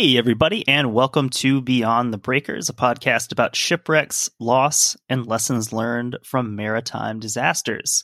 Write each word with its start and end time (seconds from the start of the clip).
Hey, 0.00 0.16
everybody, 0.16 0.66
and 0.66 0.94
welcome 0.94 1.28
to 1.28 1.60
Beyond 1.60 2.10
the 2.10 2.16
Breakers, 2.16 2.70
a 2.70 2.72
podcast 2.72 3.32
about 3.32 3.54
shipwrecks, 3.54 4.30
loss, 4.38 4.96
and 5.10 5.26
lessons 5.26 5.74
learned 5.74 6.16
from 6.24 6.56
maritime 6.56 7.20
disasters. 7.20 8.02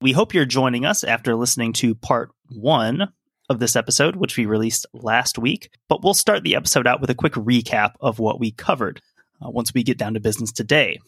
We 0.00 0.12
hope 0.12 0.34
you're 0.34 0.44
joining 0.44 0.84
us 0.84 1.02
after 1.02 1.34
listening 1.34 1.72
to 1.72 1.96
part 1.96 2.30
one 2.48 3.12
of 3.50 3.58
this 3.58 3.74
episode, 3.74 4.14
which 4.14 4.36
we 4.36 4.46
released 4.46 4.86
last 4.92 5.36
week. 5.36 5.70
But 5.88 6.04
we'll 6.04 6.14
start 6.14 6.44
the 6.44 6.54
episode 6.54 6.86
out 6.86 7.00
with 7.00 7.10
a 7.10 7.14
quick 7.16 7.32
recap 7.32 7.94
of 8.00 8.20
what 8.20 8.38
we 8.38 8.52
covered 8.52 9.00
uh, 9.44 9.50
once 9.50 9.74
we 9.74 9.82
get 9.82 9.98
down 9.98 10.14
to 10.14 10.20
business 10.20 10.52
today. 10.52 11.00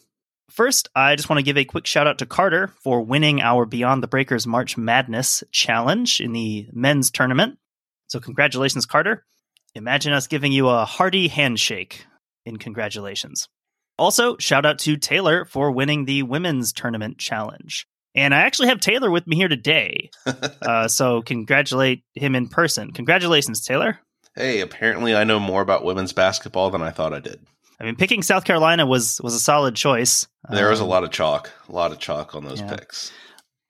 First, 0.51 0.89
I 0.93 1.15
just 1.15 1.29
want 1.29 1.39
to 1.39 1.45
give 1.45 1.57
a 1.57 1.63
quick 1.63 1.87
shout 1.87 2.07
out 2.07 2.19
to 2.19 2.25
Carter 2.25 2.67
for 2.83 2.99
winning 2.99 3.39
our 3.39 3.65
Beyond 3.65 4.03
the 4.03 4.07
Breakers 4.07 4.45
March 4.45 4.75
Madness 4.75 5.45
challenge 5.53 6.19
in 6.19 6.33
the 6.33 6.67
men's 6.73 7.09
tournament. 7.09 7.57
So, 8.07 8.19
congratulations, 8.19 8.85
Carter. 8.85 9.23
Imagine 9.75 10.13
us 10.13 10.27
giving 10.27 10.53
you 10.53 10.69
a 10.69 10.85
hearty 10.85 11.27
handshake 11.27 12.05
in 12.45 12.55
congratulations. 12.55 13.49
Also, 13.97 14.37
shout 14.37 14.65
out 14.65 14.79
to 14.79 14.95
Taylor 14.95 15.43
for 15.43 15.69
winning 15.69 16.05
the 16.05 16.23
women's 16.23 16.71
tournament 16.71 17.17
challenge. 17.17 17.85
And 18.15 18.33
I 18.33 18.41
actually 18.43 18.69
have 18.69 18.79
Taylor 18.79 19.11
with 19.11 19.27
me 19.27 19.35
here 19.35 19.49
today. 19.49 20.11
uh, 20.61 20.87
so 20.87 21.21
congratulate 21.21 22.03
him 22.13 22.35
in 22.35 22.47
person. 22.47 22.91
Congratulations, 22.91 23.65
Taylor. 23.65 23.99
Hey, 24.33 24.61
apparently 24.61 25.13
I 25.13 25.25
know 25.25 25.39
more 25.39 25.61
about 25.61 25.83
women's 25.83 26.13
basketball 26.13 26.69
than 26.69 26.81
I 26.81 26.91
thought 26.91 27.13
I 27.13 27.19
did. 27.19 27.41
I 27.77 27.83
mean, 27.83 27.97
picking 27.97 28.21
South 28.21 28.45
Carolina 28.45 28.85
was 28.85 29.19
was 29.21 29.33
a 29.33 29.39
solid 29.39 29.75
choice. 29.75 30.25
There 30.49 30.69
was 30.69 30.79
a 30.79 30.83
um, 30.83 30.89
lot 30.89 31.03
of 31.03 31.11
chalk, 31.11 31.51
a 31.67 31.73
lot 31.73 31.91
of 31.91 31.99
chalk 31.99 32.33
on 32.33 32.45
those 32.45 32.61
yeah. 32.61 32.73
picks. 32.73 33.11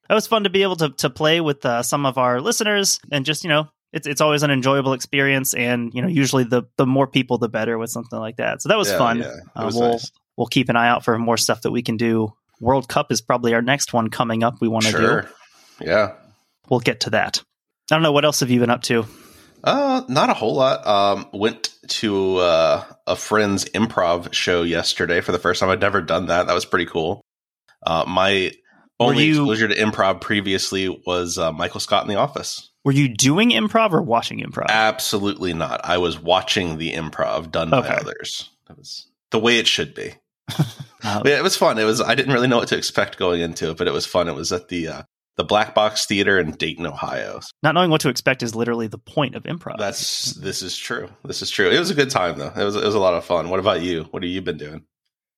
It 0.07 0.13
was 0.13 0.27
fun 0.27 0.43
to 0.43 0.51
be 0.51 0.61
able 0.61 0.75
to 0.75 0.89
to 0.89 1.09
play 1.09 1.41
with 1.41 1.65
uh, 1.65 1.81
some 1.81 2.05
of 2.05 2.19
our 2.19 2.39
listeners 2.39 2.99
and 3.11 3.25
just 3.25 3.43
you 3.43 3.49
know 3.49 3.69
it's 3.95 4.05
it's 4.05 4.21
always 4.21 4.43
an 4.43 4.51
enjoyable 4.51 4.93
experience, 4.93 5.53
and 5.53 5.91
you 5.93 6.01
know 6.01 6.09
usually 6.09 6.43
the 6.43 6.63
the 6.77 6.85
more 6.85 7.07
people 7.07 7.37
the 7.37 7.47
better 7.47 7.77
with 7.77 7.89
something 7.89 8.19
like 8.19 8.35
that. 8.35 8.61
So 8.61 8.69
that 8.69 8.77
was 8.77 8.89
yeah, 8.89 8.97
fun. 8.97 9.19
Yeah, 9.19 9.31
uh, 9.55 9.65
was 9.65 9.75
we'll 9.75 9.91
nice. 9.91 10.11
we'll 10.35 10.47
keep 10.47 10.67
an 10.67 10.75
eye 10.75 10.89
out 10.89 11.05
for 11.05 11.17
more 11.17 11.37
stuff 11.37 11.61
that 11.61 11.71
we 11.71 11.81
can 11.81 11.95
do. 11.95 12.33
World 12.59 12.89
Cup 12.89 13.11
is 13.11 13.21
probably 13.21 13.53
our 13.53 13.61
next 13.61 13.93
one 13.93 14.09
coming 14.09 14.43
up. 14.43 14.55
We 14.59 14.67
want 14.67 14.85
to 14.85 14.91
sure. 14.91 15.21
do. 15.21 15.27
Yeah, 15.85 16.11
we'll 16.69 16.81
get 16.81 17.01
to 17.01 17.11
that. 17.11 17.41
I 17.89 17.95
don't 17.95 18.03
know 18.03 18.11
what 18.11 18.25
else 18.25 18.41
have 18.41 18.49
you 18.49 18.59
been 18.59 18.69
up 18.69 18.83
to. 18.83 19.05
Uh, 19.63 20.03
not 20.09 20.29
a 20.29 20.33
whole 20.33 20.55
lot. 20.55 20.85
Um, 20.85 21.27
went 21.31 21.73
to 21.87 22.37
uh, 22.37 22.83
a 23.07 23.15
friend's 23.15 23.65
improv 23.65 24.33
show 24.33 24.63
yesterday 24.63 25.21
for 25.21 25.31
the 25.31 25.39
first 25.39 25.61
time. 25.61 25.69
I'd 25.69 25.79
never 25.79 26.01
done 26.01 26.27
that. 26.27 26.47
That 26.47 26.53
was 26.53 26.65
pretty 26.65 26.85
cool. 26.85 27.21
Uh, 27.85 28.03
my 28.05 28.51
only 28.99 29.25
you, 29.25 29.41
exposure 29.41 29.67
to 29.69 29.75
improv 29.75 30.19
previously 30.21 31.01
was 31.07 31.37
uh, 31.37 31.51
Michael 31.51 31.79
Scott 31.79 32.03
in 32.03 32.09
The 32.09 32.15
Office. 32.15 32.71
Were 32.85 32.91
you 32.91 33.09
doing 33.09 33.49
improv 33.49 33.91
or 33.93 34.01
watching 34.01 34.39
improv? 34.39 34.67
Absolutely 34.69 35.53
not. 35.53 35.81
I 35.83 35.97
was 35.97 36.21
watching 36.21 36.77
the 36.77 36.93
improv 36.93 37.51
done 37.51 37.73
okay. 37.73 37.89
by 37.89 37.95
others. 37.95 38.51
That 38.67 38.77
was 38.77 39.07
the 39.31 39.39
way 39.39 39.57
it 39.57 39.67
should 39.67 39.95
be. 39.95 40.13
um, 41.03 41.23
yeah, 41.25 41.39
it 41.39 41.43
was 41.43 41.57
fun. 41.57 41.79
It 41.79 41.83
was. 41.83 41.99
I 41.99 42.13
didn't 42.13 42.31
really 42.31 42.47
know 42.47 42.57
what 42.57 42.67
to 42.69 42.77
expect 42.77 43.17
going 43.17 43.41
into 43.41 43.71
it, 43.71 43.77
but 43.77 43.87
it 43.87 43.93
was 43.93 44.05
fun. 44.05 44.29
It 44.29 44.35
was 44.35 44.51
at 44.51 44.67
the 44.67 44.87
uh, 44.87 45.03
the 45.35 45.43
Black 45.43 45.73
Box 45.73 46.05
Theater 46.05 46.39
in 46.39 46.51
Dayton, 46.51 46.85
Ohio. 46.85 47.39
Not 47.63 47.73
knowing 47.73 47.89
what 47.89 48.01
to 48.01 48.09
expect 48.09 48.43
is 48.43 48.53
literally 48.53 48.87
the 48.87 48.99
point 48.99 49.33
of 49.33 49.43
improv. 49.43 49.79
That's 49.79 50.33
this 50.33 50.61
is 50.61 50.77
true. 50.77 51.09
This 51.23 51.41
is 51.41 51.49
true. 51.49 51.71
It 51.71 51.79
was 51.79 51.89
a 51.89 51.95
good 51.95 52.11
time 52.11 52.37
though. 52.37 52.53
It 52.55 52.63
was 52.63 52.75
it 52.75 52.83
was 52.83 52.95
a 52.95 52.99
lot 52.99 53.15
of 53.15 53.25
fun. 53.25 53.49
What 53.49 53.59
about 53.59 53.81
you? 53.81 54.03
What 54.11 54.21
have 54.21 54.29
you 54.31 54.43
been 54.43 54.57
doing? 54.57 54.83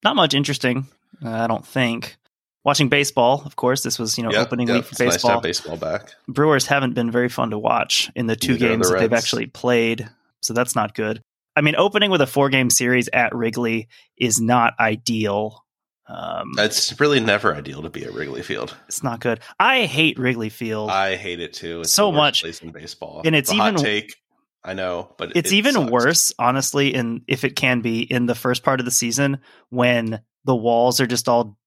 Not 0.04 0.18
much 0.18 0.34
interesting. 0.34 0.88
Uh, 1.24 1.32
I 1.32 1.48
don't 1.48 1.66
think 1.66 2.18
watching 2.68 2.90
baseball, 2.90 3.42
of 3.46 3.56
course. 3.56 3.82
This 3.82 3.98
was 3.98 4.18
you 4.18 4.24
know 4.24 4.32
yep, 4.32 4.48
opening 4.48 4.68
yep. 4.68 4.76
week 4.76 4.86
for 4.86 4.96
baseball. 5.04 5.36
Nice 5.36 5.42
baseball 5.42 5.78
back. 5.78 6.12
Brewers 6.28 6.68
haven't 6.68 6.94
been 6.94 7.10
very 7.10 7.30
fun 7.30 7.52
to 7.52 7.58
watch 7.58 8.12
in 8.14 8.28
the 8.28 8.36
two 8.36 8.54
Neither 8.54 8.68
games 8.68 8.88
the 8.88 8.94
that 8.94 9.00
they've 9.00 9.14
actually 9.14 9.48
played, 9.48 10.08
so 10.42 10.54
that's 10.54 10.76
not 10.76 10.94
good. 10.94 11.22
I 11.56 11.62
mean, 11.62 11.76
opening 11.76 12.12
with 12.12 12.22
a 12.22 12.28
four 12.28 12.50
game 12.50 12.70
series 12.70 13.10
at 13.12 13.34
Wrigley 13.34 13.88
is 14.18 14.40
not 14.40 14.74
ideal. 14.80 15.64
Um, 16.10 16.52
it's 16.58 17.00
really 17.00 17.20
never 17.20 17.56
ideal 17.56 17.82
to 17.82 17.90
be 17.90 18.04
at 18.04 18.14
Wrigley 18.14 18.44
Field. 18.44 18.76
It's 18.88 19.02
not 19.02 19.22
good. 19.22 19.40
I 19.60 19.86
hate 19.86 20.20
Wrigley 20.20 20.50
Field. 20.50 20.92
I 20.92 21.16
hate 21.16 21.40
it 21.40 21.54
too. 21.54 21.82
It's 21.82 21.94
so 21.94 22.12
much 22.12 22.42
place 22.42 22.62
in 22.62 22.72
baseball, 22.72 23.22
and 23.26 23.36
it's, 23.36 23.50
it's 23.50 23.60
even 23.60 23.76
take. 23.76 24.16
I 24.64 24.74
know, 24.74 25.16
but 25.18 25.32
it's 25.36 25.54
it 25.54 25.56
even 25.56 25.74
sucks. 25.74 25.92
worse, 25.92 26.34
honestly. 26.38 26.94
In 26.94 27.22
if 27.28 27.46
it 27.46 27.56
can 27.56 27.80
be 27.80 28.02
in 28.02 28.26
the 28.26 28.36
first 28.36 28.64
part 28.64 28.82
of 28.82 28.86
the 28.86 28.92
season 28.92 29.40
when 29.70 30.22
the 30.44 30.56
walls 30.56 31.00
are 31.00 31.08
just 31.08 31.30
all 31.30 31.58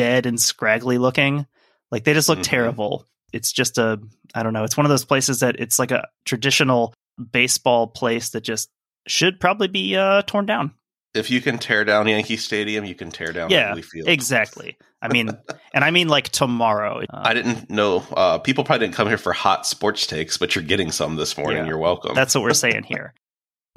dead 0.00 0.24
and 0.24 0.40
scraggly 0.40 0.96
looking. 0.96 1.46
Like 1.90 2.04
they 2.04 2.14
just 2.14 2.28
look 2.28 2.38
mm-hmm. 2.38 2.50
terrible. 2.50 3.06
It's 3.32 3.52
just 3.52 3.78
a 3.78 4.00
I 4.34 4.42
don't 4.42 4.52
know. 4.52 4.64
It's 4.64 4.76
one 4.76 4.86
of 4.86 4.90
those 4.90 5.04
places 5.04 5.40
that 5.40 5.60
it's 5.60 5.78
like 5.78 5.90
a 5.90 6.08
traditional 6.24 6.94
baseball 7.32 7.86
place 7.88 8.30
that 8.30 8.42
just 8.42 8.70
should 9.06 9.40
probably 9.40 9.68
be 9.68 9.96
uh, 9.96 10.22
torn 10.22 10.46
down. 10.46 10.72
If 11.12 11.30
you 11.30 11.40
can 11.40 11.58
tear 11.58 11.84
down 11.84 12.06
Yankee 12.06 12.36
Stadium, 12.36 12.84
you 12.84 12.94
can 12.94 13.10
tear 13.10 13.32
down 13.32 13.50
yeah, 13.50 13.74
Field. 13.74 14.08
Exactly. 14.08 14.78
I 15.02 15.08
mean, 15.08 15.30
and 15.74 15.84
I 15.84 15.90
mean 15.90 16.08
like 16.08 16.28
tomorrow. 16.28 17.00
Uh, 17.00 17.04
I 17.10 17.34
didn't 17.34 17.68
know. 17.68 18.06
Uh, 18.16 18.38
people 18.38 18.64
probably 18.64 18.86
didn't 18.86 18.96
come 18.96 19.08
here 19.08 19.18
for 19.18 19.32
hot 19.32 19.66
sports 19.66 20.06
takes, 20.06 20.38
but 20.38 20.54
you're 20.54 20.64
getting 20.64 20.92
some 20.92 21.16
this 21.16 21.36
morning. 21.36 21.58
Yeah, 21.58 21.66
you're 21.66 21.78
welcome. 21.78 22.14
That's 22.14 22.34
what 22.34 22.44
we're 22.44 22.54
saying 22.54 22.84
here. 22.88 23.12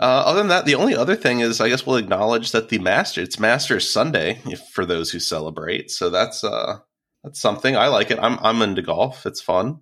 Uh, 0.04 0.22
other 0.26 0.40
than 0.40 0.50
that, 0.50 0.66
the 0.66 0.76
only 0.76 0.98
other 0.98 1.16
thing 1.16 1.40
is, 1.40 1.62
I 1.62 1.70
guess 1.70 1.86
we'll 1.86 1.96
acknowledge 1.96 2.52
that 2.52 2.68
the 2.68 2.78
Master 2.78 3.22
it's 3.22 3.40
Masters 3.40 3.90
Sunday 3.90 4.42
for 4.74 4.86
those 4.86 5.10
who 5.10 5.20
celebrate. 5.20 5.92
So 5.92 6.10
that's 6.10 6.44
uh 6.44 6.80
that's 7.24 7.40
something 7.40 7.78
I 7.78 7.88
like 7.88 8.12
it. 8.12 8.20
I'm 8.22 8.38
I'm 8.42 8.62
into 8.62 8.82
golf. 8.82 9.26
It's 9.26 9.40
fun, 9.40 9.80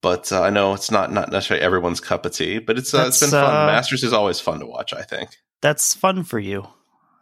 but 0.00 0.32
uh, 0.32 0.42
I 0.42 0.50
know 0.50 0.74
it's 0.74 0.90
not 0.90 1.12
not 1.12 1.30
necessarily 1.30 1.64
everyone's 1.64 2.00
cup 2.00 2.26
of 2.26 2.32
tea. 2.32 2.58
But 2.58 2.76
it's 2.76 2.92
uh, 2.92 3.04
it's 3.06 3.20
been 3.20 3.30
fun. 3.30 3.44
Uh, 3.44 3.66
Masters 3.66 4.02
is 4.02 4.12
always 4.12 4.40
fun 4.40 4.58
to 4.58 4.66
watch. 4.66 4.92
I 4.92 5.02
think 5.02 5.30
that's 5.60 5.94
fun 5.94 6.24
for 6.24 6.40
you. 6.40 6.66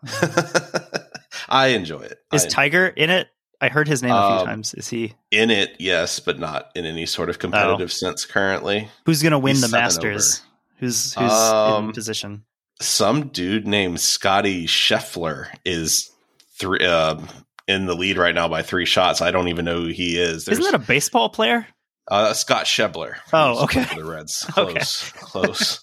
I 1.46 1.68
enjoy 1.68 2.00
it. 2.00 2.20
Is 2.32 2.46
I 2.46 2.48
Tiger 2.48 2.86
in 2.86 3.10
it? 3.10 3.28
I 3.60 3.68
heard 3.68 3.86
his 3.86 4.02
name 4.02 4.12
a 4.12 4.28
few 4.28 4.38
um, 4.38 4.46
times. 4.46 4.72
Is 4.72 4.88
he 4.88 5.12
in 5.30 5.50
it? 5.50 5.76
Yes, 5.78 6.20
but 6.20 6.38
not 6.38 6.70
in 6.74 6.86
any 6.86 7.04
sort 7.04 7.28
of 7.28 7.38
competitive 7.38 7.90
oh. 7.90 7.92
sense 7.92 8.24
currently. 8.24 8.88
Who's 9.04 9.20
going 9.20 9.32
to 9.32 9.38
win 9.38 9.56
He's 9.56 9.60
the 9.60 9.76
Masters? 9.76 10.40
Over. 10.40 10.49
Who's 10.80 11.14
who's 11.14 11.30
um, 11.30 11.86
in 11.86 11.92
position? 11.92 12.44
Some 12.80 13.28
dude 13.28 13.66
named 13.66 14.00
Scotty 14.00 14.66
Scheffler 14.66 15.46
is 15.64 16.10
three 16.58 16.84
uh, 16.84 17.20
in 17.68 17.86
the 17.86 17.94
lead 17.94 18.16
right 18.16 18.34
now 18.34 18.48
by 18.48 18.62
three 18.62 18.86
shots. 18.86 19.20
I 19.20 19.30
don't 19.30 19.48
even 19.48 19.64
know 19.64 19.82
who 19.82 19.88
he 19.88 20.18
is. 20.18 20.44
There's, 20.44 20.58
Isn't 20.58 20.72
that 20.72 20.82
a 20.82 20.86
baseball 20.86 21.28
player? 21.28 21.66
Uh, 22.08 22.32
Scott 22.32 22.64
Schebler. 22.64 23.16
Oh, 23.32 23.64
okay. 23.64 23.86
the 23.94 24.04
Reds. 24.04 24.44
Close, 24.50 25.12
okay. 25.12 25.20
close. 25.20 25.80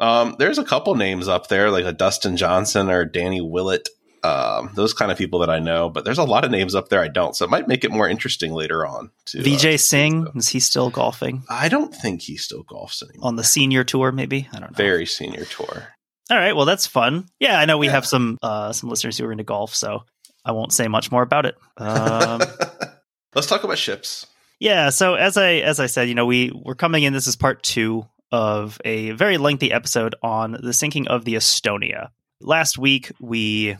Um, 0.00 0.36
there's 0.38 0.58
a 0.58 0.64
couple 0.64 0.94
names 0.94 1.28
up 1.28 1.48
there, 1.48 1.70
like 1.70 1.84
a 1.84 1.92
Dustin 1.92 2.36
Johnson 2.36 2.90
or 2.90 3.04
Danny 3.04 3.40
Willett 3.40 3.88
um, 4.28 4.70
those 4.74 4.92
kind 4.92 5.10
of 5.10 5.18
people 5.18 5.38
that 5.40 5.50
I 5.50 5.58
know, 5.58 5.88
but 5.88 6.04
there's 6.04 6.18
a 6.18 6.24
lot 6.24 6.44
of 6.44 6.50
names 6.50 6.74
up 6.74 6.88
there 6.88 7.00
I 7.00 7.08
don't, 7.08 7.34
so 7.34 7.44
it 7.44 7.50
might 7.50 7.68
make 7.68 7.84
it 7.84 7.90
more 7.90 8.08
interesting 8.08 8.52
later 8.52 8.86
on. 8.86 9.10
To, 9.26 9.38
Vijay 9.38 9.74
uh, 9.74 9.78
Singh 9.78 10.26
is 10.34 10.48
he 10.48 10.60
still 10.60 10.90
golfing? 10.90 11.42
I 11.48 11.68
don't 11.68 11.94
think 11.94 12.22
he 12.22 12.36
still 12.36 12.64
golfs 12.64 13.02
anymore. 13.02 13.26
On 13.26 13.36
the 13.36 13.44
senior 13.44 13.84
tour, 13.84 14.12
maybe 14.12 14.48
I 14.52 14.60
don't 14.60 14.70
know. 14.72 14.76
Very 14.76 15.06
senior 15.06 15.44
tour. 15.44 15.88
All 16.30 16.36
right, 16.36 16.54
well 16.54 16.66
that's 16.66 16.86
fun. 16.86 17.26
Yeah, 17.40 17.58
I 17.58 17.64
know 17.64 17.78
we 17.78 17.86
yeah. 17.86 17.92
have 17.92 18.06
some 18.06 18.38
uh, 18.42 18.72
some 18.72 18.90
listeners 18.90 19.16
who 19.16 19.24
are 19.24 19.32
into 19.32 19.44
golf, 19.44 19.74
so 19.74 20.04
I 20.44 20.52
won't 20.52 20.72
say 20.72 20.88
much 20.88 21.10
more 21.10 21.22
about 21.22 21.46
it. 21.46 21.56
Um, 21.78 22.42
Let's 23.34 23.46
talk 23.46 23.64
about 23.64 23.78
ships. 23.78 24.26
Yeah, 24.60 24.90
so 24.90 25.14
as 25.14 25.36
I 25.36 25.54
as 25.54 25.80
I 25.80 25.86
said, 25.86 26.08
you 26.08 26.14
know, 26.14 26.26
we 26.26 26.52
we're 26.52 26.74
coming 26.74 27.02
in. 27.02 27.12
This 27.12 27.26
is 27.26 27.36
part 27.36 27.62
two 27.62 28.06
of 28.30 28.78
a 28.84 29.12
very 29.12 29.38
lengthy 29.38 29.72
episode 29.72 30.14
on 30.22 30.58
the 30.62 30.72
sinking 30.72 31.08
of 31.08 31.24
the 31.24 31.34
Estonia. 31.34 32.10
Last 32.40 32.78
week 32.78 33.10
we 33.20 33.76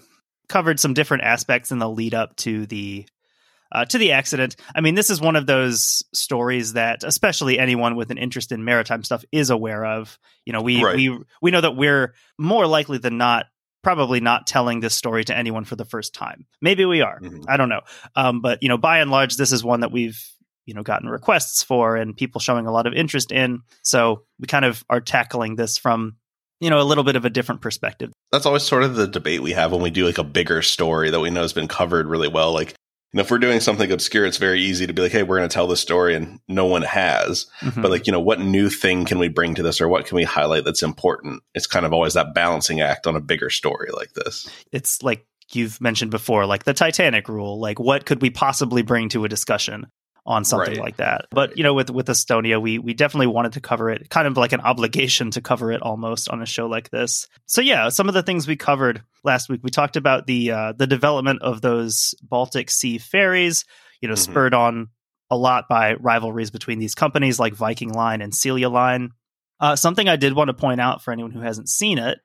covered 0.49 0.81
some 0.81 0.95
different 0.95 1.25
aspects 1.25 1.71
in 1.73 1.79
the 1.79 1.89
lead 1.89 2.15
up 2.15 2.37
to 2.37 2.67
the 2.67 3.07
uh, 3.71 3.85
to 3.85 3.99
the 3.99 4.13
accident. 4.13 4.57
I 4.75 4.81
mean, 4.81 4.95
this 4.95 5.11
is 5.11 5.21
one 5.21 5.37
of 5.37 5.47
those 5.47 6.03
stories 6.15 6.73
that, 6.73 7.05
especially 7.05 7.59
anyone 7.59 7.97
with 7.97 8.11
an 8.11 8.19
interest 8.19 8.51
in 8.53 8.65
maritime 8.65 9.05
stuff, 9.05 9.25
is 9.31 9.51
aware 9.51 9.85
of. 9.85 10.19
You 10.45 10.53
know, 10.53 10.63
we 10.63 10.83
right. 10.83 10.97
we 10.97 11.19
we 11.43 11.51
know 11.51 11.61
that 11.61 11.77
we're 11.77 12.15
more 12.39 12.67
likely 12.67 12.99
than 12.99 13.19
not 13.19 13.47
probably 13.83 14.21
not 14.21 14.47
telling 14.47 14.81
this 14.81 14.95
story 14.95 15.25
to 15.25 15.37
anyone 15.37 15.65
for 15.65 15.77
the 15.77 15.85
first 15.85 16.15
time. 16.15 16.47
Maybe 16.61 16.85
we 16.85 17.01
are. 17.01 17.21
Mm-hmm. 17.21 17.45
I 17.47 17.57
don't 17.57 17.69
know. 17.69 17.83
Um, 18.17 18.41
but 18.41 18.63
you 18.63 18.69
know, 18.69 18.79
by 18.79 18.99
and 18.99 19.11
large, 19.11 19.37
this 19.37 19.53
is 19.53 19.63
one 19.63 19.81
that 19.81 19.93
we've 19.93 20.23
you 20.67 20.75
know 20.75 20.83
gotten 20.83 21.09
requests 21.09 21.63
for 21.63 21.97
and 21.97 22.17
people 22.17 22.41
showing 22.41 22.67
a 22.67 22.73
lot 22.73 22.87
of 22.87 22.95
interest 22.95 23.33
in. 23.33 23.63
So 23.83 24.25
we 24.39 24.47
kind 24.47 24.65
of 24.65 24.85
are 24.89 25.01
tackling 25.01 25.57
this 25.57 25.79
from 25.79 26.17
you 26.61 26.71
know 26.71 26.81
a 26.81 26.85
little 26.85 27.05
bit 27.05 27.17
of 27.17 27.25
a 27.25 27.31
different 27.31 27.61
perspective. 27.61 28.13
That's 28.33 28.47
always 28.47 28.63
sort 28.63 28.83
of 28.83 28.95
the 28.95 29.07
debate 29.07 29.43
we 29.43 29.53
have 29.53 29.73
when 29.73 29.83
we 29.83 29.91
do 29.91 30.07
like 30.07 30.19
a 30.19 30.25
bigger 30.25 30.63
story 30.63 31.11
that 31.11 31.21
we 31.21 31.31
know 31.31 31.43
has 31.43 31.53
been 31.53 31.69
covered 31.69 32.07
really 32.07 32.29
well. 32.29 32.53
Like 32.53 32.71
you 33.13 33.19
know 33.19 33.23
if 33.23 33.31
we're 33.31 33.39
doing 33.39 33.61
something 33.61 33.91
obscure 33.91 34.27
it's 34.27 34.37
very 34.37 34.61
easy 34.61 34.87
to 34.87 34.93
be 34.93 35.03
like 35.03 35.13
hey 35.13 35.23
we're 35.23 35.39
going 35.39 35.49
to 35.49 35.55
tell 35.55 35.67
this 35.67 35.81
story 35.81 36.15
and 36.15 36.41
no 36.49 36.67
one 36.67 36.83
has. 36.83 37.47
Mm-hmm. 37.61 37.83
but 37.83 37.91
like 37.91 38.07
you 38.07 38.13
know 38.13 38.21
what 38.21 38.41
new 38.41 38.69
thing 38.69 39.05
can 39.05 39.19
we 39.19 39.29
bring 39.29 39.55
to 39.55 39.63
this 39.63 39.81
or 39.81 39.89
what 39.89 40.07
can 40.07 40.17
we 40.17 40.25
highlight 40.25 40.65
that's 40.65 40.83
important? 40.83 41.43
It's 41.55 41.67
kind 41.67 41.87
of 41.87 41.93
always 41.93 42.15
that 42.15 42.35
balancing 42.35 42.81
act 42.81 43.07
on 43.07 43.17
a 43.17 43.21
bigger 43.21 43.51
story 43.51 43.91
like 43.93 44.13
this. 44.13 44.49
It's 44.73 45.03
like 45.03 45.27
you've 45.53 45.81
mentioned 45.81 46.11
before 46.11 46.45
like 46.47 46.65
the 46.65 46.75
titanic 46.75 47.29
rule 47.29 47.59
like 47.59 47.79
what 47.79 48.05
could 48.05 48.21
we 48.21 48.31
possibly 48.31 48.83
bring 48.83 49.09
to 49.09 49.25
a 49.25 49.29
discussion 49.29 49.87
on 50.29 50.45
something 50.45 50.75
Right. 50.75 50.81
like 50.83 50.97
that. 50.99 51.25
But 51.31 51.57
you 51.57 51.65
know, 51.65 51.73
with 51.73 51.89
with 51.91 52.07
Estonia, 52.07 52.61
we 52.61 52.79
we 52.79 52.93
definitely 52.93 53.29
wanted 53.29 53.55
to 53.55 53.61
cover 53.61 53.89
it, 53.91 54.11
kind 54.11 54.29
of 54.29 54.37
like 54.37 54.53
an 54.53 54.61
obligation 54.61 55.31
to 55.33 55.41
cover 55.41 55.73
it 55.73 55.81
almost 55.83 56.29
on 56.29 56.43
a 56.43 56.47
show 56.47 56.67
like 56.67 56.91
this. 56.91 57.27
So 57.47 57.63
yeah, 57.63 57.89
some 57.89 58.09
of 58.09 58.15
the 58.15 58.23
things 58.23 58.47
we 58.47 58.55
covered 58.57 59.03
last 59.25 59.49
week, 59.49 59.61
we 59.65 59.71
talked 59.71 59.97
about 59.97 60.27
the 60.27 60.51
uh, 60.53 60.73
the 60.77 60.87
development 60.87 61.41
of 61.41 61.63
those 61.63 62.15
Baltic 62.23 62.71
Sea 62.71 62.99
ferries. 62.99 63.65
You 64.03 64.09
know, 64.09 64.15
Mhm. 64.15 64.19
spurred 64.19 64.55
on 64.55 64.89
a 65.31 65.37
lot 65.37 65.65
by 65.69 65.95
rivalries 65.95 66.51
between 66.51 66.79
these 66.79 66.95
companies 66.95 67.39
like 67.41 67.55
Viking 67.55 67.93
Line 67.93 68.21
and 68.21 68.33
Silja 68.33 68.71
Line. 68.71 69.11
Uh, 69.61 69.75
something 69.77 70.09
I 70.09 70.17
did 70.17 70.35
want 70.35 70.49
to 70.49 70.55
point 70.55 70.81
out 70.81 71.03
for 71.03 71.11
anyone 71.13 71.33
who 71.33 71.41
hasn't 71.41 71.69
seen 71.69 71.99
it, 71.99 72.19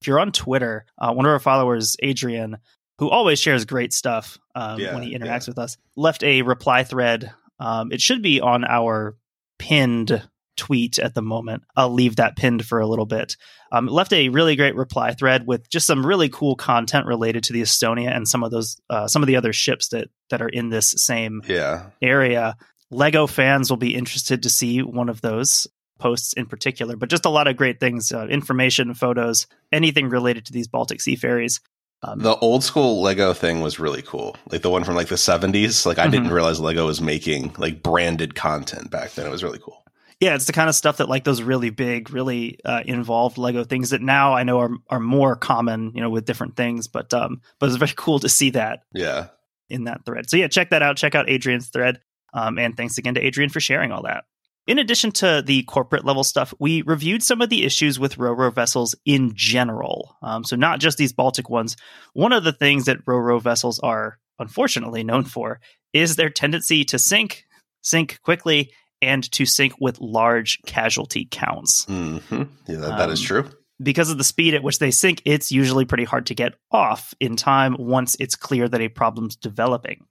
if 0.00 0.06
you're 0.06 0.20
on 0.20 0.30
Twitter, 0.30 0.84
uh, 0.98 1.12
one 1.12 1.26
of 1.26 1.32
our 1.32 1.38
followers, 1.40 1.96
Adrian, 2.02 2.58
who 2.98 3.10
always 3.10 3.40
shares 3.40 3.64
great 3.64 3.92
stuff 3.92 4.38
um, 4.54 4.78
Yeah, 4.78 4.94
when 4.94 5.02
he 5.02 5.10
yeah. 5.12 5.18
interacts 5.18 5.48
with 5.48 5.58
us, 5.58 5.76
left 5.96 6.22
a 6.22 6.42
reply 6.42 6.84
thread. 6.84 7.32
Um, 7.58 7.92
it 7.92 8.00
should 8.00 8.22
be 8.22 8.40
on 8.40 8.64
our 8.64 9.16
pinned 9.58 10.22
tweet 10.56 10.98
at 10.98 11.14
the 11.14 11.22
moment. 11.22 11.62
I'll 11.76 11.92
leave 11.92 12.16
that 12.16 12.36
pinned 12.36 12.64
for 12.64 12.80
a 12.80 12.86
little 12.86 13.04
bit. 13.06 13.36
Um, 13.70 13.88
it 13.88 13.92
left 13.92 14.12
a 14.12 14.30
really 14.30 14.56
great 14.56 14.74
reply 14.74 15.12
thread 15.12 15.46
with 15.46 15.68
just 15.68 15.86
some 15.86 16.04
really 16.06 16.28
cool 16.30 16.56
content 16.56 17.06
related 17.06 17.44
to 17.44 17.52
the 17.52 17.60
Estonia 17.62 18.14
and 18.14 18.26
some 18.26 18.42
of 18.42 18.50
those 18.50 18.80
uh, 18.88 19.06
some 19.06 19.22
of 19.22 19.26
the 19.26 19.36
other 19.36 19.52
ships 19.52 19.88
that 19.88 20.08
that 20.30 20.40
are 20.40 20.48
in 20.48 20.70
this 20.70 20.94
same 20.96 21.42
Yeah. 21.46 21.90
area. 22.00 22.56
Lego 22.90 23.26
fans 23.26 23.68
will 23.68 23.76
be 23.76 23.94
interested 23.94 24.44
to 24.44 24.50
see 24.50 24.80
one 24.82 25.08
of 25.08 25.20
those 25.20 25.66
posts 25.98 26.32
in 26.34 26.46
particular, 26.46 26.96
but 26.96 27.08
just 27.10 27.24
a 27.26 27.30
lot 27.30 27.48
of 27.48 27.56
great 27.56 27.80
things, 27.80 28.12
uh, 28.12 28.26
information, 28.26 28.94
photos, 28.94 29.46
anything 29.72 30.08
related 30.08 30.46
to 30.46 30.52
these 30.52 30.68
Baltic 30.68 31.00
Sea 31.00 31.16
ferries. 31.16 31.60
Um, 32.06 32.18
The 32.20 32.36
old 32.36 32.62
school 32.64 33.02
Lego 33.02 33.32
thing 33.32 33.60
was 33.60 33.78
really 33.78 34.02
cool. 34.02 34.36
Like 34.50 34.62
the 34.62 34.70
one 34.70 34.84
from 34.84 34.94
like 34.94 35.08
the 35.08 35.16
70s. 35.16 35.84
Like 35.86 35.98
I 35.98 36.06
Mhm. 36.06 36.10
didn't 36.12 36.30
realize 36.32 36.60
Lego 36.60 36.86
was 36.86 37.00
making 37.00 37.54
like 37.58 37.82
branded 37.82 38.34
content 38.34 38.90
back 38.90 39.12
then. 39.12 39.26
It 39.26 39.30
was 39.30 39.42
really 39.44 39.58
cool. 39.58 39.82
yeah, 40.18 40.34
it's 40.34 40.46
the 40.46 40.52
kind 40.54 40.70
of 40.70 40.74
stuff 40.74 40.96
that 40.96 41.10
like 41.10 41.24
those 41.24 41.42
really 41.42 41.68
big, 41.68 42.10
really 42.10 42.58
uh, 42.64 42.80
involved 42.86 43.36
Lego 43.36 43.64
things 43.64 43.90
that 43.90 44.00
now 44.00 44.32
I 44.32 44.44
know 44.44 44.58
are 44.60 44.70
are 44.88 45.00
more 45.00 45.36
common, 45.36 45.92
you 45.94 46.00
know, 46.00 46.08
with 46.08 46.24
different 46.24 46.56
things. 46.56 46.88
But 46.88 47.12
um, 47.12 47.42
but 47.58 47.66
it's 47.68 47.76
very 47.76 47.92
cool 47.96 48.18
to 48.20 48.28
see 48.30 48.48
that 48.50 48.80
Yeah. 48.94 49.26
in 49.68 49.84
that 49.84 50.06
thread. 50.06 50.30
So 50.30 50.36
yeah, 50.38 50.48
check 50.48 50.70
that 50.70 50.80
out. 50.82 50.96
Check 50.96 51.14
out 51.14 51.28
Adrian's 51.28 51.68
thread. 51.68 52.00
Um, 52.32 52.58
and 52.58 52.74
thanks 52.76 52.96
again 52.98 53.14
to 53.14 53.20
Adrian 53.20 53.50
for 53.50 53.60
sharing 53.60 53.92
all 53.92 54.02
that. 54.04 54.24
In 54.66 54.78
addition 54.78 55.12
to 55.12 55.42
the 55.46 55.62
corporate 55.64 56.04
level 56.04 56.24
stuff, 56.24 56.52
we 56.58 56.82
reviewed 56.82 57.22
some 57.22 57.40
of 57.40 57.50
the 57.50 57.64
issues 57.64 57.98
with 58.00 58.16
RoRo 58.16 58.52
vessels 58.52 58.94
in 59.04 59.32
general. 59.34 60.16
Um, 60.22 60.42
so 60.44 60.56
not 60.56 60.80
just 60.80 60.98
these 60.98 61.12
Baltic 61.12 61.48
ones. 61.48 61.76
One 62.14 62.32
of 62.32 62.42
the 62.44 62.52
things 62.52 62.86
that 62.86 63.04
RoRo 63.04 63.40
vessels 63.40 63.78
are 63.78 64.18
unfortunately 64.38 65.04
known 65.04 65.24
for 65.24 65.60
is 65.92 66.16
their 66.16 66.30
tendency 66.30 66.84
to 66.86 66.98
sink, 66.98 67.44
sink 67.82 68.18
quickly, 68.22 68.72
and 69.00 69.30
to 69.32 69.46
sink 69.46 69.74
with 69.80 70.00
large 70.00 70.58
casualty 70.66 71.28
counts 71.30 71.84
hmm 71.84 72.16
Yeah, 72.66 72.76
that, 72.78 72.96
that 72.98 73.10
is 73.10 73.20
Um, 73.20 73.26
true. 73.26 73.50
because 73.82 74.10
of 74.10 74.16
the 74.18 74.24
speed 74.24 74.54
at 74.54 74.62
which 74.62 74.78
they 74.78 74.90
sink, 74.90 75.20
it's 75.26 75.52
usually 75.52 75.84
pretty 75.84 76.04
hard 76.04 76.26
to 76.26 76.34
get 76.34 76.54
off 76.72 77.12
in 77.20 77.36
time 77.36 77.76
once 77.78 78.16
it's 78.18 78.34
clear 78.34 78.68
that 78.68 78.80
a 78.80 78.88
problem's 78.88 79.36
developing. 79.36 80.06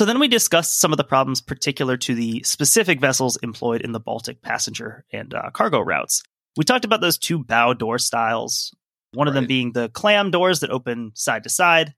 So 0.00 0.06
then 0.06 0.18
we 0.18 0.28
discussed 0.28 0.80
some 0.80 0.94
of 0.94 0.96
the 0.96 1.04
problems 1.04 1.42
particular 1.42 1.98
to 1.98 2.14
the 2.14 2.42
specific 2.42 3.00
vessels 3.00 3.36
employed 3.42 3.82
in 3.82 3.92
the 3.92 4.00
Baltic 4.00 4.40
passenger 4.40 5.04
and 5.12 5.34
uh, 5.34 5.50
cargo 5.52 5.80
routes. 5.80 6.22
We 6.56 6.64
talked 6.64 6.86
about 6.86 7.02
those 7.02 7.18
two 7.18 7.44
bow 7.44 7.74
door 7.74 7.98
styles, 7.98 8.74
one 9.12 9.28
of 9.28 9.34
them 9.34 9.46
being 9.46 9.72
the 9.72 9.90
clam 9.90 10.30
doors 10.30 10.60
that 10.60 10.70
open 10.70 11.12
side 11.14 11.42
to 11.42 11.50
side. 11.50 11.92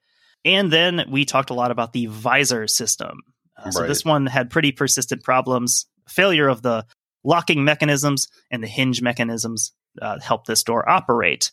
And 0.45 0.73
then 0.73 1.05
we 1.13 1.25
talked 1.25 1.51
a 1.51 1.55
lot 1.55 1.71
about 1.71 1.93
the 1.93 2.07
visor 2.07 2.67
system. 2.67 3.21
Uh, 3.57 3.71
So 3.71 3.83
Right. 3.83 3.87
this 3.87 4.05
one 4.05 4.27
had 4.27 4.51
pretty 4.51 4.73
persistent 4.73 5.23
problems, 5.23 5.87
failure 6.09 6.49
of 6.49 6.63
the 6.63 6.85
locking 7.23 7.63
mechanisms 7.63 8.27
and 8.51 8.65
the 8.65 8.67
hinge 8.67 9.01
mechanisms 9.01 9.71
uh, 10.01 10.19
help 10.19 10.47
this 10.47 10.65
door 10.65 10.89
operate. 10.91 11.53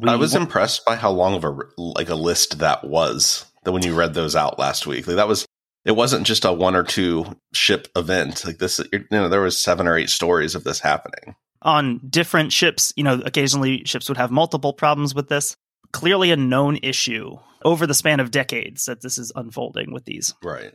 We 0.00 0.08
I 0.08 0.16
was 0.16 0.32
wa- 0.32 0.40
impressed 0.40 0.86
by 0.86 0.96
how 0.96 1.10
long 1.10 1.34
of 1.34 1.44
a 1.44 1.58
like 1.76 2.08
a 2.08 2.14
list 2.14 2.60
that 2.60 2.84
was. 2.84 3.44
That 3.64 3.72
when 3.72 3.82
you 3.82 3.94
read 3.94 4.14
those 4.14 4.34
out 4.34 4.58
last 4.58 4.86
week, 4.86 5.06
like 5.06 5.16
that 5.16 5.28
was 5.28 5.44
it 5.90 5.96
wasn't 5.96 6.24
just 6.24 6.44
a 6.44 6.52
one 6.52 6.76
or 6.76 6.84
two 6.84 7.26
ship 7.52 7.88
event. 7.96 8.44
Like 8.44 8.58
this, 8.58 8.80
you 8.92 9.04
know, 9.10 9.28
there 9.28 9.40
was 9.40 9.58
seven 9.58 9.88
or 9.88 9.98
eight 9.98 10.08
stories 10.08 10.54
of 10.54 10.62
this 10.62 10.78
happening. 10.78 11.34
on 11.62 12.00
different 12.08 12.52
ships. 12.52 12.92
You 12.96 13.02
know, 13.02 13.20
occasionally 13.24 13.82
ships 13.84 14.08
would 14.08 14.16
have 14.16 14.30
multiple 14.30 14.72
problems 14.72 15.16
with 15.16 15.28
this. 15.28 15.56
Clearly, 15.92 16.30
a 16.30 16.36
known 16.36 16.78
issue 16.80 17.38
over 17.64 17.88
the 17.88 17.94
span 17.94 18.20
of 18.20 18.30
decades 18.30 18.84
that 18.84 19.02
this 19.02 19.18
is 19.18 19.32
unfolding 19.34 19.92
with 19.92 20.04
these. 20.04 20.32
Right. 20.44 20.72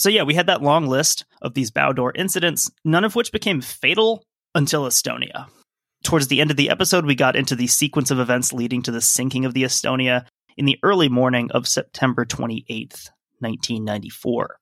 So 0.00 0.08
yeah, 0.08 0.24
we 0.24 0.34
had 0.34 0.48
that 0.48 0.60
long 0.60 0.88
list 0.88 1.24
of 1.40 1.54
these 1.54 1.70
bow 1.70 1.92
door 1.92 2.12
incidents, 2.16 2.68
none 2.84 3.04
of 3.04 3.14
which 3.14 3.30
became 3.30 3.60
fatal 3.60 4.24
until 4.56 4.86
Estonia. 4.86 5.46
Towards 6.02 6.26
the 6.26 6.40
end 6.40 6.50
of 6.50 6.56
the 6.56 6.70
episode, 6.70 7.06
we 7.06 7.14
got 7.14 7.36
into 7.36 7.54
the 7.54 7.68
sequence 7.68 8.10
of 8.10 8.18
events 8.18 8.52
leading 8.52 8.82
to 8.82 8.90
the 8.90 9.00
sinking 9.00 9.44
of 9.44 9.54
the 9.54 9.62
Estonia 9.62 10.26
in 10.56 10.64
the 10.64 10.78
early 10.82 11.08
morning 11.08 11.48
of 11.52 11.68
September 11.68 12.24
28th, 12.24 13.10
1994. 13.40 14.58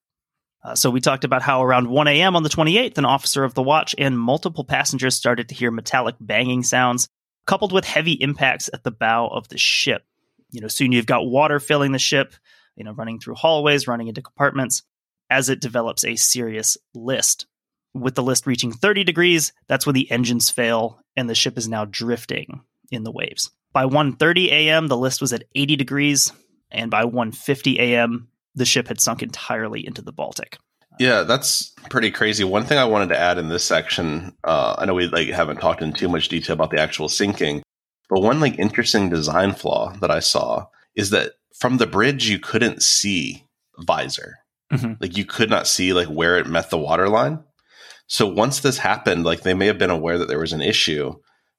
Uh, 0.64 0.74
so 0.74 0.90
we 0.90 1.00
talked 1.00 1.24
about 1.24 1.42
how 1.42 1.62
around 1.62 1.88
1 1.88 2.08
a.m. 2.08 2.34
on 2.34 2.42
the 2.42 2.48
28th, 2.48 2.98
an 2.98 3.04
officer 3.04 3.44
of 3.44 3.54
the 3.54 3.62
watch 3.62 3.94
and 3.98 4.18
multiple 4.18 4.64
passengers 4.64 5.14
started 5.14 5.48
to 5.48 5.54
hear 5.54 5.70
metallic 5.70 6.16
banging 6.20 6.62
sounds, 6.62 7.08
coupled 7.46 7.72
with 7.72 7.84
heavy 7.84 8.12
impacts 8.12 8.68
at 8.72 8.82
the 8.82 8.90
bow 8.90 9.28
of 9.28 9.48
the 9.48 9.58
ship. 9.58 10.02
You 10.50 10.60
know, 10.60 10.68
soon 10.68 10.92
you've 10.92 11.06
got 11.06 11.26
water 11.26 11.60
filling 11.60 11.92
the 11.92 11.98
ship, 11.98 12.34
you 12.74 12.84
know, 12.84 12.92
running 12.92 13.20
through 13.20 13.36
hallways, 13.36 13.86
running 13.86 14.08
into 14.08 14.22
compartments 14.22 14.82
as 15.30 15.48
it 15.48 15.60
develops 15.60 16.04
a 16.04 16.16
serious 16.16 16.76
list. 16.94 17.46
With 17.94 18.14
the 18.14 18.22
list 18.22 18.46
reaching 18.46 18.72
30 18.72 19.04
degrees, 19.04 19.52
that's 19.68 19.86
when 19.86 19.94
the 19.94 20.10
engines 20.10 20.50
fail 20.50 21.00
and 21.16 21.30
the 21.30 21.34
ship 21.34 21.56
is 21.56 21.68
now 21.68 21.84
drifting 21.84 22.60
in 22.90 23.04
the 23.04 23.12
waves. 23.12 23.50
By 23.72 23.86
1:30 23.86 24.46
a.m., 24.48 24.86
the 24.88 24.96
list 24.96 25.20
was 25.20 25.32
at 25.32 25.44
80 25.54 25.76
degrees, 25.76 26.32
and 26.70 26.90
by 26.90 27.04
1:50 27.04 27.78
a.m., 27.78 28.28
the 28.56 28.64
ship 28.64 28.88
had 28.88 29.00
sunk 29.00 29.22
entirely 29.22 29.86
into 29.86 30.02
the 30.02 30.12
Baltic. 30.12 30.58
Yeah, 30.98 31.22
that's 31.22 31.72
pretty 31.90 32.10
crazy. 32.10 32.42
One 32.42 32.64
thing 32.64 32.78
I 32.78 32.84
wanted 32.86 33.10
to 33.10 33.18
add 33.18 33.36
in 33.38 33.48
this 33.48 33.64
section, 33.64 34.34
uh, 34.44 34.76
I 34.78 34.86
know 34.86 34.94
we 34.94 35.06
like 35.08 35.28
haven't 35.28 35.58
talked 35.58 35.82
in 35.82 35.92
too 35.92 36.08
much 36.08 36.28
detail 36.28 36.54
about 36.54 36.70
the 36.70 36.80
actual 36.80 37.08
sinking, 37.10 37.62
but 38.08 38.22
one 38.22 38.40
like 38.40 38.58
interesting 38.58 39.10
design 39.10 39.52
flaw 39.52 39.92
that 40.00 40.10
I 40.10 40.20
saw 40.20 40.66
is 40.94 41.10
that 41.10 41.32
from 41.54 41.76
the 41.76 41.86
bridge 41.86 42.28
you 42.28 42.38
couldn't 42.38 42.82
see 42.82 43.44
visor. 43.80 44.36
Mhm. 44.72 45.00
Like 45.00 45.16
you 45.16 45.26
could 45.26 45.50
not 45.50 45.66
see 45.66 45.92
like 45.92 46.08
where 46.08 46.38
it 46.38 46.46
met 46.46 46.70
the 46.70 46.78
water 46.78 47.08
line. 47.10 47.44
So 48.06 48.26
once 48.26 48.60
this 48.60 48.78
happened, 48.78 49.24
like 49.24 49.42
they 49.42 49.54
may 49.54 49.66
have 49.66 49.78
been 49.78 49.90
aware 49.90 50.16
that 50.16 50.28
there 50.28 50.38
was 50.38 50.52
an 50.52 50.62
issue, 50.62 51.14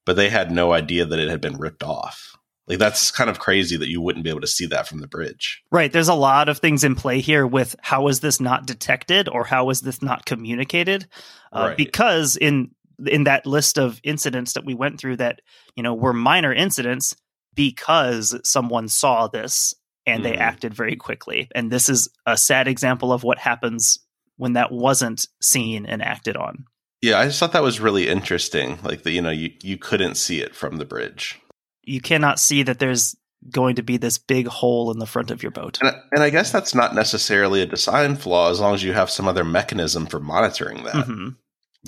but 0.06 0.16
they 0.16 0.30
had 0.30 0.52
no 0.52 0.74
idea 0.74 1.06
that 1.06 1.20
it 1.20 1.30
had 1.30 1.42
been 1.42 1.58
ripped 1.58 1.84
off. 1.84 2.37
Like 2.68 2.80
that's 2.80 3.12
kind 3.12 3.30
of 3.30 3.40
crazy 3.40 3.78
that 3.78 3.90
you 3.90 4.02
wouldn't 4.02 4.24
be 4.24 4.30
able 4.30 4.42
to 4.42 4.48
see 4.48 4.66
that 4.68 4.88
from 4.88 5.00
the 5.00 5.08
bridge. 5.08 5.62
Right. 5.72 5.92
There's 5.92 6.08
a 6.10 6.14
lot 6.14 6.50
of 6.50 6.60
things 6.60 6.84
in 6.84 6.96
play 6.96 7.20
here 7.22 7.48
with 7.48 7.76
how 7.82 8.04
was 8.04 8.20
this 8.20 8.40
not 8.42 8.66
detected 8.66 9.30
or 9.30 9.46
how 9.46 9.66
was 9.66 9.82
this 9.82 10.02
not 10.02 10.26
communicated? 10.26 11.08
Uh, 11.54 11.68
Right. 11.70 11.78
Because 11.78 12.36
in 12.38 12.72
in 13.06 13.26
that 13.26 13.46
list 13.46 13.78
of 13.78 14.00
incidents 14.04 14.54
that 14.54 14.66
we 14.66 14.74
went 14.74 15.00
through 15.00 15.16
that 15.18 15.40
you 15.76 15.84
know 15.84 15.94
were 15.94 16.14
minor 16.14 16.52
incidents 16.52 17.16
because 17.56 18.40
someone 18.44 18.88
saw 18.88 19.28
this 19.28 19.74
and 20.06 20.24
they 20.24 20.34
Mhm. 20.34 20.40
acted 20.40 20.74
very 20.74 20.96
quickly. 20.96 21.50
And 21.54 21.72
this 21.72 21.90
is 21.90 22.10
a 22.26 22.38
sad 22.38 22.68
example 22.68 23.12
of 23.12 23.24
what 23.24 23.40
happens 23.40 23.98
when 24.38 24.54
that 24.54 24.72
wasn't 24.72 25.28
seen 25.42 25.86
and 25.86 26.02
acted 26.02 26.38
on. 26.38 26.66
Yeah, 27.02 27.20
I 27.20 27.26
just 27.26 27.40
thought 27.40 27.52
that 27.52 27.64
was 27.64 27.80
really 27.80 28.08
interesting. 28.08 28.80
Like 28.84 29.04
that, 29.04 29.12
you 29.12 29.22
know, 29.22 29.30
you, 29.32 29.52
you 29.62 29.78
couldn't 29.78 30.16
see 30.16 30.40
it 30.42 30.56
from 30.56 30.78
the 30.78 30.86
bridge. 30.86 31.40
You 31.88 32.02
cannot 32.02 32.40
see 32.40 32.64
that 32.64 32.80
there's 32.80 33.16
going 33.52 33.76
to 33.76 33.84
be 33.84 33.98
this 33.98 34.18
big 34.18 34.48
hole 34.48 34.92
in 34.92 35.00
the 35.00 35.06
front 35.06 35.32
of 35.32 35.42
your 35.44 35.52
boat. 35.52 35.78
And, 35.82 35.96
and 36.12 36.24
I 36.24 36.30
guess 36.30 36.52
that's 36.52 36.74
not 36.76 36.96
necessarily 36.96 37.62
a 37.62 37.66
design 37.66 38.16
flaw 38.16 38.50
as 38.50 38.60
long 38.60 38.74
as 38.74 38.84
you 38.84 38.94
have 38.94 39.10
some 39.10 39.28
other 39.28 39.44
mechanism 39.44 40.06
for 40.08 40.20
monitoring 40.20 40.84
that. 40.84 40.96
Mhm. 41.08 41.36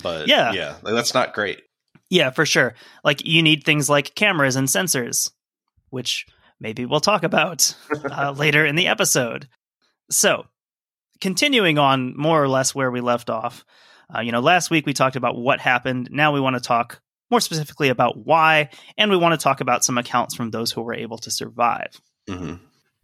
But 0.01 0.27
Yeah. 0.27 0.51
yeah, 0.53 0.75
like, 0.83 0.93
that's 0.93 1.13
not 1.13 1.33
great. 1.33 1.61
Yeah, 2.09 2.29
for 2.29 2.45
sure. 2.45 2.75
Like 3.03 3.25
you 3.25 3.41
need 3.41 3.63
things 3.63 3.89
like 3.89 4.15
cameras 4.15 4.55
and 4.55 4.67
sensors, 4.67 5.31
which 5.89 6.25
maybe 6.59 6.85
we'll 6.85 6.99
talk 7.01 7.23
about 7.23 7.75
uh, 8.11 8.31
later 8.31 8.65
in 8.65 8.75
the 8.75 8.87
episode. 8.87 9.49
So, 10.11 10.45
continuing 11.19 11.77
on 11.77 12.15
more 12.15 12.41
or 12.41 12.47
less 12.47 12.73
where 12.73 12.91
we 12.91 13.01
left 13.01 13.29
off, 13.29 13.65
uh, 14.15 14.21
you 14.21 14.31
know, 14.31 14.39
last 14.39 14.69
week 14.71 14.85
we 14.85 14.93
talked 14.93 15.15
about 15.15 15.35
what 15.37 15.59
happened. 15.59 16.09
Now 16.11 16.31
we 16.31 16.39
want 16.39 16.55
to 16.55 16.61
talk 16.61 17.01
more 17.29 17.39
specifically 17.39 17.89
about 17.89 18.17
why, 18.17 18.69
and 18.97 19.11
we 19.11 19.17
want 19.17 19.39
to 19.39 19.43
talk 19.43 19.61
about 19.61 19.83
some 19.83 19.97
accounts 19.97 20.35
from 20.35 20.51
those 20.51 20.71
who 20.71 20.81
were 20.81 20.93
able 20.95 21.17
to 21.19 21.31
survive. 21.31 21.99
hmm 22.27 22.55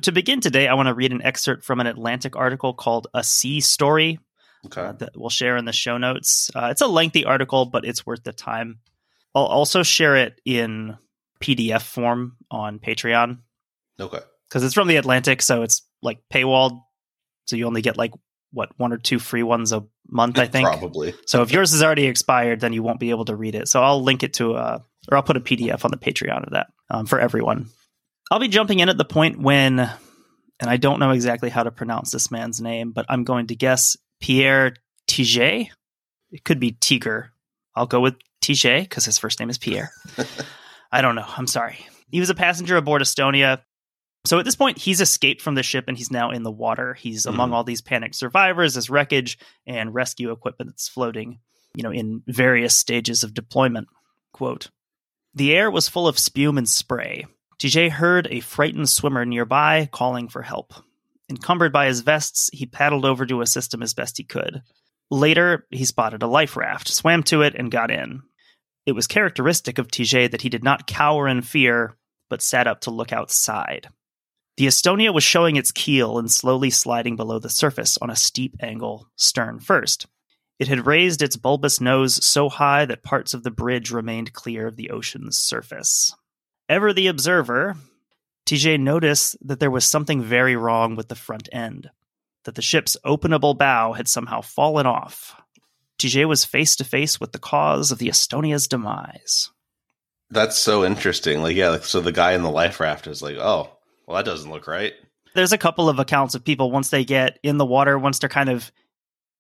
To 0.04 0.12
begin 0.12 0.42
today, 0.42 0.68
I 0.68 0.74
want 0.74 0.88
to 0.88 0.94
read 0.94 1.12
an 1.12 1.22
excerpt 1.22 1.64
from 1.64 1.80
an 1.80 1.88
Atlantic 1.88 2.36
article 2.36 2.74
called 2.74 3.08
A 3.14 3.24
Sea 3.24 3.62
Story 3.62 4.20
Okay. 4.66 4.82
uh, 4.82 4.92
that 4.94 5.12
we'll 5.16 5.30
share 5.30 5.58
in 5.58 5.66
the 5.66 5.72
show 5.74 5.98
notes. 5.98 6.50
Uh, 6.56 6.70
it's 6.72 6.82
a 6.82 6.88
lengthy 6.88 7.24
article, 7.26 7.66
but 7.66 7.86
it's 7.86 8.06
worth 8.06 8.24
the 8.24 8.34
time. 8.34 8.80
I'll 9.36 9.44
also 9.44 9.84
share 9.84 10.16
it 10.16 10.42
in 10.44 10.98
PDF 11.40 11.84
form 11.84 12.38
on 12.50 12.80
Patreon 12.80 13.40
okay. 14.00 14.20
because 14.50 14.64
it's 14.64 14.74
from 14.74 14.88
the 14.88 14.96
Atlantic, 14.96 15.42
so 15.42 15.62
it's 15.62 15.84
like 16.02 16.20
paywalled, 16.34 16.82
so 17.46 17.56
you 17.56 17.68
only 17.68 17.82
get 17.84 17.98
like 17.98 18.12
what 18.56 18.70
one 18.78 18.94
or 18.94 18.98
two 18.98 19.20
free 19.20 19.44
ones 19.44 19.74
a 19.74 19.84
month, 20.08 20.40
I 20.40 20.48
think. 20.48 20.68
Probably. 20.68 21.14
So 21.28 21.42
if 21.42 21.52
yours 21.52 21.74
is 21.74 21.84
already 21.84 22.06
expired, 22.06 22.62
then 22.62 22.74
you 22.74 22.82
won't 22.82 23.00
be 23.00 23.10
able 23.10 23.26
to 23.26 23.36
read 23.36 23.54
it. 23.54 23.68
So 23.68 23.84
I'll 23.84 24.02
link 24.02 24.24
it 24.24 24.36
to 24.36 24.56
a, 24.56 24.84
or 25.12 25.18
I'll 25.18 25.24
put 25.24 25.38
a 25.38 25.42
PDF 25.42 25.84
on 25.84 25.92
the 25.92 25.98
Patreon 25.98 26.46
of 26.46 26.54
that 26.54 26.68
um, 26.90 27.06
for 27.06 27.20
everyone. 27.20 27.68
I'll 28.32 28.40
be 28.40 28.48
jumping 28.48 28.80
in 28.80 28.90
at 28.90 28.98
the 28.98 29.06
point 29.06 29.40
when, 29.40 29.80
and 29.80 30.70
I 30.70 30.78
don't 30.78 31.00
know 31.00 31.12
exactly 31.12 31.50
how 31.50 31.64
to 31.64 31.72
pronounce 31.72 32.12
this 32.12 32.32
man's 32.32 32.62
name, 32.62 32.92
but 32.92 33.06
I'm 33.10 33.24
going 33.24 33.48
to 33.48 33.56
guess 33.56 33.98
Pierre 34.22 34.74
Tiget. 35.08 35.70
It 36.32 36.44
could 36.44 36.60
be 36.60 36.72
Tiger. 36.72 37.32
I'll 37.76 37.86
go 37.86 38.00
with 38.00 38.16
Tiget 38.42 38.84
because 38.84 39.06
his 39.06 39.18
first 39.18 39.40
name 39.40 39.50
is 39.50 39.58
Pierre. 39.58 39.92
I 40.92 41.02
don't 41.02 41.16
know. 41.16 41.26
I'm 41.28 41.48
sorry. 41.48 41.86
He 42.10 42.20
was 42.20 42.30
a 42.30 42.36
passenger 42.36 42.78
aboard 42.78 43.02
Estonia. 43.02 43.62
So 44.26 44.40
at 44.40 44.46
this 44.46 44.56
point, 44.56 44.80
he's 44.80 45.02
escaped 45.02 45.42
from 45.42 45.56
the 45.56 45.64
ship 45.64 45.86
and 45.88 45.98
he's 45.98 46.12
now 46.12 46.32
in 46.32 46.44
the 46.44 46.52
water. 46.52 46.96
He's 46.96 47.24
mm-hmm. 47.26 47.34
among 47.34 47.54
all 47.54 47.64
these 47.64 47.82
panicked 47.82 48.16
survivors 48.16 48.76
as 48.76 48.90
wreckage 48.90 49.38
and 49.68 49.94
rescue 49.94 50.32
equipment 50.32 50.72
that's 50.72 50.88
floating, 50.88 51.40
you 51.76 51.84
know, 51.84 51.92
in 51.92 52.24
various 52.28 52.76
stages 52.76 53.24
of 53.24 53.34
deployment. 53.34 53.88
Quote 54.34 54.70
The 55.34 55.56
air 55.56 55.70
was 55.70 55.88
full 55.88 56.08
of 56.08 56.20
spume 56.20 56.58
and 56.58 56.68
spray. 56.68 57.26
TJ 57.60 57.90
heard 57.90 58.28
a 58.30 58.42
frightened 58.42 58.90
swimmer 58.90 59.26
nearby 59.26 59.88
calling 59.92 60.28
for 60.28 60.42
help. 60.42 60.74
Encumbered 61.30 61.72
by 61.72 61.86
his 61.88 62.02
vests, 62.02 62.50
he 62.52 62.66
paddled 62.66 63.06
over 63.06 63.26
to 63.26 63.42
assist 63.42 63.74
him 63.74 63.82
as 63.82 63.94
best 63.94 64.18
he 64.18 64.24
could. 64.24 64.62
Later, 65.10 65.66
he 65.70 65.86
spotted 65.86 66.24
a 66.24 66.28
life 66.28 66.58
raft, 66.58 66.88
swam 66.88 67.24
to 67.24 67.44
it, 67.44 67.56
and 67.56 67.72
got 67.72 67.92
in. 67.92 68.24
It 68.86 68.92
was 68.92 69.08
characteristic 69.08 69.78
of 69.78 69.88
TJ 69.88 70.32
that 70.32 70.42
he 70.42 70.50
did 70.50 70.64
not 70.64 70.88
cower 70.88 71.28
in 71.28 71.42
fear, 71.42 71.96
but 72.30 72.42
sat 72.42 72.68
up 72.68 72.82
to 72.82 72.92
look 72.92 73.14
outside. 73.14 73.88
The 74.58 74.68
Estonia 74.68 75.14
was 75.14 75.24
showing 75.24 75.58
its 75.58 75.72
keel 75.72 76.18
and 76.18 76.32
slowly 76.32 76.70
sliding 76.70 77.16
below 77.16 77.40
the 77.40 77.50
surface 77.50 77.98
on 77.98 78.10
a 78.10 78.16
steep 78.16 78.56
angle, 78.62 79.10
stern 79.16 79.60
first. 79.60 80.08
It 80.60 80.70
had 80.70 80.86
raised 80.86 81.22
its 81.22 81.36
bulbous 81.36 81.82
nose 81.82 82.24
so 82.26 82.48
high 82.48 82.86
that 82.86 83.04
parts 83.04 83.34
of 83.34 83.44
the 83.44 83.52
bridge 83.52 83.92
remained 83.92 84.32
clear 84.32 84.68
of 84.68 84.78
the 84.78 84.92
ocean's 84.92 85.38
surface. 85.38 86.16
Ever 86.70 86.94
the 86.94 87.08
observer, 87.08 87.76
TJ 88.46 88.80
noticed 88.80 89.36
that 89.46 89.60
there 89.60 89.72
was 89.72 89.86
something 89.86 90.22
very 90.22 90.56
wrong 90.56 90.96
with 90.96 91.10
the 91.10 91.16
front 91.16 91.50
end, 91.52 91.90
that 92.46 92.56
the 92.56 92.62
ship's 92.62 92.96
openable 93.06 93.58
bow 93.58 93.92
had 93.92 94.08
somehow 94.08 94.40
fallen 94.40 94.86
off. 94.86 95.36
TJ 96.00 96.28
was 96.28 96.46
face 96.46 96.78
to 96.78 96.84
face 96.86 97.20
with 97.20 97.34
the 97.34 97.40
cause 97.40 97.92
of 97.92 97.98
the 97.98 98.08
Estonia's 98.08 98.68
demise. 98.68 99.50
That's 100.30 100.58
so 100.58 100.86
interesting. 100.86 101.42
Like, 101.42 101.56
yeah, 101.56 101.70
like, 101.70 101.84
so 101.84 102.00
the 102.00 102.12
guy 102.12 102.34
in 102.34 102.44
the 102.44 102.50
life 102.50 102.80
raft 102.80 103.08
is 103.08 103.22
like, 103.22 103.38
oh, 103.38 103.75
well, 104.08 104.18
that 104.18 104.26
doesn't 104.26 104.52
look 104.52 104.68
right. 104.68 104.94
There's 105.34 105.54
a 105.54 105.58
couple 105.58 105.90
of 105.90 106.00
accounts 106.00 106.36
of 106.36 106.44
people 106.44 106.72
once 106.72 106.90
they 106.90 107.04
get 107.04 107.40
in 107.44 107.58
the 107.58 107.66
water, 107.66 108.00
once 108.00 108.20
they're 108.20 108.30
kind 108.30 108.50
of 108.50 108.72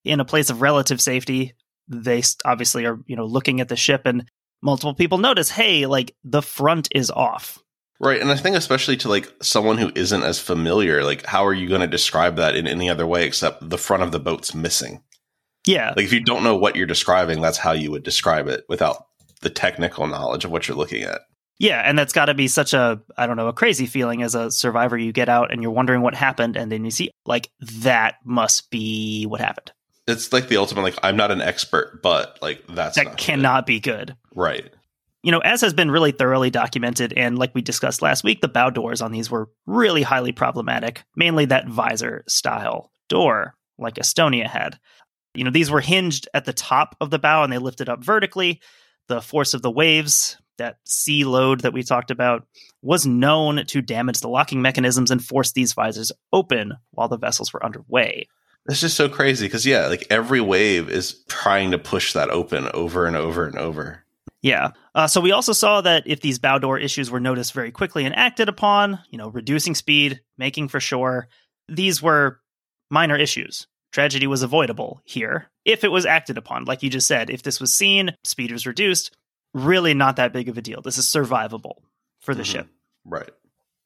in 0.03 0.19
a 0.19 0.25
place 0.25 0.49
of 0.49 0.61
relative 0.61 0.99
safety, 0.99 1.53
they 1.87 2.21
obviously 2.43 2.85
are, 2.85 2.99
you 3.07 3.15
know, 3.15 3.25
looking 3.25 3.61
at 3.61 3.69
the 3.69 3.75
ship 3.75 4.01
and 4.05 4.29
multiple 4.61 4.93
people 4.93 5.17
notice, 5.17 5.49
hey, 5.49 5.85
like 5.85 6.15
the 6.23 6.41
front 6.41 6.89
is 6.93 7.11
off. 7.11 7.59
Right. 7.99 8.19
And 8.19 8.29
I 8.29 8.35
think, 8.35 8.57
especially 8.57 8.97
to 8.97 9.09
like 9.09 9.31
someone 9.41 9.77
who 9.77 9.91
isn't 9.95 10.23
as 10.23 10.39
familiar, 10.39 11.03
like, 11.03 11.25
how 11.25 11.45
are 11.45 11.53
you 11.53 11.69
going 11.69 11.81
to 11.81 11.87
describe 11.87 12.35
that 12.35 12.55
in 12.55 12.67
any 12.67 12.89
other 12.89 13.07
way 13.07 13.25
except 13.25 13.69
the 13.69 13.77
front 13.77 14.03
of 14.03 14.11
the 14.11 14.19
boat's 14.19 14.53
missing? 14.53 15.01
Yeah. 15.65 15.93
Like, 15.95 16.05
if 16.05 16.13
you 16.13 16.19
don't 16.19 16.43
know 16.43 16.57
what 16.57 16.75
you're 16.75 16.85
describing, 16.85 17.41
that's 17.41 17.57
how 17.57 17.71
you 17.71 17.91
would 17.91 18.03
describe 18.03 18.47
it 18.47 18.65
without 18.67 19.05
the 19.41 19.49
technical 19.49 20.07
knowledge 20.07 20.43
of 20.43 20.51
what 20.51 20.67
you're 20.67 20.77
looking 20.77 21.03
at. 21.03 21.21
Yeah, 21.57 21.81
and 21.81 21.97
that's 21.97 22.13
got 22.13 22.25
to 22.25 22.33
be 22.33 22.47
such 22.47 22.73
a 22.73 23.01
I 23.17 23.27
don't 23.27 23.37
know 23.37 23.47
a 23.47 23.53
crazy 23.53 23.85
feeling 23.85 24.21
as 24.21 24.35
a 24.35 24.51
survivor. 24.51 24.97
You 24.97 25.11
get 25.11 25.29
out 25.29 25.51
and 25.51 25.61
you're 25.61 25.71
wondering 25.71 26.01
what 26.01 26.15
happened, 26.15 26.57
and 26.57 26.71
then 26.71 26.83
you 26.83 26.91
see 26.91 27.11
like 27.25 27.49
that 27.59 28.15
must 28.25 28.69
be 28.69 29.25
what 29.25 29.39
happened. 29.39 29.71
It's 30.07 30.31
like 30.33 30.49
the 30.49 30.57
ultimate 30.57 30.81
like 30.81 30.99
I'm 31.01 31.15
not 31.15 31.31
an 31.31 31.41
expert, 31.41 32.01
but 32.03 32.37
like 32.41 32.63
that's 32.67 32.95
that 32.95 33.17
cannot 33.17 33.65
good. 33.65 33.65
be 33.65 33.79
good. 33.79 34.15
Right. 34.35 34.69
You 35.23 35.31
know, 35.31 35.39
as 35.39 35.61
has 35.61 35.73
been 35.73 35.89
really 35.89 36.11
thoroughly 36.11 36.51
documented, 36.51 37.13
and 37.13 37.39
like 37.39 37.55
we 37.55 37.61
discussed 37.61 38.01
last 38.01 38.23
week, 38.23 38.41
the 38.41 38.47
bow 38.47 38.69
doors 38.69 39.01
on 39.01 39.11
these 39.11 39.31
were 39.31 39.49
really 39.65 40.03
highly 40.03 40.31
problematic. 40.31 41.03
Mainly 41.15 41.45
that 41.45 41.67
visor 41.67 42.23
style 42.27 42.91
door, 43.07 43.55
like 43.79 43.95
Estonia 43.95 44.47
had. 44.47 44.77
You 45.33 45.43
know, 45.43 45.51
these 45.51 45.71
were 45.71 45.81
hinged 45.81 46.27
at 46.33 46.45
the 46.45 46.53
top 46.53 46.95
of 47.01 47.09
the 47.09 47.19
bow 47.19 47.43
and 47.43 47.51
they 47.51 47.57
lifted 47.57 47.89
up 47.89 48.03
vertically. 48.03 48.61
The 49.07 49.21
force 49.21 49.53
of 49.53 49.61
the 49.61 49.71
waves 49.71 50.37
that 50.57 50.77
sea 50.85 51.23
load 51.25 51.61
that 51.61 51.73
we 51.73 51.83
talked 51.83 52.11
about 52.11 52.45
was 52.81 53.05
known 53.05 53.65
to 53.67 53.81
damage 53.81 54.19
the 54.19 54.29
locking 54.29 54.61
mechanisms 54.61 55.11
and 55.11 55.23
force 55.23 55.51
these 55.51 55.73
visors 55.73 56.11
open 56.31 56.73
while 56.91 57.07
the 57.07 57.17
vessels 57.17 57.53
were 57.53 57.65
underway. 57.65 58.27
It's 58.67 58.81
just 58.81 58.97
so 58.97 59.09
crazy 59.09 59.45
because, 59.45 59.65
yeah, 59.65 59.87
like 59.87 60.07
every 60.09 60.41
wave 60.41 60.89
is 60.89 61.23
trying 61.27 61.71
to 61.71 61.77
push 61.77 62.13
that 62.13 62.29
open 62.31 62.67
over 62.73 63.05
and 63.05 63.15
over 63.15 63.45
and 63.45 63.57
over. 63.57 64.03
Yeah. 64.41 64.71
Uh, 64.93 65.07
so 65.07 65.21
we 65.21 65.31
also 65.31 65.53
saw 65.53 65.81
that 65.81 66.03
if 66.05 66.21
these 66.21 66.39
bow 66.39 66.59
door 66.59 66.77
issues 66.77 67.09
were 67.09 67.19
noticed 67.19 67.53
very 67.53 67.71
quickly 67.71 68.05
and 68.05 68.15
acted 68.15 68.49
upon, 68.49 68.99
you 69.09 69.17
know, 69.17 69.29
reducing 69.29 69.75
speed, 69.75 70.21
making 70.37 70.67
for 70.67 70.79
shore, 70.79 71.27
these 71.67 72.01
were 72.01 72.39
minor 72.89 73.15
issues. 73.15 73.67
Tragedy 73.91 74.27
was 74.27 74.43
avoidable 74.43 75.01
here 75.05 75.49
if 75.63 75.83
it 75.83 75.91
was 75.91 76.05
acted 76.05 76.37
upon. 76.37 76.65
Like 76.65 76.83
you 76.83 76.89
just 76.89 77.07
said, 77.07 77.29
if 77.29 77.43
this 77.43 77.59
was 77.59 77.73
seen, 77.73 78.15
speed 78.23 78.51
was 78.51 78.67
reduced, 78.67 79.15
really 79.55 79.93
not 79.93 80.17
that 80.17 80.33
big 80.33 80.49
of 80.49 80.57
a 80.57 80.61
deal. 80.61 80.81
This 80.81 80.97
is 80.97 81.05
survivable 81.05 81.77
for 82.19 82.35
the 82.35 82.43
mm-hmm. 82.43 82.51
ship. 82.51 82.67
Right. 83.05 83.31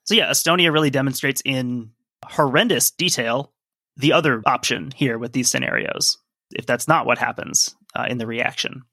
So 0.03 0.15
yeah, 0.15 0.29
Estonia 0.29 0.73
really 0.73 0.89
demonstrates 0.89 1.41
in 1.45 1.91
horrendous 2.25 2.91
detail 2.91 3.53
the 3.95 4.13
other 4.13 4.41
option 4.45 4.91
here 4.95 5.17
with 5.17 5.31
these 5.31 5.49
scenarios, 5.49 6.17
if 6.51 6.65
that's 6.65 6.87
not 6.87 7.05
what 7.05 7.19
happens 7.19 7.75
uh, 7.95 8.07
in 8.09 8.17
the 8.17 8.25
reaction. 8.25 8.83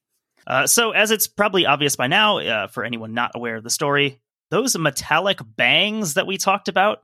Uh, 0.47 0.67
so, 0.67 0.93
as 0.93 1.11
it's 1.11 1.27
probably 1.27 1.67
obvious 1.67 1.97
by 1.97 2.07
now 2.07 2.39
uh, 2.39 2.67
for 2.69 2.85
anyone 2.85 3.15
not 3.15 3.33
aware 3.35 3.57
of 3.57 3.65
the 3.65 3.71
story, 3.71 4.21
those 4.51 4.79
metallic 4.79 5.41
bangs 5.57 6.15
that 6.15 6.27
we 6.27 6.37
talked 6.37 6.69
about 6.69 7.03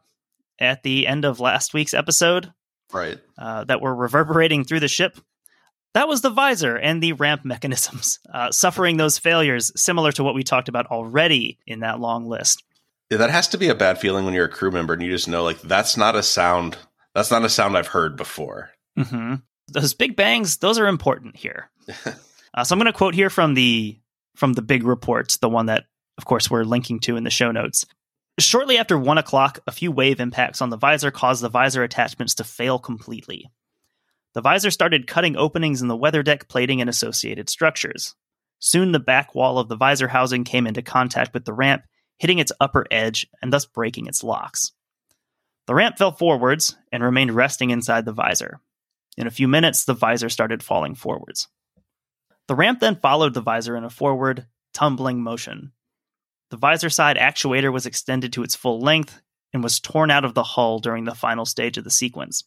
at 0.61 0.83
the 0.83 1.07
end 1.07 1.25
of 1.25 1.41
last 1.41 1.75
week's 1.75 1.95
episode, 1.95 2.53
right, 2.93 3.19
uh, 3.39 3.65
that 3.65 3.81
were 3.81 3.95
reverberating 3.95 4.63
through 4.63 4.81
the 4.81 4.89
ship, 4.89 5.19
that 5.95 6.09
was 6.09 6.23
the 6.23 6.31
visor 6.31 6.77
and 6.77 7.03
the 7.03 7.13
ramp 7.15 7.45
mechanisms, 7.45 8.19
uh, 8.33 8.51
suffering 8.51 8.97
those 8.97 9.19
failures, 9.19 9.73
similar 9.77 10.13
to 10.13 10.25
what 10.25 10.35
we 10.35 10.43
talked 10.43 10.69
about 10.69 10.87
already 10.87 11.59
in 11.67 11.81
that 11.81 12.01
long 12.01 12.27
list. 12.27 12.63
Yeah, 13.11 13.19
that 13.19 13.31
has 13.31 13.49
to 13.49 13.59
be 13.59 13.69
a 13.69 13.75
bad 13.75 13.99
feeling 13.99 14.25
when 14.25 14.33
you're 14.33 14.47
a 14.47 14.51
crew 14.51 14.71
member 14.71 14.95
and 14.95 15.03
you 15.03 15.11
just 15.11 15.29
know, 15.29 15.45
like, 15.45 15.61
that's 15.61 15.97
not 15.97 16.17
a 16.17 16.23
sound. 16.23 16.79
That's 17.15 17.31
not 17.31 17.45
a 17.45 17.51
sound 17.51 17.77
I've 17.77 17.89
heard 17.89 18.17
before. 18.17 18.71
Mm-hmm. 18.99 19.35
Those 19.69 19.93
big 19.93 20.17
bangs, 20.17 20.59
those 20.59 20.79
are 20.79 20.87
important 20.87 21.37
here. 21.37 21.71
uh, 22.55 22.65
so 22.65 22.75
I'm 22.75 22.79
going 22.79 22.91
to 22.91 22.97
quote 22.97 23.15
here 23.15 23.31
from 23.31 23.55
the 23.55 23.99
from 24.35 24.55
the 24.55 24.63
big 24.63 24.85
reports, 24.85 25.37
the 25.37 25.49
one 25.49 25.67
that, 25.67 25.85
of 26.17 26.25
course, 26.25 26.51
we're 26.51 26.65
linking 26.65 27.01
to 27.01 27.17
in 27.17 27.25
the 27.25 27.31
show 27.31 27.53
notes. 27.53 27.85
Shortly 28.41 28.79
after 28.79 28.97
one 28.97 29.19
o'clock, 29.19 29.59
a 29.67 29.73
few 29.73 29.93
wave 29.93 30.21
impacts 30.21 30.63
on 30.63 30.71
the 30.71 30.79
visor 30.79 31.11
caused 31.11 31.43
the 31.43 31.51
visor 31.51 31.83
attachments 31.83 32.35
to 32.37 32.45
fail 32.45 32.79
completely. 32.79 33.51
The 34.35 34.41
visor 34.41 34.71
started 34.71 35.07
cutting 35.07 35.37
openings 35.37 35.83
in 35.83 35.89
the 35.89 35.97
weather 35.97 36.23
deck 36.23 36.49
plating 36.49 36.81
and 36.81 36.89
associated 36.89 37.51
structures. 37.51 38.15
Soon 38.59 38.93
the 38.93 39.01
back 39.01 39.35
wall 39.35 39.59
of 39.59 39.69
the 39.69 39.77
visor 39.77 40.09
housing 40.09 40.45
came 40.45 40.67
into 40.67 40.83
contact 40.83 41.35
with 41.35 41.45
the 41.45 41.53
ramp, 41.53 41.83
hitting 42.19 42.39
its 42.39 42.53
upper 42.61 42.87
edge 42.91 43.27
and 43.43 43.53
thus 43.53 43.67
breaking 43.67 44.07
its 44.07 44.23
locks. 44.23 44.73
The 45.67 45.75
ramp 45.75 45.99
fell 45.99 46.13
forwards 46.13 46.77
and 46.91 47.03
remained 47.03 47.33
resting 47.33 47.71
inside 47.71 48.05
the 48.05 48.13
visor. 48.13 48.61
In 49.17 49.27
a 49.27 49.33
few 49.33 49.49
minutes, 49.49 49.85
the 49.85 49.95
visor 49.95 50.29
started 50.29 50.63
falling 50.63 50.95
forwards. 50.95 51.49
The 52.49 52.55
ramp 52.55 52.81
then 52.81 52.97
followed 52.97 53.35
the 53.35 53.41
visor 53.41 53.77
in 53.77 53.85
a 53.85 53.91
forward, 53.91 54.47
tumbling 54.73 55.23
motion. 55.23 55.73
The 56.51 56.57
visor 56.57 56.91
side 56.91 57.17
actuator 57.17 57.73
was 57.73 57.87
extended 57.87 58.33
to 58.33 58.43
its 58.43 58.55
full 58.55 58.81
length 58.81 59.21
and 59.53 59.63
was 59.63 59.81
torn 59.81 60.11
out 60.11 60.25
of 60.25 60.35
the 60.35 60.43
hull 60.43 60.79
during 60.79 61.05
the 61.05 61.15
final 61.15 61.45
stage 61.45 61.79
of 61.79 61.85
the 61.85 61.91
sequence. 61.91 62.45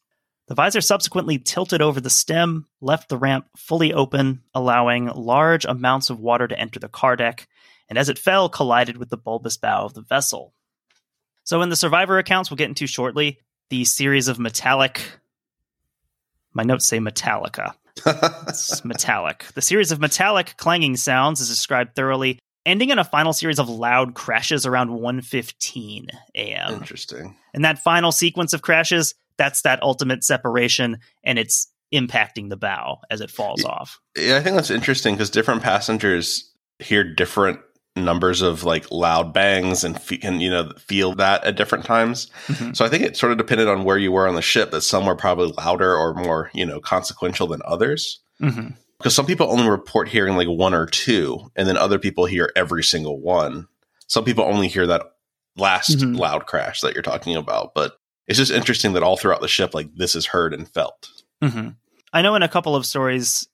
The 0.48 0.56
visor 0.56 0.82
subsequently 0.82 1.40
tilted 1.40 1.82
over 1.82 2.00
the 2.00 2.10
stem, 2.10 2.68
left 2.80 3.10
the 3.10 3.18
ramp 3.18 3.48
fully 3.58 3.94
open, 3.94 4.44
allowing 4.54 5.08
large 5.08 5.66
amounts 5.66 6.10
of 6.10 6.20
water 6.20 6.48
to 6.48 6.60
enter 6.60 6.80
the 6.80 6.88
car 6.88 7.16
deck, 7.16 7.48
and 7.90 7.98
as 7.98 8.10
it 8.10 8.20
fell, 8.20 8.48
collided 8.50 8.98
with 8.98 9.10
the 9.10 9.18
bulbous 9.18 9.58
bow 9.58 9.86
of 9.86 9.94
the 9.94 10.02
vessel. 10.02 10.54
So, 11.44 11.62
in 11.62 11.70
the 11.70 11.76
survivor 11.76 12.18
accounts 12.18 12.50
we'll 12.50 12.58
get 12.58 12.70
into 12.70 12.88
shortly, 12.88 13.40
the 13.70 13.86
series 13.86 14.28
of 14.28 14.40
metallic. 14.40 15.02
My 16.54 16.64
notes 16.64 16.86
say 16.86 17.00
Metallica. 17.00 17.74
it's 18.48 18.86
metallic. 18.86 19.46
The 19.56 19.62
series 19.62 19.92
of 19.92 20.00
metallic 20.00 20.56
clanging 20.58 20.96
sounds 20.98 21.42
is 21.42 21.50
described 21.50 21.96
thoroughly, 21.96 22.40
ending 22.66 22.90
in 22.90 23.00
a 23.00 23.04
final 23.04 23.34
series 23.34 23.60
of 23.60 23.70
loud 23.70 24.14
crashes 24.14 24.66
around 24.66 24.90
1:15 24.90 26.10
a.m. 26.36 26.74
Interesting. 26.74 27.36
And 27.54 27.66
that 27.66 27.80
final 27.80 28.12
sequence 28.12 28.54
of 28.54 28.62
crashes 28.62 29.16
that's 29.38 29.62
that 29.64 29.82
ultimate 29.84 30.24
separation 30.24 30.98
and 31.24 31.38
it's 31.40 31.72
impacting 31.94 32.50
the 32.50 32.58
bow 32.58 33.00
as 33.10 33.22
it 33.22 33.32
falls 33.32 33.64
yeah, 33.64 33.70
off. 33.70 34.00
Yeah, 34.18 34.38
I 34.38 34.42
think 34.42 34.56
that's 34.56 34.72
interesting 34.72 35.16
because 35.16 35.30
different 35.30 35.62
passengers 35.62 36.52
hear 36.80 37.04
different 37.04 37.60
numbers 37.96 38.42
of 38.42 38.64
like 38.64 38.92
loud 38.92 39.34
bangs 39.34 39.84
and 39.84 40.00
fe- 40.00 40.20
and 40.22 40.42
you 40.42 40.50
know 40.50 40.72
feel 40.78 41.16
that 41.16 41.44
at 41.46 41.56
different 41.56 41.86
times. 41.86 42.30
Mm-hmm. 42.48 42.74
So 42.74 42.86
I 42.86 42.90
think 42.90 43.04
it 43.04 43.16
sort 43.18 43.32
of 43.32 43.38
depended 43.38 43.68
on 43.68 43.84
where 43.84 43.98
you 43.98 44.12
were 44.12 44.28
on 44.28 44.36
the 44.36 44.42
ship. 44.42 44.72
That 44.72 44.82
some 44.82 45.06
were 45.06 45.16
probably 45.16 45.54
louder 45.58 45.96
or 45.96 46.14
more 46.14 46.52
you 46.54 46.66
know 46.66 46.80
consequential 46.80 47.48
than 47.48 47.62
others. 47.66 48.20
Mm-hmm. 48.42 48.70
Because 48.98 49.16
some 49.16 49.26
people 49.26 49.52
only 49.52 49.68
report 49.68 50.08
hearing 50.08 50.36
like 50.36 50.48
one 50.48 50.74
or 50.74 50.86
two, 50.86 51.52
and 51.56 51.68
then 51.68 51.78
other 51.78 52.00
people 52.00 52.26
hear 52.26 52.52
every 52.56 52.84
single 52.84 53.20
one. 53.20 53.68
Some 54.08 54.24
people 54.24 54.46
only 54.46 54.68
hear 54.68 54.88
that 54.88 55.04
last 55.58 55.98
mm-hmm. 55.98 56.16
loud 56.16 56.46
crash 56.46 56.82
that 56.82 56.94
you're 56.94 57.04
talking 57.04 57.36
about, 57.36 57.74
but 57.74 57.98
it's 58.28 58.38
just 58.38 58.52
interesting 58.52 58.94
that 58.94 59.04
all 59.04 59.18
throughout 59.18 59.42
the 59.42 59.48
ship, 59.48 59.74
like 59.74 59.94
this 59.96 60.16
is 60.16 60.26
heard 60.26 60.54
and 60.54 60.68
felt. 60.68 61.10
Mm-hmm. 61.44 61.70
I 62.14 62.22
know 62.22 62.36
in 62.36 62.44
a 62.44 62.50
couple 62.50 62.76
of 62.76 62.86
stories 62.86 63.48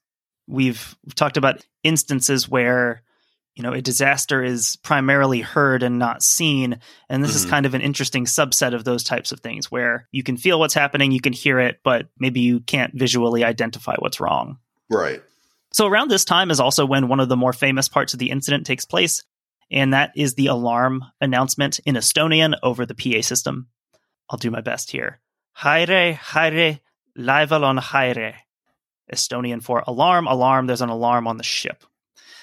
we've 0.46 0.96
talked 1.14 1.36
about 1.36 1.64
instances 1.82 2.48
where 2.48 3.02
you 3.54 3.62
know 3.62 3.72
a 3.72 3.82
disaster 3.82 4.42
is 4.42 4.76
primarily 4.82 5.40
heard 5.40 5.82
and 5.82 5.98
not 5.98 6.22
seen 6.22 6.78
and 7.08 7.22
this 7.22 7.32
mm-hmm. 7.32 7.44
is 7.44 7.50
kind 7.50 7.66
of 7.66 7.74
an 7.74 7.80
interesting 7.80 8.24
subset 8.24 8.74
of 8.74 8.84
those 8.84 9.04
types 9.04 9.32
of 9.32 9.40
things 9.40 9.70
where 9.70 10.08
you 10.10 10.22
can 10.22 10.36
feel 10.36 10.58
what's 10.58 10.74
happening 10.74 11.12
you 11.12 11.20
can 11.20 11.32
hear 11.32 11.58
it 11.58 11.80
but 11.84 12.08
maybe 12.18 12.40
you 12.40 12.60
can't 12.60 12.94
visually 12.94 13.44
identify 13.44 13.94
what's 13.98 14.20
wrong 14.20 14.58
right 14.90 15.22
so 15.72 15.86
around 15.86 16.10
this 16.10 16.24
time 16.24 16.50
is 16.50 16.60
also 16.60 16.86
when 16.86 17.08
one 17.08 17.20
of 17.20 17.28
the 17.28 17.36
more 17.36 17.52
famous 17.52 17.88
parts 17.88 18.12
of 18.12 18.18
the 18.18 18.30
incident 18.30 18.66
takes 18.66 18.84
place 18.84 19.22
and 19.70 19.92
that 19.92 20.12
is 20.16 20.34
the 20.34 20.46
alarm 20.46 21.04
announcement 21.20 21.78
in 21.84 21.94
estonian 21.94 22.54
over 22.62 22.86
the 22.86 22.94
pa 22.94 23.20
system 23.20 23.68
i'll 24.32 24.38
do 24.38 24.50
my 24.50 24.60
best 24.60 24.90
here 24.90 25.20
haire 25.54 26.14
haire 26.14 26.80
laival 27.16 27.80
haire 27.80 28.34
estonian 29.12 29.62
for 29.62 29.84
alarm 29.86 30.26
alarm 30.26 30.66
there's 30.66 30.82
an 30.82 30.88
alarm 30.88 31.28
on 31.28 31.36
the 31.36 31.44
ship 31.44 31.84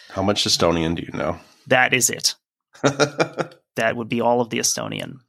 how 0.09 0.23
much 0.23 0.43
Estonian 0.43 0.95
do 0.95 1.03
you 1.03 1.17
know? 1.17 1.39
That 1.67 1.93
is 1.93 2.09
it. 2.09 2.35
that 2.81 3.95
would 3.95 4.09
be 4.09 4.21
all 4.21 4.41
of 4.41 4.49
the 4.49 4.59
Estonian. 4.59 5.19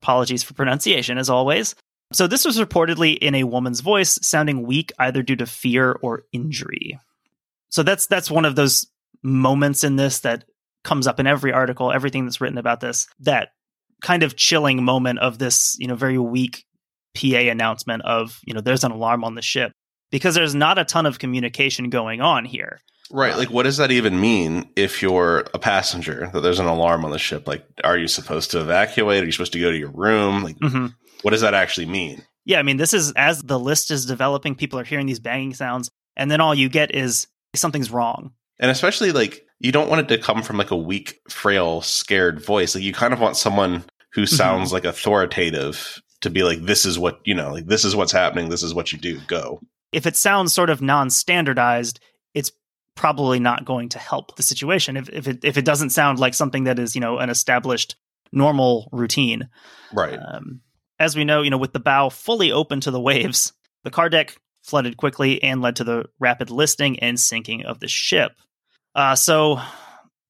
Apologies 0.00 0.42
for 0.42 0.54
pronunciation, 0.54 1.18
as 1.18 1.28
always. 1.28 1.74
So, 2.12 2.26
this 2.26 2.44
was 2.44 2.58
reportedly 2.58 3.18
in 3.18 3.34
a 3.34 3.44
woman's 3.44 3.80
voice, 3.80 4.18
sounding 4.22 4.62
weak 4.62 4.92
either 4.98 5.22
due 5.22 5.36
to 5.36 5.46
fear 5.46 5.92
or 6.00 6.24
injury. 6.32 6.98
So, 7.70 7.82
that's 7.82 8.06
that's 8.06 8.30
one 8.30 8.44
of 8.44 8.54
those 8.54 8.86
moments 9.22 9.84
in 9.84 9.96
this 9.96 10.20
that 10.20 10.44
comes 10.84 11.06
up 11.06 11.18
in 11.20 11.26
every 11.26 11.52
article, 11.52 11.92
everything 11.92 12.24
that's 12.24 12.40
written 12.40 12.58
about 12.58 12.80
this. 12.80 13.08
That 13.20 13.50
kind 14.02 14.22
of 14.22 14.36
chilling 14.36 14.84
moment 14.84 15.18
of 15.18 15.38
this, 15.38 15.76
you 15.78 15.86
know, 15.86 15.94
very 15.94 16.18
weak 16.18 16.64
PA 17.16 17.38
announcement 17.38 18.02
of, 18.04 18.40
you 18.44 18.54
know, 18.54 18.60
there's 18.60 18.84
an 18.84 18.92
alarm 18.92 19.24
on 19.24 19.34
the 19.34 19.42
ship 19.42 19.72
because 20.10 20.34
there's 20.34 20.54
not 20.54 20.78
a 20.78 20.84
ton 20.84 21.06
of 21.06 21.18
communication 21.18 21.90
going 21.90 22.20
on 22.20 22.44
here. 22.44 22.80
Right. 23.10 23.36
Like, 23.36 23.50
what 23.50 23.62
does 23.62 23.78
that 23.78 23.90
even 23.90 24.20
mean 24.20 24.70
if 24.76 25.00
you're 25.00 25.40
a 25.54 25.58
passenger 25.58 26.30
that 26.32 26.40
there's 26.40 26.60
an 26.60 26.66
alarm 26.66 27.04
on 27.04 27.10
the 27.10 27.18
ship? 27.18 27.48
Like, 27.48 27.64
are 27.82 27.96
you 27.96 28.06
supposed 28.06 28.50
to 28.50 28.60
evacuate? 28.60 29.22
Are 29.22 29.26
you 29.26 29.32
supposed 29.32 29.54
to 29.54 29.60
go 29.60 29.70
to 29.70 29.78
your 29.78 29.90
room? 29.90 30.42
Like, 30.42 30.58
mm-hmm. 30.58 30.88
what 31.22 31.30
does 31.30 31.40
that 31.40 31.54
actually 31.54 31.86
mean? 31.86 32.22
Yeah. 32.44 32.58
I 32.58 32.62
mean, 32.62 32.76
this 32.76 32.92
is 32.92 33.12
as 33.12 33.42
the 33.42 33.58
list 33.58 33.90
is 33.90 34.04
developing, 34.04 34.54
people 34.54 34.78
are 34.78 34.84
hearing 34.84 35.06
these 35.06 35.20
banging 35.20 35.54
sounds, 35.54 35.90
and 36.16 36.30
then 36.30 36.40
all 36.40 36.54
you 36.54 36.68
get 36.68 36.94
is 36.94 37.26
something's 37.54 37.90
wrong. 37.90 38.32
And 38.60 38.70
especially, 38.70 39.12
like, 39.12 39.46
you 39.60 39.72
don't 39.72 39.88
want 39.88 40.00
it 40.00 40.08
to 40.14 40.22
come 40.22 40.42
from 40.42 40.56
like 40.56 40.70
a 40.70 40.76
weak, 40.76 41.20
frail, 41.28 41.80
scared 41.80 42.44
voice. 42.44 42.74
Like, 42.74 42.84
you 42.84 42.92
kind 42.92 43.12
of 43.12 43.20
want 43.20 43.36
someone 43.36 43.84
who 44.12 44.22
mm-hmm. 44.22 44.34
sounds 44.34 44.68
mm-hmm. 44.68 44.74
like 44.74 44.84
authoritative 44.84 46.00
to 46.20 46.30
be 46.30 46.42
like, 46.42 46.60
this 46.62 46.84
is 46.84 46.98
what, 46.98 47.20
you 47.24 47.34
know, 47.34 47.52
like, 47.52 47.66
this 47.66 47.84
is 47.84 47.96
what's 47.96 48.12
happening. 48.12 48.48
This 48.48 48.62
is 48.62 48.74
what 48.74 48.92
you 48.92 48.98
do. 48.98 49.20
Go. 49.26 49.60
If 49.92 50.06
it 50.06 50.16
sounds 50.16 50.52
sort 50.52 50.70
of 50.70 50.82
non 50.82 51.10
standardized, 51.10 52.00
it's 52.34 52.52
probably 52.94 53.38
not 53.38 53.64
going 53.64 53.88
to 53.90 53.98
help 53.98 54.36
the 54.36 54.42
situation 54.42 54.96
if, 54.96 55.08
if 55.10 55.28
it 55.28 55.44
if 55.44 55.56
it 55.56 55.64
doesn't 55.64 55.90
sound 55.90 56.18
like 56.18 56.34
something 56.34 56.64
that 56.64 56.80
is 56.80 56.96
you 56.96 57.00
know 57.00 57.18
an 57.18 57.30
established 57.30 57.94
normal 58.32 58.88
routine 58.90 59.48
right 59.92 60.18
um, 60.18 60.60
as 60.98 61.14
we 61.14 61.24
know 61.24 61.40
you 61.40 61.48
know 61.48 61.56
with 61.56 61.72
the 61.72 61.78
bow 61.78 62.08
fully 62.08 62.50
open 62.50 62.80
to 62.80 62.90
the 62.90 63.00
waves 63.00 63.52
the 63.84 63.90
car 63.90 64.08
deck 64.08 64.36
flooded 64.64 64.96
quickly 64.96 65.40
and 65.44 65.62
led 65.62 65.76
to 65.76 65.84
the 65.84 66.06
rapid 66.18 66.50
listing 66.50 66.98
and 66.98 67.20
sinking 67.20 67.64
of 67.64 67.78
the 67.78 67.86
ship 67.86 68.32
uh, 68.94 69.14
so 69.14 69.60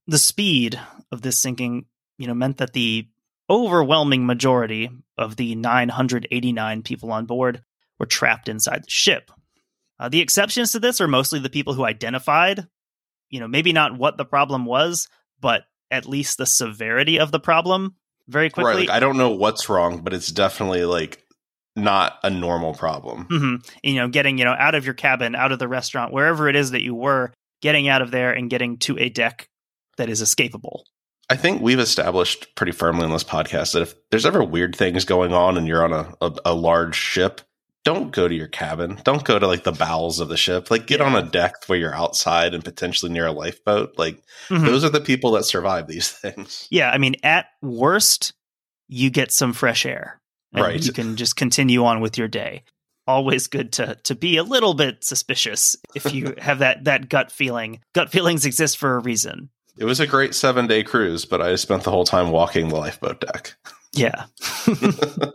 the 0.07 0.19
speed 0.19 0.79
of 1.13 1.23
this 1.23 1.39
sinking 1.39 1.87
you 2.19 2.27
know 2.27 2.35
meant 2.35 2.59
that 2.59 2.73
the 2.73 3.07
overwhelming 3.51 4.27
majority 4.27 4.91
of 5.17 5.37
the 5.37 5.55
989 5.55 6.83
people 6.83 7.11
on 7.13 7.25
board 7.25 7.63
were 7.99 8.07
trapped 8.07 8.49
inside 8.49 8.85
the 8.85 8.91
ship 8.91 9.31
uh, 9.99 10.09
the 10.09 10.21
exceptions 10.21 10.73
to 10.73 10.81
this 10.81 11.01
are 11.01 11.09
mostly 11.09 11.41
the 11.41 11.51
people 11.51 11.75
who 11.75 11.85
identified, 11.85 12.67
you 13.31 13.41
know, 13.41 13.49
maybe 13.49 13.73
not 13.73 13.99
what 13.99 14.17
the 14.17 14.25
problem 14.25 14.65
was, 14.65 15.09
but 15.41 15.65
at 15.91 16.07
least 16.07 16.39
the 16.39 16.47
severity 16.47 17.19
of 17.19 17.33
the 17.33 17.41
problem 17.41 17.97
very 18.29 18.51
quickly. 18.51 18.73
Right. 18.73 18.89
Like, 18.89 18.91
I 18.91 19.01
don't 19.01 19.17
know 19.17 19.31
what's 19.31 19.69
wrong, 19.69 20.03
but 20.03 20.15
it's 20.15 20.31
definitely 20.31 20.85
like 20.85 21.25
not 21.75 22.19
a 22.23 22.31
normal 22.31 22.75
problem. 22.75 23.27
Mm-hmm. 23.27 23.69
You 23.83 23.95
know, 23.97 24.09
getting, 24.09 24.39
you 24.39 24.45
know, 24.45 24.55
out 24.57 24.75
of 24.75 24.85
your 24.85 24.95
cabin, 24.95 25.35
out 25.35 25.51
of 25.51 25.59
the 25.59 25.69
restaurant, 25.69 26.13
wherever 26.13 26.49
it 26.49 26.55
is 26.55 26.71
that 26.73 26.83
you 26.83 26.95
were, 26.95 27.33
getting 27.61 27.89
out 27.89 28.03
of 28.03 28.11
there 28.11 28.33
and 28.33 28.51
getting 28.51 28.79
to 28.79 28.99
a 28.99 29.09
deck 29.09 29.49
that 29.97 30.09
is 30.09 30.23
escapable. 30.23 30.83
I 31.31 31.37
think 31.37 31.61
we've 31.61 31.79
established 31.79 32.55
pretty 32.55 32.73
firmly 32.73 33.05
on 33.05 33.13
this 33.13 33.25
podcast 33.25 33.73
that 33.73 33.83
if 33.83 33.95
there's 34.11 34.25
ever 34.25 34.43
weird 34.43 34.75
things 34.75 35.05
going 35.05 35.33
on 35.33 35.59
and 35.59 35.69
you're 35.69 35.85
on 35.85 35.93
a, 35.93 36.15
a, 36.23 36.33
a 36.47 36.55
large 36.55 36.97
ship, 36.97 37.43
don't 37.85 38.13
go 38.13 38.27
to 38.27 38.35
your 38.35 38.49
cabin. 38.49 38.99
Don't 39.05 39.25
go 39.25 39.39
to 39.39 39.47
like 39.47 39.65
the 39.65 39.73
bowels 39.73 40.21
of 40.21 40.29
the 40.29 40.37
ship. 40.37 40.71
Like 40.71 40.87
get 40.87 41.01
yeah. 41.01 41.07
on 41.07 41.17
a 41.17 41.29
deck 41.29 41.55
where 41.67 41.79
you're 41.79 41.95
outside 41.95 42.55
and 42.55 42.65
potentially 42.65 43.13
near 43.13 43.27
a 43.27 43.33
lifeboat. 43.33 43.99
Like 43.99 44.23
mm-hmm. 44.49 44.65
those 44.65 44.85
are 44.85 44.91
the 44.91 45.01
people 45.01 45.33
that 45.33 45.45
survive 45.45 45.87
these 45.87 46.11
things. 46.13 46.67
Yeah, 46.71 46.91
I 46.91 46.99
mean 46.99 47.17
at 47.23 47.47
worst 47.61 48.33
you 48.89 49.11
get 49.11 49.31
some 49.31 49.53
fresh 49.53 49.85
air. 49.85 50.21
right. 50.55 50.83
You 50.83 50.93
can 50.93 51.17
just 51.17 51.37
continue 51.37 51.85
on 51.85 52.01
with 52.01 52.17
your 52.17 52.29
day. 52.29 52.63
Always 53.09 53.49
good 53.49 53.73
to 53.73 53.97
to 54.05 54.15
be 54.15 54.37
a 54.37 54.45
little 54.45 54.75
bit 54.75 55.03
suspicious 55.03 55.75
if 55.97 56.15
you 56.15 56.35
have 56.39 56.61
that 56.61 56.85
that 56.85 57.09
gut 57.09 57.33
feeling. 57.33 57.81
Gut 57.95 58.11
feelings 58.11 58.45
exist 58.45 58.79
for 58.79 58.95
a 58.95 59.01
reason. 59.01 59.51
It 59.77 59.85
was 59.85 60.01
a 60.01 60.07
great 60.09 60.33
7-day 60.33 60.83
cruise, 60.83 61.25
but 61.25 61.41
I 61.41 61.55
spent 61.55 61.85
the 61.85 61.93
whole 61.93 62.05
time 62.05 62.33
walking 62.33 62.69
the 62.69 62.77
lifeboat 62.77 63.21
deck. 63.21 63.55
Yeah. 63.93 64.27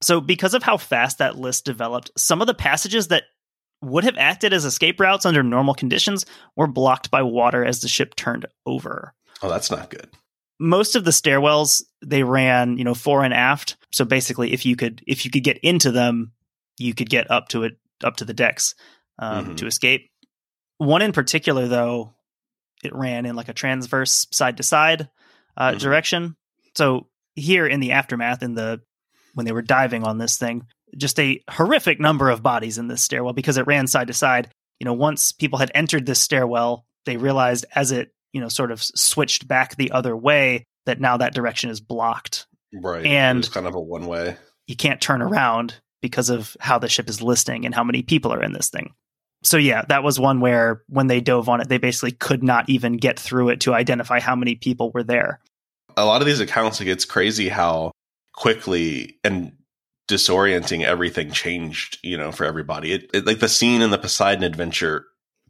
So, 0.00 0.20
because 0.20 0.54
of 0.54 0.62
how 0.62 0.76
fast 0.76 1.18
that 1.18 1.38
list 1.38 1.64
developed, 1.64 2.10
some 2.16 2.40
of 2.40 2.46
the 2.46 2.54
passages 2.54 3.08
that 3.08 3.24
would 3.82 4.04
have 4.04 4.16
acted 4.16 4.52
as 4.52 4.64
escape 4.64 5.00
routes 5.00 5.26
under 5.26 5.42
normal 5.42 5.74
conditions 5.74 6.24
were 6.56 6.66
blocked 6.66 7.10
by 7.10 7.22
water 7.22 7.64
as 7.64 7.80
the 7.80 7.88
ship 7.88 8.14
turned 8.14 8.46
over. 8.66 9.14
Oh, 9.42 9.48
that's 9.48 9.70
not 9.70 9.90
good. 9.90 10.08
Most 10.60 10.96
of 10.96 11.04
the 11.04 11.12
stairwells 11.12 11.82
they 12.04 12.24
ran, 12.24 12.78
you 12.78 12.84
know, 12.84 12.94
fore 12.94 13.24
and 13.24 13.34
aft. 13.34 13.76
So 13.92 14.04
basically, 14.04 14.52
if 14.52 14.66
you 14.66 14.76
could 14.76 15.02
if 15.06 15.24
you 15.24 15.30
could 15.30 15.44
get 15.44 15.58
into 15.58 15.90
them, 15.92 16.32
you 16.78 16.94
could 16.94 17.10
get 17.10 17.30
up 17.30 17.48
to 17.48 17.64
it 17.64 17.78
up 18.04 18.16
to 18.16 18.24
the 18.24 18.34
decks 18.34 18.74
um, 19.18 19.44
mm-hmm. 19.44 19.54
to 19.56 19.66
escape. 19.66 20.10
One 20.78 21.02
in 21.02 21.12
particular, 21.12 21.66
though, 21.66 22.14
it 22.84 22.94
ran 22.94 23.26
in 23.26 23.34
like 23.36 23.48
a 23.48 23.54
transverse 23.54 24.26
side 24.32 24.58
to 24.58 24.62
side 24.62 25.08
uh, 25.56 25.70
mm-hmm. 25.70 25.78
direction. 25.78 26.36
So 26.76 27.08
here 27.34 27.66
in 27.66 27.80
the 27.80 27.92
aftermath, 27.92 28.42
in 28.42 28.54
the 28.54 28.80
when 29.38 29.46
they 29.46 29.52
were 29.52 29.62
diving 29.62 30.02
on 30.02 30.18
this 30.18 30.36
thing. 30.36 30.66
Just 30.96 31.20
a 31.20 31.40
horrific 31.48 32.00
number 32.00 32.28
of 32.28 32.42
bodies 32.42 32.76
in 32.76 32.88
this 32.88 33.04
stairwell 33.04 33.34
because 33.34 33.56
it 33.56 33.66
ran 33.66 33.86
side 33.86 34.08
to 34.08 34.12
side. 34.12 34.50
You 34.80 34.84
know, 34.84 34.94
once 34.94 35.30
people 35.30 35.60
had 35.60 35.70
entered 35.74 36.06
this 36.06 36.20
stairwell, 36.20 36.86
they 37.04 37.16
realized 37.16 37.64
as 37.72 37.92
it, 37.92 38.10
you 38.32 38.40
know, 38.40 38.48
sort 38.48 38.72
of 38.72 38.82
switched 38.82 39.46
back 39.46 39.76
the 39.76 39.92
other 39.92 40.16
way 40.16 40.64
that 40.86 41.00
now 41.00 41.18
that 41.18 41.34
direction 41.34 41.70
is 41.70 41.80
blocked. 41.80 42.46
Right. 42.72 43.06
And 43.06 43.38
it's 43.38 43.48
kind 43.48 43.66
of 43.66 43.76
a 43.76 43.80
one 43.80 44.06
way. 44.06 44.36
You 44.66 44.74
can't 44.74 45.00
turn 45.00 45.22
around 45.22 45.74
because 46.00 46.30
of 46.30 46.56
how 46.60 46.78
the 46.78 46.88
ship 46.88 47.08
is 47.08 47.22
listing 47.22 47.64
and 47.64 47.74
how 47.74 47.84
many 47.84 48.02
people 48.02 48.32
are 48.32 48.42
in 48.42 48.52
this 48.52 48.70
thing. 48.70 48.94
So 49.42 49.56
yeah, 49.56 49.82
that 49.88 50.02
was 50.02 50.18
one 50.18 50.40
where 50.40 50.82
when 50.88 51.06
they 51.06 51.20
dove 51.20 51.48
on 51.48 51.60
it, 51.60 51.68
they 51.68 51.78
basically 51.78 52.12
could 52.12 52.42
not 52.42 52.68
even 52.68 52.96
get 52.96 53.18
through 53.18 53.50
it 53.50 53.60
to 53.60 53.74
identify 53.74 54.20
how 54.20 54.34
many 54.34 54.56
people 54.56 54.90
were 54.92 55.04
there. 55.04 55.40
A 55.96 56.04
lot 56.04 56.20
of 56.20 56.26
these 56.26 56.40
accounts, 56.40 56.80
like 56.80 56.88
it's 56.88 57.04
crazy 57.04 57.48
how 57.48 57.92
quickly 58.32 59.18
and 59.24 59.52
disorienting 60.08 60.82
everything 60.82 61.30
changed 61.30 61.98
you 62.02 62.16
know 62.16 62.32
for 62.32 62.44
everybody 62.44 62.92
it, 62.92 63.10
it, 63.12 63.26
like 63.26 63.40
the 63.40 63.48
scene 63.48 63.82
in 63.82 63.90
the 63.90 63.98
poseidon 63.98 64.42
adventure 64.42 65.04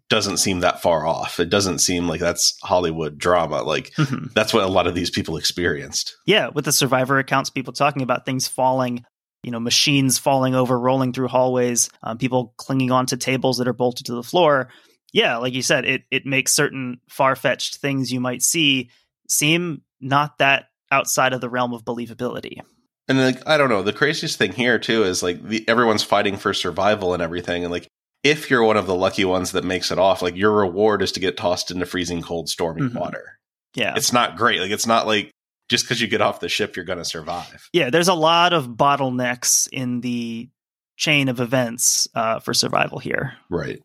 doesn't 0.08 0.38
seem 0.38 0.60
that 0.60 0.82
far 0.82 1.06
off 1.06 1.38
it 1.38 1.48
doesn't 1.48 1.78
seem 1.78 2.08
like 2.08 2.18
that's 2.18 2.58
hollywood 2.64 3.16
drama 3.18 3.62
like 3.62 3.92
mm-hmm. 3.92 4.26
that's 4.34 4.52
what 4.52 4.64
a 4.64 4.68
lot 4.68 4.88
of 4.88 4.96
these 4.96 5.10
people 5.10 5.36
experienced 5.36 6.16
yeah 6.26 6.48
with 6.48 6.64
the 6.64 6.72
survivor 6.72 7.18
accounts 7.18 7.50
people 7.50 7.72
talking 7.72 8.02
about 8.02 8.26
things 8.26 8.48
falling 8.48 9.04
you 9.42 9.50
know 9.50 9.60
machines 9.60 10.18
falling 10.18 10.54
over 10.54 10.78
rolling 10.78 11.12
through 11.12 11.28
hallways 11.28 11.90
um, 12.02 12.18
people 12.18 12.54
clinging 12.56 12.90
onto 12.90 13.16
tables 13.16 13.58
that 13.58 13.68
are 13.68 13.72
bolted 13.72 14.06
to 14.06 14.14
the 14.14 14.22
floor 14.22 14.68
yeah 15.12 15.36
like 15.36 15.54
you 15.54 15.62
said 15.62 15.84
it 15.84 16.02
it 16.10 16.26
makes 16.26 16.52
certain 16.52 17.00
far-fetched 17.08 17.76
things 17.76 18.12
you 18.12 18.20
might 18.20 18.42
see 18.42 18.90
seem 19.28 19.82
not 20.00 20.38
that 20.38 20.66
outside 20.90 21.32
of 21.32 21.40
the 21.40 21.50
realm 21.50 21.72
of 21.72 21.84
believability 21.84 22.60
and 23.08 23.18
like 23.18 23.42
I 23.48 23.56
don't 23.56 23.70
know, 23.70 23.82
the 23.82 23.92
craziest 23.92 24.36
thing 24.36 24.52
here 24.52 24.78
too 24.78 25.02
is 25.02 25.22
like 25.22 25.42
the, 25.42 25.66
everyone's 25.66 26.02
fighting 26.02 26.36
for 26.36 26.52
survival 26.52 27.14
and 27.14 27.22
everything, 27.22 27.64
and 27.64 27.72
like 27.72 27.88
if 28.22 28.50
you're 28.50 28.62
one 28.62 28.76
of 28.76 28.86
the 28.86 28.94
lucky 28.94 29.24
ones 29.24 29.52
that 29.52 29.64
makes 29.64 29.90
it 29.90 29.98
off, 29.98 30.20
like 30.20 30.36
your 30.36 30.52
reward 30.52 31.02
is 31.02 31.12
to 31.12 31.20
get 31.20 31.36
tossed 31.36 31.70
into 31.70 31.86
freezing 31.86 32.20
cold, 32.20 32.48
stormy 32.48 32.82
mm-hmm. 32.82 32.98
water. 32.98 33.38
Yeah. 33.74 33.94
It's 33.96 34.12
not 34.12 34.36
great. 34.36 34.60
Like 34.60 34.70
it's 34.70 34.86
not 34.86 35.06
like 35.06 35.30
just 35.68 35.84
because 35.84 36.00
you 36.00 36.08
get 36.08 36.20
off 36.20 36.40
the 36.40 36.48
ship, 36.48 36.76
you're 36.76 36.84
going 36.84 36.98
to 36.98 37.04
survive. 37.04 37.68
Yeah, 37.72 37.90
there's 37.90 38.08
a 38.08 38.14
lot 38.14 38.52
of 38.52 38.66
bottlenecks 38.68 39.68
in 39.72 40.00
the 40.00 40.48
chain 40.96 41.28
of 41.28 41.40
events 41.40 42.08
uh, 42.14 42.40
for 42.40 42.54
survival 42.54 42.98
here. 42.98 43.34
Right. 43.50 43.80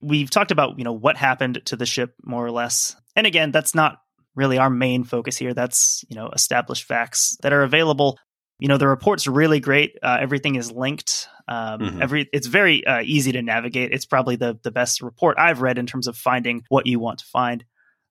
We've 0.00 0.30
talked 0.30 0.50
about 0.50 0.78
you 0.78 0.84
know 0.84 0.92
what 0.92 1.16
happened 1.16 1.62
to 1.66 1.76
the 1.76 1.86
ship 1.86 2.14
more 2.22 2.44
or 2.44 2.50
less, 2.50 2.94
and 3.16 3.26
again, 3.26 3.52
that's 3.52 3.74
not 3.74 3.98
really 4.34 4.58
our 4.58 4.68
main 4.70 5.04
focus 5.04 5.36
here. 5.36 5.54
That's 5.54 6.04
you 6.08 6.16
know 6.16 6.28
established 6.28 6.84
facts 6.84 7.36
that 7.42 7.52
are 7.52 7.62
available. 7.62 8.18
You 8.58 8.68
know 8.68 8.76
the 8.76 8.86
report's 8.88 9.26
really 9.26 9.60
great. 9.60 9.96
Uh, 10.02 10.18
everything 10.20 10.56
is 10.56 10.70
linked. 10.70 11.28
Um, 11.48 11.80
Mhm. 11.80 12.00
Every 12.02 12.28
it's 12.32 12.46
very 12.46 12.86
uh, 12.86 13.00
easy 13.02 13.32
to 13.32 13.42
navigate. 13.42 13.92
It's 13.92 14.04
probably 14.06 14.36
the 14.36 14.58
the 14.62 14.70
best 14.70 15.00
report 15.00 15.38
I've 15.38 15.62
read 15.62 15.78
in 15.78 15.86
terms 15.86 16.06
of 16.06 16.16
finding 16.16 16.64
what 16.68 16.86
you 16.86 17.00
want 17.00 17.20
to 17.20 17.24
find. 17.26 17.64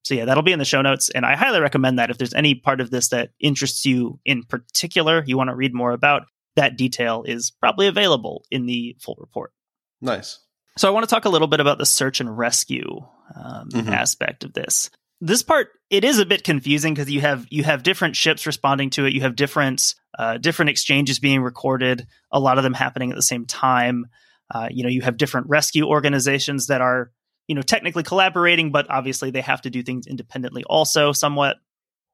So 0.03 0.13
yeah, 0.13 0.25
that'll 0.25 0.43
be 0.43 0.51
in 0.51 0.59
the 0.59 0.65
show 0.65 0.81
notes, 0.81 1.09
and 1.09 1.25
I 1.25 1.35
highly 1.35 1.59
recommend 1.61 1.97
that 1.97 2.09
if 2.09 2.17
there's 2.17 2.33
any 2.33 2.55
part 2.55 2.81
of 2.81 2.91
this 2.91 3.07
that 3.09 3.31
interests 3.39 3.85
you 3.85 4.19
in 4.25 4.43
particular, 4.43 5.23
you 5.25 5.37
want 5.37 5.49
to 5.49 5.55
read 5.55 5.73
more 5.73 5.91
about, 5.91 6.23
that 6.55 6.77
detail 6.77 7.23
is 7.25 7.51
probably 7.51 7.87
available 7.87 8.45
in 8.51 8.65
the 8.65 8.95
full 8.99 9.15
report. 9.17 9.53
Nice. 10.01 10.39
So 10.77 10.87
I 10.87 10.91
want 10.91 11.03
to 11.07 11.09
talk 11.09 11.25
a 11.25 11.29
little 11.29 11.47
bit 11.47 11.59
about 11.61 11.77
the 11.77 11.85
search 11.85 12.19
and 12.19 12.37
rescue 12.37 12.99
um, 13.35 13.69
Mhm. 13.69 13.87
aspect 13.91 14.43
of 14.43 14.53
this. 14.53 14.89
This 15.21 15.41
part 15.41 15.69
it 15.89 16.03
is 16.03 16.19
a 16.19 16.25
bit 16.25 16.43
confusing 16.43 16.93
because 16.93 17.09
you 17.09 17.21
have 17.21 17.47
you 17.49 17.63
have 17.63 17.81
different 17.83 18.15
ships 18.17 18.45
responding 18.45 18.89
to 18.91 19.05
it. 19.05 19.13
You 19.13 19.21
have 19.21 19.35
different 19.37 19.95
uh, 20.19 20.37
different 20.37 20.69
exchanges 20.69 21.19
being 21.19 21.41
recorded. 21.41 22.05
A 22.31 22.39
lot 22.39 22.57
of 22.57 22.63
them 22.63 22.73
happening 22.73 23.09
at 23.09 23.15
the 23.15 23.21
same 23.23 23.45
time. 23.45 24.07
Uh, 24.53 24.67
you 24.69 24.83
know, 24.83 24.89
you 24.89 25.01
have 25.01 25.15
different 25.17 25.47
rescue 25.47 25.85
organizations 25.85 26.67
that 26.67 26.81
are 26.81 27.11
you 27.47 27.55
know 27.55 27.61
technically 27.61 28.03
collaborating, 28.03 28.71
but 28.71 28.89
obviously 28.89 29.31
they 29.31 29.41
have 29.41 29.61
to 29.61 29.69
do 29.69 29.83
things 29.83 30.07
independently 30.07 30.63
also 30.65 31.11
somewhat. 31.11 31.57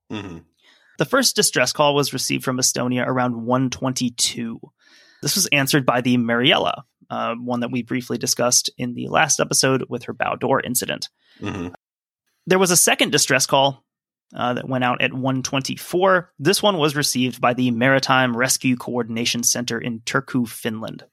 hmm 0.09 0.39
The 0.97 1.05
first 1.05 1.35
distress 1.35 1.71
call 1.71 1.95
was 1.95 2.13
received 2.13 2.43
from 2.43 2.57
Estonia 2.57 3.05
around 3.05 3.45
122. 3.45 4.59
This 5.21 5.35
was 5.35 5.47
answered 5.47 5.85
by 5.85 6.01
the 6.01 6.17
Mariella, 6.17 6.85
uh, 7.09 7.35
one 7.35 7.59
that 7.61 7.71
we 7.71 7.83
briefly 7.83 8.17
discussed 8.17 8.69
in 8.77 8.93
the 8.93 9.07
last 9.07 9.39
episode 9.39 9.85
with 9.89 10.03
her 10.03 10.13
bow 10.13 10.35
door 10.35 10.61
incident. 10.61 11.09
hmm 11.39 11.67
There 12.47 12.59
was 12.59 12.71
a 12.71 12.77
second 12.77 13.11
distress 13.11 13.45
call 13.45 13.83
uh, 14.35 14.53
that 14.53 14.69
went 14.69 14.83
out 14.83 15.01
at 15.01 15.13
124. 15.13 16.31
This 16.39 16.61
one 16.61 16.77
was 16.77 16.95
received 16.95 17.41
by 17.41 17.53
the 17.53 17.71
Maritime 17.71 18.35
Rescue 18.35 18.77
Coordination 18.77 19.43
Center 19.43 19.79
in 19.79 20.01
Turku, 20.01 20.47
Finland. 20.47 21.03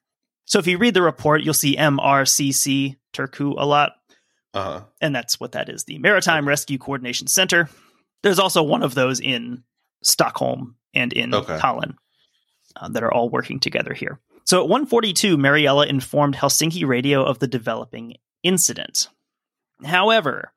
So 0.45 0.59
if 0.59 0.67
you 0.67 0.79
read 0.79 0.95
the 0.95 1.03
report, 1.03 1.43
you'll 1.43 1.55
see 1.55 1.77
MRCC 1.77 2.97
Turku 3.13 3.55
a 3.59 3.67
lot 3.67 3.95
Uh 4.57 4.63
huh. 4.63 4.81
and 5.03 5.15
that's 5.15 5.39
what 5.39 5.53
that 5.53 5.69
is 5.69 5.85
the 5.85 5.99
Maritime 5.99 6.49
Rescue 6.49 6.79
Coordination 6.79 7.27
Center. 7.27 7.69
There's 8.23 8.39
also 8.39 8.63
one 8.63 8.83
of 8.83 8.95
those 8.95 9.21
in 9.21 9.63
Stockholm 10.03 10.77
and 10.95 11.13
in 11.13 11.35
Okay. 11.35 11.59
Tallinn 11.59 11.97
uh, 12.77 12.89
that 12.89 13.03
are 13.03 13.13
all 13.13 13.29
working 13.29 13.61
together 13.61 13.93
here. 13.93 14.19
So 14.45 14.59
at 14.63 14.69
142, 14.69 15.37
Mariella 15.37 15.87
informed 15.87 16.37
Helsinki 16.37 16.87
Radio 16.87 17.23
of 17.25 17.39
the 17.41 17.47
developing 17.49 18.15
incident. 18.43 19.09
However, 19.85 20.53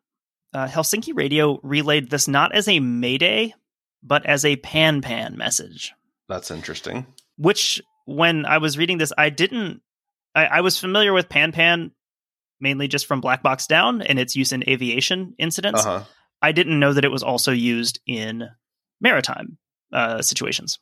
uh, 0.53 0.67
Helsinki 0.67 1.15
Radio 1.15 1.59
relayed 1.63 2.09
this 2.09 2.27
not 2.27 2.53
as 2.53 2.67
a 2.67 2.79
Mayday, 2.79 3.53
but 4.01 4.25
as 4.25 4.45
a 4.45 4.55
Pan 4.57 5.01
Pan 5.01 5.37
message 5.37 5.93
That's 6.27 6.51
interesting. 6.51 7.05
which 7.37 7.81
when 8.05 8.45
I 8.45 8.59
was 8.59 8.77
reading 8.77 8.97
this, 8.97 9.11
I 9.17 9.29
didn't. 9.29 9.81
I, 10.33 10.45
I 10.45 10.61
was 10.61 10.79
familiar 10.79 11.11
with 11.13 11.27
Pan 11.29 11.51
Pan 11.51 11.91
mainly 12.59 12.87
just 12.87 13.05
from 13.05 13.21
Black 13.21 13.41
Box 13.43 13.67
Down 13.67 14.01
and 14.01 14.19
its 14.19 14.35
use 14.35 14.51
in 14.51 14.67
aviation 14.69 15.33
incidents. 15.37 15.85
Uh 15.85 15.99
huh. 15.99 16.03
I 16.41 16.51
didn't 16.51 16.79
know 16.79 16.93
that 16.93 17.05
it 17.05 17.11
was 17.11 17.23
also 17.23 17.51
used 17.51 17.99
in 18.05 18.47
maritime 19.01 19.57
uh, 19.93 20.21
situations. 20.21 20.79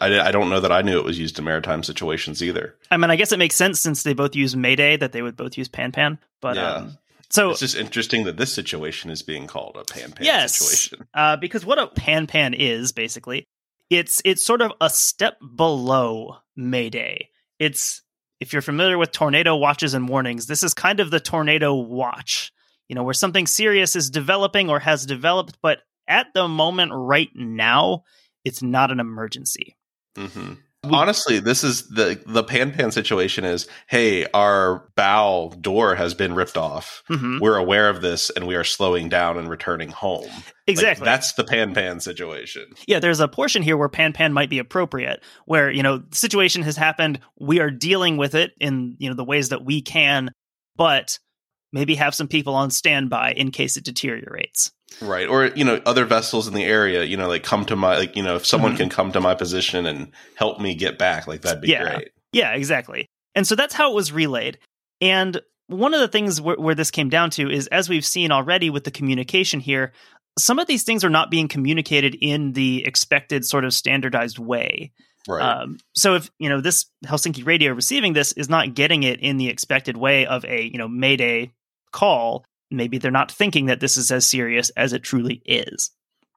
I, 0.00 0.20
I 0.20 0.30
don't 0.30 0.50
know 0.50 0.60
that 0.60 0.72
I 0.72 0.82
knew 0.82 0.98
it 0.98 1.04
was 1.04 1.18
used 1.18 1.38
in 1.38 1.44
maritime 1.44 1.82
situations 1.82 2.42
either. 2.42 2.76
I 2.90 2.96
mean, 2.96 3.10
I 3.10 3.16
guess 3.16 3.32
it 3.32 3.38
makes 3.38 3.56
sense 3.56 3.80
since 3.80 4.02
they 4.02 4.14
both 4.14 4.36
use 4.36 4.54
Mayday 4.56 4.96
that 4.96 5.12
they 5.12 5.22
would 5.22 5.36
both 5.36 5.58
use 5.58 5.68
Pan 5.68 5.92
Pan. 5.92 6.18
But 6.40 6.56
Yeah. 6.56 6.74
um, 6.74 6.98
so 7.28 7.50
It's 7.50 7.60
just 7.60 7.76
interesting 7.76 8.24
that 8.24 8.36
this 8.36 8.52
situation 8.52 9.10
is 9.10 9.22
being 9.22 9.46
called 9.46 9.76
a 9.76 9.84
pan 9.84 10.12
pan 10.12 10.24
Yes. 10.26 10.56
situation. 10.56 11.06
uh, 11.14 11.36
because 11.36 11.64
what 11.66 11.78
a 11.78 11.86
pan 11.88 12.26
pan 12.26 12.54
is 12.54 12.92
basically 12.92 13.44
it's 13.90 14.22
it's 14.24 14.44
sort 14.44 14.62
of 14.62 14.72
a 14.80 14.88
step 14.90 15.36
below 15.56 16.36
mayday 16.56 17.28
it's 17.58 18.02
if 18.40 18.52
you're 18.52 18.62
familiar 18.62 18.98
with 18.98 19.12
tornado 19.12 19.54
watches 19.56 19.94
and 19.94 20.08
warnings 20.08 20.46
this 20.46 20.62
is 20.62 20.74
kind 20.74 21.00
of 21.00 21.10
the 21.10 21.20
tornado 21.20 21.74
watch 21.74 22.52
you 22.88 22.94
know 22.94 23.02
where 23.02 23.14
something 23.14 23.46
serious 23.46 23.94
is 23.94 24.10
developing 24.10 24.68
or 24.70 24.78
has 24.80 25.06
developed 25.06 25.58
but 25.62 25.78
at 26.08 26.26
the 26.34 26.48
moment 26.48 26.90
right 26.94 27.30
now 27.34 28.02
it's 28.44 28.62
not 28.62 28.90
an 28.90 29.00
emergency. 29.00 29.76
Hmm 30.16 30.28
We- 30.28 30.56
Honestly, 30.84 31.40
this 31.40 31.62
is 31.62 31.88
the 31.88 32.22
the 32.26 32.42
pan 32.42 32.72
pan 32.72 32.90
situation. 32.90 33.44
Is 33.44 33.66
hey, 33.86 34.26
our 34.32 34.88
bow 34.96 35.52
door 35.60 35.94
has 35.94 36.14
been 36.14 36.34
ripped 36.34 36.56
off. 36.56 37.02
Mhm. 37.10 37.38
We're 37.38 37.56
aware 37.56 37.90
of 37.90 38.00
this, 38.00 38.30
and 38.30 38.46
we 38.46 38.54
are 38.56 38.64
slowing 38.64 39.10
down 39.10 39.36
and 39.36 39.48
returning 39.50 39.90
home. 39.90 40.24
Like, 40.30 40.54
exactly 40.66 41.04
that's 41.04 41.34
the 41.34 41.44
pan 41.44 41.74
pan 41.74 42.00
situation. 42.00 42.66
yeah, 42.86 42.98
there's 42.98 43.20
a 43.20 43.28
portion 43.28 43.62
here 43.62 43.76
where 43.76 43.90
pan 43.90 44.14
pan 44.14 44.32
might 44.32 44.48
be 44.48 44.58
appropriate, 44.58 45.22
where 45.44 45.70
you 45.70 45.82
know 45.82 45.98
the 45.98 46.16
situation 46.16 46.62
has 46.62 46.76
happened, 46.78 47.20
we 47.38 47.60
are 47.60 47.70
dealing 47.70 48.16
with 48.16 48.34
it 48.34 48.52
in 48.58 48.96
you 48.98 49.10
know 49.10 49.16
the 49.16 49.24
ways 49.24 49.50
that 49.50 49.64
we 49.64 49.82
can, 49.82 50.30
but 50.76 51.18
maybe 51.72 51.94
have 51.96 52.14
some 52.14 52.26
people 52.26 52.54
on 52.54 52.70
standby 52.70 53.32
in 53.32 53.50
case 53.50 53.76
it 53.76 53.84
deteriorates. 53.84 54.72
Right. 55.00 55.28
Or, 55.28 55.46
you 55.46 55.64
know, 55.64 55.80
other 55.86 56.04
vessels 56.04 56.46
in 56.48 56.54
the 56.54 56.64
area, 56.64 57.04
you 57.04 57.16
know, 57.16 57.28
like 57.28 57.42
come 57.42 57.64
to 57.66 57.76
my, 57.76 57.96
like, 57.96 58.16
you 58.16 58.22
know, 58.22 58.36
if 58.36 58.46
someone 58.46 58.74
Mhm. 58.74 58.78
can 58.78 58.88
come 58.90 59.12
to 59.12 59.20
my 59.20 59.34
position 59.34 59.86
and 59.86 60.10
help 60.34 60.60
me 60.60 60.74
get 60.74 60.98
back, 60.98 61.26
like, 61.26 61.42
that'd 61.42 61.62
be 61.62 61.68
Yeah. 61.68 61.94
great. 61.94 62.08
Yeah, 62.32 62.52
exactly. 62.52 63.06
And 63.34 63.46
so 63.46 63.54
that's 63.54 63.74
how 63.74 63.90
it 63.90 63.94
was 63.94 64.12
relayed. 64.12 64.58
And 65.00 65.40
one 65.68 65.94
of 65.94 66.00
the 66.00 66.08
things 66.08 66.40
where, 66.40 66.56
where 66.56 66.74
this 66.74 66.90
came 66.90 67.08
down 67.08 67.30
to 67.30 67.50
is, 67.50 67.66
as 67.68 67.88
we've 67.88 68.04
seen 68.04 68.32
already 68.32 68.68
with 68.70 68.84
the 68.84 68.90
communication 68.90 69.60
here, 69.60 69.92
some 70.38 70.58
of 70.58 70.66
these 70.66 70.82
things 70.82 71.04
are 71.04 71.10
not 71.10 71.30
being 71.30 71.48
communicated 71.48 72.16
in 72.20 72.52
the 72.52 72.84
expected 72.84 73.44
sort 73.44 73.64
of 73.64 73.72
standardized 73.72 74.38
way. 74.38 74.92
Right. 75.28 75.42
Um, 75.42 75.78
so 75.94 76.14
if 76.14 76.30
you 76.38 76.48
know 76.48 76.60
this 76.60 76.86
Helsinki 77.04 77.44
radio 77.46 77.72
receiving 77.72 78.14
this 78.14 78.32
is 78.32 78.48
not 78.48 78.74
getting 78.74 79.02
it 79.02 79.20
in 79.20 79.36
the 79.36 79.48
expected 79.48 79.96
way 79.96 80.24
of 80.26 80.44
a 80.46 80.62
you 80.62 80.78
know 80.78 80.88
Mayday 80.88 81.50
call, 81.92 82.44
maybe 82.70 82.98
they're 82.98 83.10
not 83.10 83.32
thinking 83.32 83.66
that 83.66 83.80
this 83.80 83.96
is 83.96 84.10
as 84.10 84.26
serious 84.26 84.70
as 84.70 84.92
it 84.92 85.02
truly 85.02 85.42
is. 85.44 85.90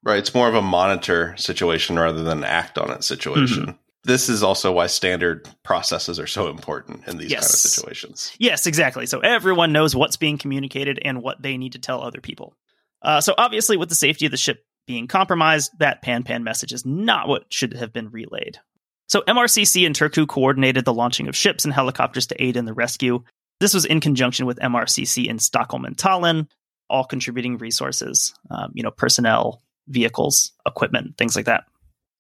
right. 0.04 0.20
It's 0.20 0.34
more 0.34 0.48
of 0.48 0.56
a 0.56 0.62
monitor 0.62 1.36
situation 1.38 1.98
rather 1.98 2.24
than 2.24 2.40
an 2.40 2.44
act 2.44 2.78
on 2.78 2.92
it 2.92 3.04
situation. 3.04 3.64
Mm-hmm. 3.64 3.78
This 4.06 4.28
is 4.28 4.44
also 4.44 4.74
why 4.74 4.88
standard 4.88 5.48
processes 5.64 6.20
are 6.20 6.28
so 6.28 6.50
important 6.50 7.08
in 7.08 7.18
these 7.18 7.32
kind 7.32 7.44
of 7.44 7.50
situations. 7.50 8.34
Yes, 8.38 8.68
exactly. 8.68 9.06
So 9.06 9.20
everyone 9.20 9.72
knows 9.72 9.96
what's 9.96 10.18
being 10.18 10.38
communicated 10.38 11.00
and 11.06 11.22
what 11.22 11.42
they 11.42 11.58
need 11.58 11.72
to 11.74 11.80
tell 11.80 12.02
other 12.02 12.20
people. 12.20 12.54
Uh, 13.02 13.22
so 13.22 13.34
obviously, 13.38 13.78
with 13.78 13.90
the 13.90 13.96
safety 13.96 14.26
of 14.26 14.32
the 14.32 14.38
ship 14.38 14.66
being 14.88 15.08
compromised, 15.08 15.72
that 15.80 16.02
pan 16.02 16.24
pan 16.24 16.44
message 16.44 16.74
is 16.74 16.86
not 16.86 17.30
what 17.30 17.46
should 17.50 17.74
have 17.76 17.94
been 17.94 18.10
relayed. 18.10 18.60
So 19.08 19.22
MRCC 19.22 19.86
and 19.86 19.96
Turku 19.96 20.28
coordinated 20.28 20.86
the 20.86 20.94
launching 20.94 21.28
of 21.28 21.36
ships 21.36 21.64
and 21.66 21.74
helicopters 21.74 22.28
to 22.28 22.44
aid 22.44 22.58
in 22.58 22.66
the 22.66 22.74
rescue. 22.74 23.24
This 23.64 23.74
was 23.74 23.86
in 23.86 24.02
conjunction 24.02 24.46
with 24.46 24.60
MRCC 24.60 25.26
in 25.26 25.40
Stockholm 25.40 25.86
and 25.86 25.96
Tallinn, 25.96 26.50
all 26.90 27.06
contributing 27.06 27.58
resources, 27.58 28.34
um, 28.52 28.74
you 28.74 28.84
know, 28.84 28.92
personnel, 28.92 29.62
vehicles, 29.88 30.52
equipment, 30.68 31.18
things 31.18 31.34
like 31.34 31.46
that. 31.46 31.64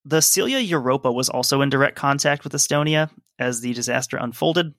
The 0.06 0.20
Silja 0.20 0.66
Europa 0.66 1.12
was 1.12 1.28
also 1.28 1.60
in 1.60 1.70
direct 1.70 1.98
contact 1.98 2.46
with 2.46 2.54
Estonia 2.54 3.10
as 3.40 3.60
the 3.60 3.74
disaster 3.74 4.16
unfolded. 4.16 4.74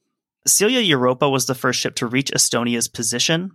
Silja 0.49 0.83
Europa 0.83 1.29
was 1.29 1.45
the 1.45 1.55
first 1.55 1.81
ship 1.81 1.97
to 1.97 2.07
reach 2.07 2.31
Estonia's 2.31 2.89
position. 2.89 3.51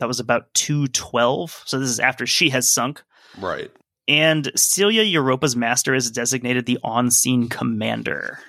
That 0.00 0.08
was 0.08 0.18
about 0.18 0.52
212. 0.54 1.62
So 1.66 1.78
this 1.78 1.88
is 1.88 2.00
after 2.00 2.26
she 2.26 2.50
has 2.50 2.68
sunk. 2.68 3.00
Right. 3.38 3.70
And 4.08 4.46
Silja 4.56 5.08
Europa's 5.08 5.54
master 5.54 5.94
is 5.94 6.10
designated 6.10 6.66
the 6.66 6.80
on 6.82 7.12
scene 7.12 7.48
commander. 7.48 8.40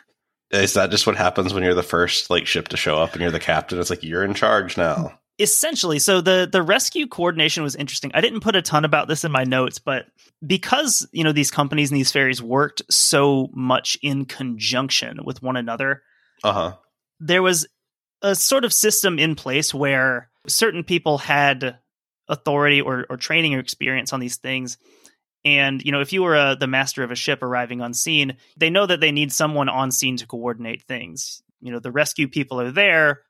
Is 0.51 0.73
that 0.73 0.91
just 0.91 1.07
what 1.07 1.15
happens 1.17 1.53
when 1.53 1.63
you're 1.63 1.73
the 1.73 1.83
first 1.83 2.29
like 2.29 2.45
ship 2.47 2.67
to 2.69 2.77
show 2.77 2.97
up 2.97 3.13
and 3.13 3.21
you're 3.21 3.31
the 3.31 3.39
captain? 3.39 3.79
It's 3.79 3.89
like 3.89 4.03
you're 4.03 4.23
in 4.23 4.33
charge 4.33 4.77
now. 4.77 5.17
essentially 5.39 5.97
so 5.97 6.21
the 6.21 6.47
the 6.51 6.61
rescue 6.61 7.07
coordination 7.07 7.63
was 7.63 7.75
interesting 7.75 8.11
i 8.13 8.21
didn't 8.21 8.41
put 8.41 8.55
a 8.55 8.61
ton 8.61 8.85
about 8.85 9.07
this 9.07 9.23
in 9.23 9.31
my 9.31 9.43
notes 9.43 9.79
but 9.79 10.05
because 10.45 11.07
you 11.13 11.23
know 11.23 11.31
these 11.31 11.49
companies 11.49 11.89
and 11.89 11.97
these 11.97 12.11
ferries 12.11 12.41
worked 12.43 12.81
so 12.91 13.49
much 13.53 13.97
in 14.03 14.25
conjunction 14.25 15.19
with 15.23 15.41
one 15.41 15.55
another 15.57 16.03
Uh 16.43 16.53
huh. 16.53 16.75
there 17.19 17.41
was 17.41 17.65
a 18.21 18.35
sort 18.35 18.65
of 18.65 18.73
system 18.73 19.17
in 19.17 19.33
place 19.35 19.73
where 19.73 20.29
certain 20.47 20.83
people 20.83 21.17
had 21.17 21.77
authority 22.27 22.81
or, 22.81 23.05
or 23.09 23.17
training 23.17 23.55
or 23.55 23.59
experience 23.59 24.13
on 24.13 24.19
these 24.19 24.37
things 24.37 24.77
and 25.43 25.83
you 25.83 25.91
know 25.91 26.01
if 26.01 26.13
you 26.13 26.23
were 26.23 26.35
a, 26.35 26.55
the 26.59 26.67
master 26.67 27.03
of 27.03 27.11
a 27.11 27.15
ship 27.15 27.41
arriving 27.41 27.81
on 27.81 27.93
scene 27.93 28.37
they 28.57 28.69
know 28.69 28.85
that 28.85 28.99
they 28.99 29.11
need 29.11 29.31
someone 29.31 29.69
on 29.69 29.91
scene 29.91 30.17
to 30.17 30.27
coordinate 30.27 30.83
things 30.83 31.41
you 31.61 31.71
know 31.71 31.79
the 31.79 31.91
rescue 31.91 32.27
people 32.27 32.59
are 32.59 32.71
there 32.71 33.21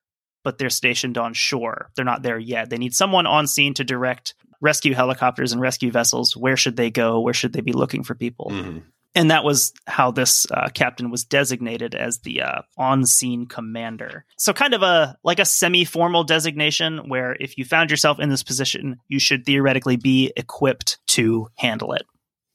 but 0.43 0.57
they're 0.57 0.69
stationed 0.69 1.17
on 1.17 1.33
shore 1.33 1.89
they're 1.95 2.05
not 2.05 2.23
there 2.23 2.39
yet 2.39 2.69
they 2.69 2.77
need 2.77 2.93
someone 2.93 3.25
on 3.25 3.47
scene 3.47 3.73
to 3.73 3.83
direct 3.83 4.33
rescue 4.61 4.93
helicopters 4.93 5.51
and 5.51 5.59
rescue 5.59 5.91
vessels. 5.91 6.37
Where 6.37 6.55
should 6.55 6.77
they 6.77 6.91
go? 6.91 7.19
Where 7.19 7.33
should 7.33 7.51
they 7.51 7.61
be 7.61 7.73
looking 7.73 8.03
for 8.03 8.15
people? 8.15 8.51
hmm 8.51 8.79
And 9.13 9.29
that 9.29 9.43
was 9.43 9.73
how 9.87 10.11
this 10.11 10.45
uh, 10.51 10.69
captain 10.73 11.11
was 11.11 11.25
designated 11.25 11.95
as 11.95 12.19
the 12.19 12.43
uh, 12.43 12.61
on-scene 12.77 13.45
commander. 13.45 14.25
So 14.37 14.53
kind 14.53 14.73
of 14.73 14.83
a 14.83 15.17
like 15.23 15.39
a 15.39 15.45
semi-formal 15.45 16.23
designation 16.23 17.09
where 17.09 17.35
if 17.39 17.57
you 17.57 17.65
found 17.65 17.91
yourself 17.91 18.19
in 18.19 18.29
this 18.29 18.43
position, 18.43 18.97
you 19.09 19.19
should 19.19 19.45
theoretically 19.45 19.97
be 19.97 20.31
equipped 20.37 20.99
to 21.09 21.49
handle 21.57 21.91
it. 21.91 22.03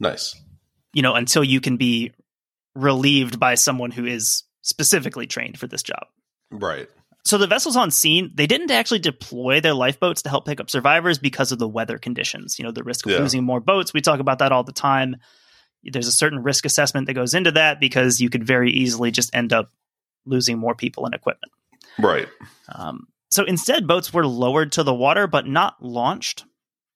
Nice. 0.00 0.34
You 0.94 1.02
know, 1.02 1.14
until 1.14 1.44
you 1.44 1.60
can 1.60 1.76
be 1.76 2.12
relieved 2.74 3.38
by 3.38 3.54
someone 3.54 3.90
who 3.90 4.06
is 4.06 4.44
specifically 4.62 5.26
trained 5.26 5.58
for 5.58 5.66
this 5.66 5.82
job. 5.82 6.06
Right. 6.50 6.88
So 7.26 7.38
the 7.38 7.46
vessels 7.46 7.76
on 7.76 7.90
scene, 7.90 8.30
they 8.34 8.46
didn't 8.46 8.70
actually 8.70 9.00
deploy 9.00 9.60
their 9.60 9.74
lifeboats 9.74 10.22
to 10.22 10.28
help 10.28 10.46
pick 10.46 10.60
up 10.60 10.70
survivors 10.70 11.18
because 11.18 11.52
of 11.52 11.58
the 11.58 11.68
weather 11.68 11.98
conditions. 11.98 12.58
You 12.58 12.64
know, 12.64 12.70
the 12.70 12.84
risk 12.84 13.04
of 13.04 13.12
Yeah. 13.12 13.18
losing 13.18 13.44
more 13.44 13.60
boats. 13.60 13.92
We 13.92 14.00
talk 14.00 14.20
about 14.20 14.38
that 14.38 14.52
all 14.52 14.64
the 14.64 14.72
time. 14.72 15.16
There's 15.90 16.08
a 16.08 16.12
certain 16.12 16.42
risk 16.42 16.64
assessment 16.64 17.06
that 17.06 17.14
goes 17.14 17.34
into 17.34 17.52
that 17.52 17.80
because 17.80 18.20
you 18.20 18.30
could 18.30 18.44
very 18.44 18.70
easily 18.72 19.10
just 19.10 19.34
end 19.34 19.52
up 19.52 19.70
losing 20.24 20.58
more 20.58 20.74
people 20.74 21.04
and 21.06 21.14
equipment. 21.14 21.52
Right. 21.98 22.28
Um, 22.72 23.06
so 23.30 23.44
instead, 23.44 23.86
boats 23.86 24.12
were 24.12 24.26
lowered 24.26 24.72
to 24.72 24.82
the 24.82 24.94
water 24.94 25.26
but 25.26 25.46
not 25.46 25.82
launched. 25.82 26.44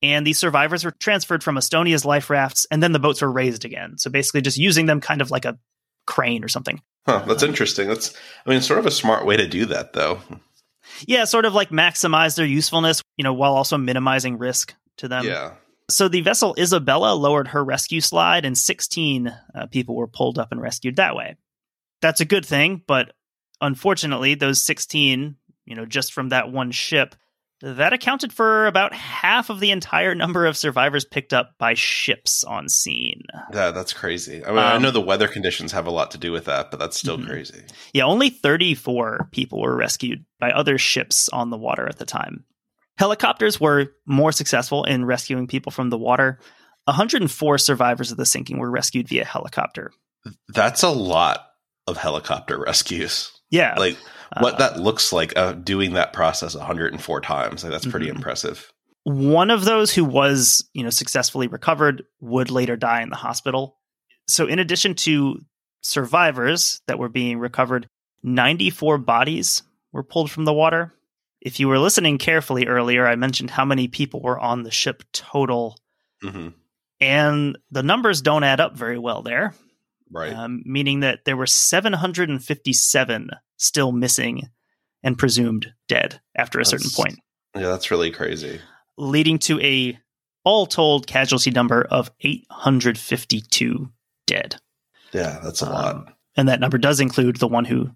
And 0.02 0.26
the 0.26 0.32
survivors 0.32 0.82
were 0.84 0.92
transferred 0.92 1.44
from 1.44 1.56
Estonia's 1.56 2.06
life 2.06 2.30
rafts, 2.30 2.66
and 2.70 2.82
then 2.82 2.92
the 2.92 2.98
boats 2.98 3.20
were 3.20 3.30
raised 3.30 3.66
again. 3.66 3.98
So 3.98 4.08
basically, 4.10 4.40
just 4.40 4.56
using 4.56 4.86
them 4.86 5.00
kind 5.00 5.20
of 5.20 5.30
like 5.30 5.44
a 5.44 5.58
crane 6.06 6.42
or 6.42 6.48
something. 6.48 6.80
Huh. 7.06 7.24
That's 7.26 7.42
interesting. 7.42 7.86
That's, 7.86 8.14
I 8.46 8.50
mean, 8.50 8.62
sort 8.62 8.78
of 8.78 8.86
a 8.86 8.90
smart 8.90 9.26
way 9.26 9.36
to 9.36 9.46
do 9.46 9.66
that, 9.66 9.92
though. 9.92 10.20
Yeah, 11.06 11.24
sort 11.24 11.44
of 11.44 11.52
like 11.52 11.68
maximize 11.68 12.34
their 12.36 12.46
usefulness, 12.46 13.02
you 13.18 13.24
know, 13.24 13.34
while 13.34 13.54
also 13.54 13.76
minimizing 13.76 14.38
risk 14.38 14.74
to 14.98 15.08
them. 15.08 15.24
yeah. 15.24 15.52
So 15.90 16.08
the 16.08 16.20
vessel 16.22 16.54
Isabella 16.58 17.14
lowered 17.14 17.48
her 17.48 17.62
rescue 17.64 18.00
slide, 18.00 18.44
and 18.44 18.56
16 18.56 19.28
uh, 19.54 19.66
people 19.66 19.94
were 19.96 20.06
pulled 20.08 20.38
up 20.38 20.52
and 20.52 20.60
rescued 20.60 20.96
that 20.96 21.14
way. 21.14 21.36
That's 22.00 22.20
a 22.20 22.24
good 22.24 22.46
thing, 22.46 22.82
but 22.86 23.12
unfortunately, 23.60 24.34
those 24.34 24.60
16, 24.62 25.36
you 25.66 25.74
know, 25.76 25.84
just 25.84 26.12
from 26.12 26.30
that 26.30 26.50
one 26.50 26.70
ship, 26.70 27.14
that 27.62 27.92
accounted 27.92 28.32
for 28.32 28.66
about 28.66 28.94
half 28.94 29.50
of 29.50 29.60
the 29.60 29.70
entire 29.70 30.14
number 30.14 30.46
of 30.46 30.56
survivors 30.56 31.04
picked 31.04 31.34
up 31.34 31.50
by 31.58 31.74
ships 31.74 32.42
on 32.42 32.70
scene. 32.70 33.22
Yeah, 33.52 33.70
that's 33.70 33.92
crazy. 33.92 34.42
I 34.42 34.48
mean, 34.48 34.58
I 34.58 34.76
Um, 34.76 34.82
know 34.82 34.90
the 34.90 35.00
weather 35.02 35.28
conditions 35.28 35.72
have 35.72 35.86
a 35.86 35.90
lot 35.90 36.12
to 36.12 36.18
do 36.18 36.32
with 36.32 36.46
that, 36.46 36.70
but 36.70 36.80
that's 36.80 36.96
still 36.98 37.18
Mhm. 37.18 37.26
crazy. 37.28 37.62
Yeah, 37.92 38.04
only 38.04 38.30
34 38.30 39.28
people 39.30 39.60
were 39.60 39.76
rescued 39.76 40.24
by 40.38 40.52
other 40.52 40.78
ships 40.78 41.28
on 41.28 41.50
the 41.50 41.58
water 41.58 41.86
at 41.86 41.98
the 41.98 42.06
time. 42.06 42.46
Helicopters 43.00 43.58
were 43.58 43.86
more 44.06 44.30
successful 44.30 44.84
in 44.84 45.04
rescuing 45.06 45.46
people 45.46 45.72
from 45.72 45.88
the 45.90 45.98
water. 45.98 46.38
104 46.84 47.56
survivors 47.58 48.10
of 48.10 48.18
the 48.18 48.26
sinking 48.26 48.58
were 48.58 48.70
rescued 48.70 49.08
via 49.08 49.24
helicopter. 49.24 49.90
That's 50.48 50.82
a 50.82 50.90
lot 50.90 51.46
of 51.86 51.96
helicopter 51.96 52.58
rescues. 52.60 53.32
Yeah. 53.50 53.74
Like 53.78 53.96
what 54.38 54.54
uh, 54.54 54.58
that 54.58 54.80
looks 54.80 55.12
like 55.14 55.36
uh, 55.36 55.52
doing 55.54 55.94
that 55.94 56.12
process 56.12 56.54
104 56.54 57.20
times. 57.22 57.64
Like 57.64 57.72
that's 57.72 57.86
pretty 57.86 58.06
Mhm. 58.06 58.16
impressive. 58.16 58.70
one 59.04 59.48
of 59.50 59.64
those 59.64 59.94
who 59.94 60.04
was, 60.04 60.62
you 60.74 60.84
know, 60.84 60.90
successfully 60.90 61.46
recovered 61.46 62.04
would 62.20 62.50
later 62.50 62.76
die 62.76 63.00
in 63.00 63.08
the 63.08 63.16
hospital. 63.16 63.78
So 64.28 64.46
in 64.46 64.58
addition 64.58 64.94
to 64.96 65.40
survivors 65.80 66.82
that 66.86 66.98
were 66.98 67.08
being 67.08 67.38
recovered, 67.38 67.88
94 68.22 68.98
bodies 68.98 69.62
were 69.90 70.02
pulled 70.02 70.30
from 70.30 70.44
the 70.44 70.52
water. 70.52 70.92
If 71.40 71.58
you 71.58 71.68
were 71.68 71.78
listening 71.78 72.18
carefully 72.18 72.66
earlier, 72.66 73.06
I 73.06 73.16
mentioned 73.16 73.50
how 73.50 73.64
many 73.64 73.88
people 73.88 74.20
were 74.20 74.38
on 74.38 74.62
the 74.62 74.70
ship 74.70 75.02
total, 75.12 75.78
hmm 76.22 76.48
and 77.02 77.56
the 77.70 77.82
numbers 77.82 78.20
don't 78.20 78.44
add 78.44 78.60
up 78.60 78.76
very 78.76 78.98
well 78.98 79.22
there, 79.22 79.54
Right. 80.10 80.34
um, 80.34 80.62
meaning 80.66 81.00
that 81.00 81.24
there 81.24 81.36
were 81.36 81.46
757 81.46 83.30
still 83.56 83.90
missing 83.92 84.50
and 85.02 85.16
presumed 85.18 85.72
dead 85.88 86.20
after 86.36 86.60
a 86.60 86.64
certain 86.66 86.90
point. 86.90 87.18
yeah, 87.54 87.62
that's 87.68 87.90
really 87.90 88.10
crazy. 88.10 88.60
leading 88.98 89.38
to 89.38 89.58
a 89.62 89.98
all 90.44 90.66
told 90.66 91.06
casualty 91.06 91.50
number 91.50 91.82
of 91.90 92.10
852 92.20 93.90
dead. 94.26 94.56
Yeah, 95.12 95.40
that's 95.42 95.62
a 95.62 95.66
Um, 95.66 95.72
lot. 95.72 96.14
And 96.36 96.48
that 96.48 96.60
number 96.60 96.76
does 96.78 97.00
include 97.00 97.36
the 97.36 97.48
one 97.48 97.64
who 97.64 97.90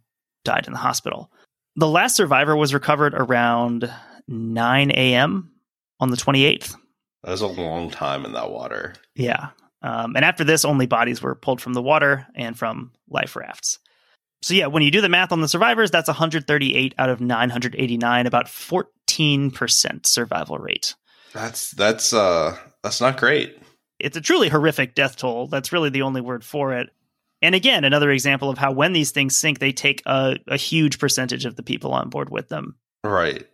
died 0.44 0.66
in 0.66 0.72
the 0.72 0.78
hospital. 0.78 1.30
The 1.76 1.88
last 1.88 2.16
survivor 2.16 2.54
was 2.56 2.72
recovered 2.74 3.14
around 3.14 3.92
9 4.28 4.90
a.m. 4.92 5.50
on 6.00 6.10
the 6.10 6.16
28th. 6.16 6.76
That 7.24 7.30
was 7.30 7.40
a 7.40 7.46
long 7.46 7.90
time 7.90 8.24
in 8.24 8.32
that 8.32 8.50
water. 8.50 8.94
Yeah. 9.14 9.48
Um, 9.82 10.14
and 10.16 10.24
after 10.24 10.44
this, 10.44 10.64
only 10.64 10.86
bodies 10.86 11.20
were 11.20 11.34
pulled 11.34 11.60
from 11.60 11.74
the 11.74 11.82
water 11.82 12.26
and 12.34 12.56
from 12.58 12.92
life 13.08 13.36
rafts. 13.36 13.78
So, 14.42 14.54
yeah, 14.54 14.66
when 14.66 14.82
you 14.82 14.90
do 14.90 15.00
the 15.00 15.08
math 15.08 15.32
on 15.32 15.40
the 15.40 15.48
survivors, 15.48 15.90
that's 15.90 16.08
138 16.08 16.94
out 16.98 17.08
of 17.08 17.20
989, 17.20 18.26
about 18.26 18.46
14% 18.46 20.06
survival 20.06 20.58
rate. 20.58 20.94
That's 21.32 21.72
that's 21.72 22.12
uh 22.12 22.56
that's 22.82 23.00
not 23.00 23.16
great. 23.16 23.58
it's 23.98 24.16
a 24.16 24.20
truly 24.20 24.48
horrific 24.48 24.94
death 24.94 25.16
toll. 25.16 25.46
That's 25.48 25.72
really 25.72 25.90
the 25.90 26.02
only 26.02 26.20
word 26.20 26.44
for 26.44 26.74
it. 26.74 26.90
And 27.44 27.54
again, 27.54 27.84
another 27.84 28.10
example 28.10 28.48
of 28.48 28.56
how 28.56 28.72
when 28.72 28.94
these 28.94 29.10
things 29.10 29.36
sink, 29.36 29.58
they 29.58 29.70
take 29.70 30.02
a, 30.06 30.38
a 30.48 30.56
huge 30.56 30.98
percentage 30.98 31.44
of 31.44 31.56
the 31.56 31.62
people 31.62 31.92
on 31.92 32.08
board 32.08 32.30
with 32.30 32.48
them. 32.48 32.76
Right. 33.04 33.46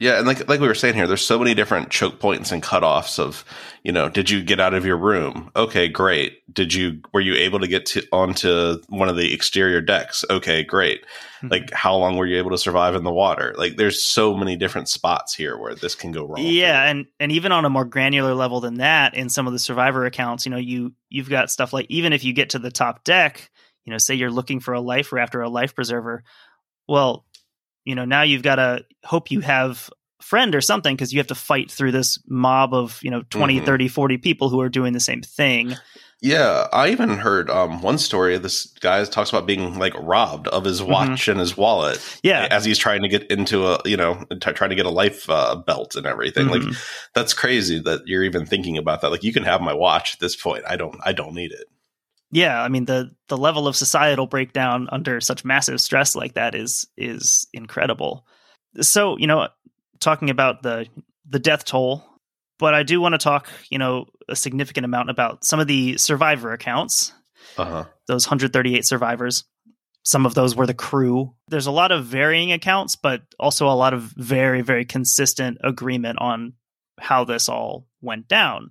Yeah, 0.00 0.18
and 0.18 0.28
like 0.28 0.48
like 0.48 0.60
we 0.60 0.68
were 0.68 0.76
saying 0.76 0.94
here, 0.94 1.08
there's 1.08 1.26
so 1.26 1.40
many 1.40 1.54
different 1.54 1.90
choke 1.90 2.20
points 2.20 2.52
and 2.52 2.62
cutoffs 2.62 3.18
of, 3.18 3.44
you 3.82 3.90
know, 3.90 4.08
did 4.08 4.30
you 4.30 4.44
get 4.44 4.60
out 4.60 4.72
of 4.72 4.86
your 4.86 4.96
room? 4.96 5.50
Okay, 5.56 5.88
great. 5.88 6.38
Did 6.54 6.72
you 6.72 7.00
were 7.12 7.20
you 7.20 7.34
able 7.34 7.58
to 7.58 7.66
get 7.66 7.84
to 7.86 8.06
onto 8.12 8.80
one 8.88 9.08
of 9.08 9.16
the 9.16 9.34
exterior 9.34 9.80
decks? 9.80 10.24
Okay, 10.30 10.62
great. 10.62 11.04
Hmm. 11.40 11.48
Like 11.48 11.72
how 11.72 11.96
long 11.96 12.16
were 12.16 12.26
you 12.26 12.38
able 12.38 12.50
to 12.50 12.58
survive 12.58 12.94
in 12.94 13.02
the 13.02 13.12
water? 13.12 13.56
Like 13.58 13.76
there's 13.76 14.04
so 14.04 14.36
many 14.36 14.54
different 14.54 14.88
spots 14.88 15.34
here 15.34 15.58
where 15.58 15.74
this 15.74 15.96
can 15.96 16.12
go 16.12 16.26
wrong. 16.26 16.44
yeah, 16.44 16.84
and 16.84 17.06
and 17.18 17.32
even 17.32 17.50
on 17.50 17.64
a 17.64 17.70
more 17.70 17.84
granular 17.84 18.34
level 18.34 18.60
than 18.60 18.74
that, 18.74 19.14
in 19.14 19.28
some 19.28 19.48
of 19.48 19.52
the 19.52 19.58
survivor 19.58 20.06
accounts, 20.06 20.46
you 20.46 20.50
know, 20.50 20.58
you 20.58 20.92
you've 21.08 21.28
got 21.28 21.50
stuff 21.50 21.72
like 21.72 21.86
even 21.88 22.12
if 22.12 22.22
you 22.22 22.32
get 22.32 22.50
to 22.50 22.60
the 22.60 22.70
top 22.70 23.02
deck, 23.02 23.50
you 23.84 23.90
know, 23.90 23.98
say 23.98 24.14
you're 24.14 24.30
looking 24.30 24.60
for 24.60 24.74
a 24.74 24.80
life 24.80 25.12
raft 25.12 25.34
or 25.34 25.40
a 25.40 25.48
life 25.48 25.74
preserver, 25.74 26.22
well, 26.86 27.26
you 27.88 27.94
know, 27.94 28.04
now 28.04 28.22
you've 28.22 28.42
got 28.42 28.56
to 28.56 28.84
hope 29.04 29.30
you 29.30 29.40
have 29.40 29.90
friend 30.20 30.54
or 30.54 30.60
something 30.60 30.94
because 30.94 31.12
you 31.12 31.18
have 31.20 31.26
to 31.28 31.34
fight 31.34 31.70
through 31.70 31.92
this 31.92 32.18
mob 32.28 32.74
of, 32.74 32.98
you 33.02 33.10
know, 33.10 33.22
20, 33.30 33.60
Mhm. 33.60 33.64
30, 33.64 33.88
40 33.88 34.18
people 34.18 34.48
who 34.50 34.60
are 34.60 34.68
doing 34.68 34.92
the 34.92 35.00
same 35.00 35.22
thing. 35.22 35.74
Yeah, 36.20 36.66
I 36.72 36.88
even 36.90 37.10
heard 37.10 37.48
um, 37.48 37.80
one 37.80 37.96
story. 37.96 38.36
This 38.38 38.66
guy 38.80 39.02
talks 39.04 39.30
about 39.30 39.46
being 39.46 39.78
like 39.78 39.94
robbed 39.96 40.48
of 40.48 40.64
his 40.64 40.82
watch 40.82 41.28
and 41.28 41.38
his 41.38 41.56
wallet 41.56 42.00
Yeah. 42.24 42.48
as 42.50 42.64
he's 42.64 42.76
trying 42.76 43.02
to 43.02 43.08
get 43.08 43.30
into 43.30 43.68
a 43.68 43.78
you 43.84 43.96
know 43.96 44.24
t- 44.32 44.52
trying 44.52 44.70
to 44.70 44.76
get 44.76 44.84
a 44.84 44.90
life 44.90 45.30
uh, 45.30 45.54
belt 45.54 45.94
and 45.94 46.06
everything. 46.06 46.48
Like 46.48 46.62
Mhm. 46.62 46.76
that's 47.14 47.32
crazy 47.34 47.78
that 47.82 48.02
you're 48.06 48.24
even 48.24 48.44
thinking 48.46 48.76
about 48.76 49.00
that. 49.02 49.12
Like 49.12 49.22
you 49.22 49.32
can 49.32 49.44
have 49.44 49.60
my 49.60 49.72
watch 49.72 50.14
at 50.14 50.20
this 50.20 50.34
point. 50.34 50.64
I 50.68 50.76
don't. 50.76 50.96
I 51.04 51.12
don't 51.12 51.34
need 51.34 51.52
it. 51.52 51.66
Yeah 52.30 52.60
i 52.62 52.68
mean 52.68 52.84
the 52.84 53.10
the 53.28 53.36
level 53.36 53.66
of 53.66 53.76
societal 53.76 54.26
breakdown 54.26 54.88
under 54.92 55.20
such 55.20 55.44
massive 55.44 55.80
stress 55.80 56.14
like 56.16 56.34
that 56.34 56.54
is 56.54 56.86
is 56.96 57.46
incredible. 57.52 58.26
So 58.80 59.16
you 59.18 59.26
know 59.26 59.48
talking 60.00 60.30
about 60.30 60.62
the 60.62 60.86
the 61.28 61.38
death 61.38 61.64
toll 61.64 62.04
but 62.58 62.74
i 62.74 62.82
do 62.82 63.00
want 63.00 63.14
to 63.14 63.18
talk 63.18 63.48
you 63.70 63.78
know 63.78 64.06
a 64.28 64.36
significant 64.36 64.84
amount 64.84 65.10
about 65.10 65.44
some 65.44 65.58
of 65.60 65.66
the 65.66 65.96
survivor 65.96 66.52
accounts 66.52 67.12
Uh 67.56 67.64
huh. 67.64 67.84
those 68.06 68.26
138 68.26 68.84
survivors. 68.84 69.44
Some 70.04 70.24
of 70.24 70.34
those 70.34 70.56
were 70.56 70.66
the 70.66 70.72
crew. 70.72 71.34
There's 71.48 71.66
a 71.66 71.70
lot 71.72 71.92
of 71.92 72.04
varying 72.06 72.52
accounts 72.52 72.94
but 72.96 73.22
also 73.38 73.68
a 73.68 73.76
lot 73.76 73.94
of 73.94 74.02
very 74.16 74.62
very 74.62 74.84
consistent 74.84 75.58
agreement 75.64 76.18
on 76.20 76.54
how 77.00 77.24
this 77.24 77.48
all 77.48 77.86
went 78.00 78.28
down. 78.28 78.70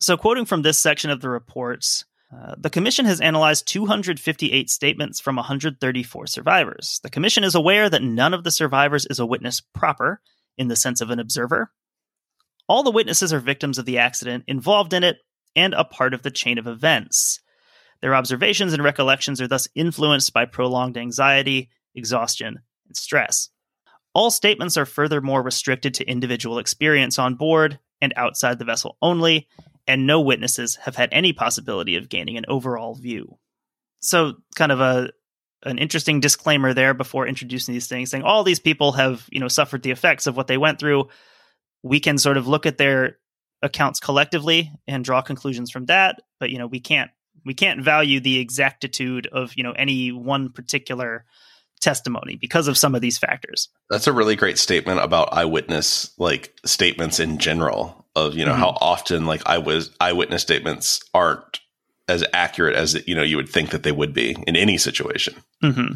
So 0.00 0.16
quoting 0.16 0.44
from 0.46 0.62
this 0.62 0.78
section 0.78 1.10
of 1.10 1.20
the 1.20 1.28
reports 1.28 2.04
uh, 2.32 2.54
the 2.56 2.70
Commission 2.70 3.06
has 3.06 3.20
analyzed 3.20 3.66
258 3.66 4.70
statements 4.70 5.20
from 5.20 5.36
134 5.36 6.26
survivors. 6.26 7.00
The 7.02 7.10
Commission 7.10 7.42
is 7.42 7.54
aware 7.54 7.90
that 7.90 8.02
none 8.02 8.34
of 8.34 8.44
the 8.44 8.52
survivors 8.52 9.06
is 9.06 9.18
a 9.18 9.26
witness 9.26 9.60
proper 9.60 10.20
in 10.56 10.68
the 10.68 10.76
sense 10.76 11.00
of 11.00 11.10
an 11.10 11.18
observer. 11.18 11.72
All 12.68 12.84
the 12.84 12.92
witnesses 12.92 13.32
are 13.32 13.40
victims 13.40 13.78
of 13.78 13.84
the 13.84 13.98
accident, 13.98 14.44
involved 14.46 14.92
in 14.92 15.02
it, 15.02 15.16
and 15.56 15.74
a 15.74 15.84
part 15.84 16.14
of 16.14 16.22
the 16.22 16.30
chain 16.30 16.58
of 16.58 16.68
events. 16.68 17.40
Their 18.00 18.14
observations 18.14 18.72
and 18.72 18.84
recollections 18.84 19.40
are 19.40 19.48
thus 19.48 19.68
influenced 19.74 20.32
by 20.32 20.44
prolonged 20.44 20.96
anxiety, 20.96 21.68
exhaustion, 21.96 22.60
and 22.86 22.96
stress. 22.96 23.50
All 24.14 24.30
statements 24.30 24.76
are 24.76 24.86
furthermore 24.86 25.42
restricted 25.42 25.94
to 25.94 26.08
individual 26.08 26.58
experience 26.58 27.18
on 27.18 27.36
board 27.36 27.78
and 28.00 28.12
outside 28.16 28.58
the 28.58 28.64
vessel 28.64 28.96
only, 29.00 29.48
and 29.86 30.06
no 30.06 30.20
witnesses 30.20 30.76
have 30.76 30.96
had 30.96 31.10
any 31.12 31.32
possibility 31.32 31.96
of 31.96 32.08
gaining 32.08 32.36
an 32.36 32.44
overall 32.48 32.94
view. 32.94 33.38
So, 34.00 34.34
kind 34.56 34.72
of 34.72 34.80
a 34.80 35.10
an 35.62 35.78
interesting 35.78 36.20
disclaimer 36.20 36.72
there 36.72 36.94
before 36.94 37.26
introducing 37.26 37.74
these 37.74 37.86
things, 37.86 38.10
saying 38.10 38.24
all 38.24 38.44
these 38.44 38.60
people 38.60 38.92
have 38.92 39.26
you 39.30 39.40
know 39.40 39.48
suffered 39.48 39.82
the 39.82 39.90
effects 39.90 40.26
of 40.26 40.36
what 40.36 40.46
they 40.46 40.58
went 40.58 40.78
through. 40.78 41.08
We 41.82 42.00
can 42.00 42.18
sort 42.18 42.36
of 42.36 42.48
look 42.48 42.66
at 42.66 42.78
their 42.78 43.18
accounts 43.62 44.00
collectively 44.00 44.72
and 44.86 45.04
draw 45.04 45.22
conclusions 45.22 45.70
from 45.70 45.86
that. 45.86 46.20
But 46.38 46.50
you 46.50 46.58
know, 46.58 46.66
we 46.66 46.80
can't 46.80 47.10
we 47.44 47.54
can't 47.54 47.82
value 47.82 48.20
the 48.20 48.38
exactitude 48.38 49.26
of 49.26 49.54
you 49.56 49.62
know 49.62 49.72
any 49.72 50.12
one 50.12 50.50
particular 50.50 51.24
testimony 51.80 52.36
because 52.36 52.68
of 52.68 52.78
some 52.78 52.94
of 52.94 53.00
these 53.00 53.18
factors. 53.18 53.68
That's 53.88 54.06
a 54.06 54.12
really 54.12 54.36
great 54.36 54.58
statement 54.58 55.00
about 55.00 55.32
eyewitness 55.32 56.12
like 56.18 56.54
statements 56.64 57.20
in 57.20 57.38
general 57.38 58.06
of 58.16 58.34
you 58.34 58.44
know 58.44 58.52
mm-hmm. 58.52 58.60
how 58.60 58.76
often 58.80 59.26
like 59.26 59.42
I 59.46 59.58
was 59.58 59.90
eyewitness 60.00 60.42
statements 60.42 61.00
aren't 61.14 61.60
as 62.08 62.24
accurate 62.32 62.76
as 62.76 63.06
you 63.06 63.14
know 63.14 63.22
you 63.22 63.36
would 63.36 63.48
think 63.48 63.70
that 63.70 63.82
they 63.82 63.92
would 63.92 64.12
be 64.12 64.36
in 64.46 64.56
any 64.56 64.78
situation. 64.78 65.34
Mm-hmm. 65.62 65.94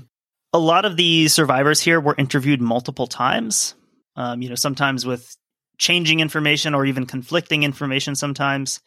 A 0.53 0.59
lot 0.59 0.85
of 0.85 0.97
the 0.97 1.29
survivors 1.29 1.81
here 1.81 2.01
were 2.01 2.14
interviewed 2.16 2.61
multiple 2.61 3.07
times. 3.07 3.75
Um, 4.16 4.40
you 4.40 4.49
know, 4.49 4.55
sometimes 4.55 5.05
with 5.05 5.37
changing 5.79 6.20
information 6.20 6.75
or 6.75 6.87
even 6.87 7.07
conflicting 7.07 7.64
information 7.64 8.14
sometimes. 8.14 8.81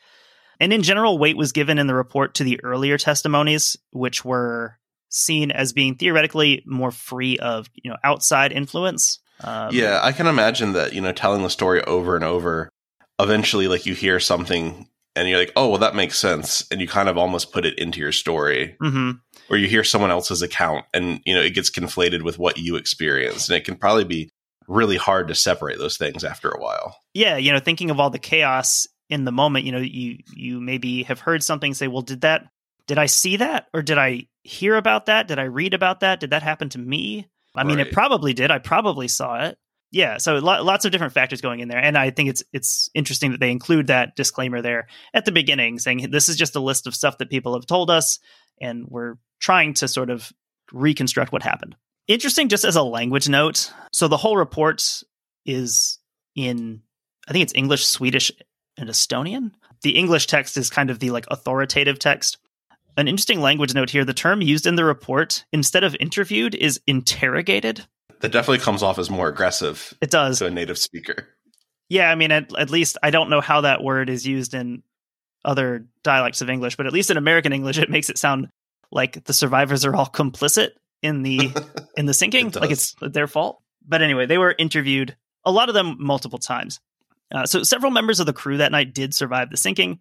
And 0.60 0.74
in 0.74 0.84
general, 0.84 1.20
weight 1.20 1.38
was 1.38 1.52
given 1.52 1.78
in 1.78 1.88
the 1.88 1.94
report 1.94 2.36
to 2.36 2.44
the 2.44 2.64
earlier 2.64 2.98
testimonies, 2.98 3.78
which 3.92 4.26
were 4.26 4.78
seen 5.10 5.52
as 5.52 5.74
being 5.74 5.96
theoretically 5.96 6.64
more 6.66 6.92
free 6.92 7.38
of 7.38 7.70
you 7.76 7.90
know 7.90 7.98
outside 8.04 8.52
influence. 8.52 9.20
Um, 9.42 9.70
yeah, 9.72 10.00
I 10.02 10.12
can 10.12 10.28
imagine 10.28 10.74
that 10.74 10.94
you 10.94 11.02
know 11.02 11.12
telling 11.12 11.44
the 11.44 11.50
story 11.50 11.84
over 11.84 12.16
and 12.16 12.24
over. 12.24 12.70
Eventually, 13.20 13.68
like 13.68 13.86
you 13.86 13.96
hear 13.96 14.20
something 14.20 14.88
and 15.18 15.28
you're 15.28 15.40
like, 15.40 15.54
oh, 15.56 15.70
well, 15.70 15.80
that 15.80 15.96
makes 15.96 16.18
sense, 16.18 16.68
and 16.70 16.80
you 16.80 16.88
kind 16.88 17.10
of 17.10 17.18
almost 17.18 17.52
put 17.52 17.66
it 17.66 17.80
into 17.80 18.00
your 18.00 18.12
story. 18.12 18.78
Mm-hmm. 18.82 19.12
Or 19.50 19.58
you 19.58 19.68
hear 19.68 19.84
someone 19.84 20.12
else's 20.12 20.42
account, 20.42 20.86
and 20.94 21.22
you 21.26 21.34
know 21.34 21.42
it 21.42 21.56
gets 21.56 21.72
conflated 21.72 22.22
with 22.22 22.38
what 22.38 22.58
you 22.58 22.76
experienced, 22.76 23.50
and 23.50 23.58
it 23.58 23.66
can 23.66 23.76
probably 23.76 24.04
be 24.04 24.30
really 24.68 24.98
hard 24.98 25.30
to 25.30 25.36
separate 25.36 25.80
those 25.80 25.98
things 25.98 26.24
after 26.24 26.50
a 26.50 26.60
while. 26.60 26.98
Yeah, 27.14 27.38
you 27.38 27.52
know, 27.52 27.60
thinking 27.60 27.90
of 27.90 28.00
all 28.00 28.10
the 28.10 28.20
chaos 28.20 28.88
in 29.10 29.24
the 29.24 29.32
moment, 29.32 29.66
you 29.66 29.72
know, 29.72 29.80
you 29.80 30.18
you 30.36 30.60
maybe 30.60 31.04
have 31.04 31.22
heard 31.22 31.44
something 31.44 31.74
say, 31.74 31.88
well, 31.88 32.02
did 32.02 32.22
that 32.22 32.44
did 32.88 32.98
I 32.98 33.06
see 33.06 33.38
that 33.38 33.68
or 33.74 33.82
did 33.82 33.98
I 33.98 34.28
hear 34.44 34.76
about 34.76 35.06
that? 35.06 35.28
Did 35.28 35.40
I 35.40 35.44
read 35.44 35.74
about 35.74 36.00
that? 36.00 36.20
Did 36.20 36.32
that 36.32 36.44
happen 36.44 36.70
to 36.70 36.80
me? 36.80 37.28
I 37.56 37.64
mean, 37.64 37.78
right. 37.78 37.88
it 37.88 37.94
probably 37.94 38.34
did. 38.34 38.52
I 38.52 38.60
probably 38.60 39.08
saw 39.08 39.44
it. 39.46 39.58
Yeah, 39.92 40.18
so 40.18 40.36
lo- 40.36 40.64
lots 40.64 40.86
of 40.86 40.92
different 40.92 41.14
factors 41.14 41.42
going 41.42 41.62
in 41.62 41.70
there, 41.70 41.82
and 41.82 41.98
I 41.98 42.10
think 42.10 42.30
it's 42.30 42.44
it's 42.52 42.90
interesting 42.94 43.32
that 43.32 43.40
they 43.40 43.52
include 43.52 43.88
that 43.88 44.18
disclaimer 44.18 44.62
there 44.62 44.88
at 45.14 45.24
the 45.24 45.32
beginning, 45.32 45.80
saying 45.80 46.12
this 46.12 46.28
is 46.28 46.36
just 46.36 46.58
a 46.58 46.60
list 46.60 46.88
of 46.88 46.96
stuff 46.96 47.20
that 47.20 47.30
people 47.30 47.54
have 47.54 47.66
told 47.66 47.90
us, 47.90 48.20
and 48.60 48.86
we're 48.90 49.16
trying 49.40 49.74
to 49.76 49.88
sort 49.88 50.10
of 50.10 50.32
reconstruct 50.74 51.32
what 51.32 51.42
happened. 51.42 51.76
Interesting, 52.08 52.50
just 52.50 52.66
as 52.66 52.76
a 52.76 52.84
language 52.84 53.30
note. 53.30 53.72
So 53.94 54.10
the 54.10 54.18
whole 54.18 54.36
report 54.36 55.04
is 55.46 56.00
in, 56.36 56.82
I 57.28 57.32
think 57.32 57.44
it's 57.44 57.54
English, 57.56 57.86
Swedish, 57.86 58.32
and 58.78 58.90
Estonian. 58.90 59.52
The 59.84 59.96
English 59.96 60.28
text 60.28 60.58
is 60.58 60.70
kind 60.70 60.90
of 60.90 61.00
the 61.00 61.12
like 61.12 61.26
authoritative 61.30 61.98
text 61.98 62.38
an 62.98 63.08
interesting 63.08 63.40
language 63.40 63.74
note 63.74 63.90
here 63.90 64.04
the 64.04 64.14
term 64.14 64.42
used 64.42 64.66
in 64.66 64.76
the 64.76 64.84
report, 64.84 65.46
instead 65.54 65.84
of 65.84 65.96
interviewed, 66.00 66.56
is 66.56 66.82
interrogated. 66.88 67.86
That 68.22 68.32
definitely 68.32 68.60
comes 68.60 68.82
off 68.82 68.98
as 68.98 69.10
more 69.10 69.28
aggressive. 69.30 69.94
It 70.02 70.10
does. 70.10 70.40
To 70.40 70.48
a 70.48 70.50
native 70.50 70.78
speaker. 70.78 71.28
Yeah, 71.90 72.12
I 72.12 72.16
mean, 72.16 72.32
at, 72.32 72.52
at 72.58 72.70
least 72.70 72.98
I 73.02 73.12
don't 73.12 73.30
know 73.30 73.40
how 73.40 73.62
that 73.62 73.84
word 73.84 74.10
is 74.10 74.26
used 74.26 74.54
in 74.54 74.84
other 75.46 75.88
dialects 76.04 76.42
of 76.42 76.50
English, 76.50 76.76
but 76.76 76.88
at 76.88 76.94
least 76.94 77.12
in 77.12 77.18
American 77.18 77.54
English, 77.54 77.78
it 77.78 77.90
makes 77.90 78.10
it 78.10 78.18
sound 78.18 78.50
like 78.92 79.24
the 79.26 79.34
survivors 79.34 79.86
are 79.86 79.96
all 79.96 80.08
complicit 80.08 80.72
in 81.02 81.22
the 81.22 81.52
in 81.98 82.08
the 82.08 82.14
sinking, 82.14 82.48
it 82.48 82.56
like 82.56 82.72
it's 82.72 82.96
their 83.02 83.28
fault. 83.28 83.62
But 83.88 84.02
anyway, 84.02 84.26
they 84.26 84.38
were 84.38 84.56
interviewed 84.58 85.16
a 85.46 85.52
lot 85.52 85.70
of 85.70 85.76
them 85.76 85.96
multiple 86.00 86.40
times. 86.40 86.80
Uh, 87.34 87.46
so 87.46 87.64
several 87.64 87.92
members 87.92 88.20
of 88.20 88.26
the 88.26 88.34
crew 88.34 88.58
that 88.58 88.72
night 88.72 88.94
did 88.94 89.14
survive 89.14 89.50
the 89.50 89.58
sinking. 89.58 90.00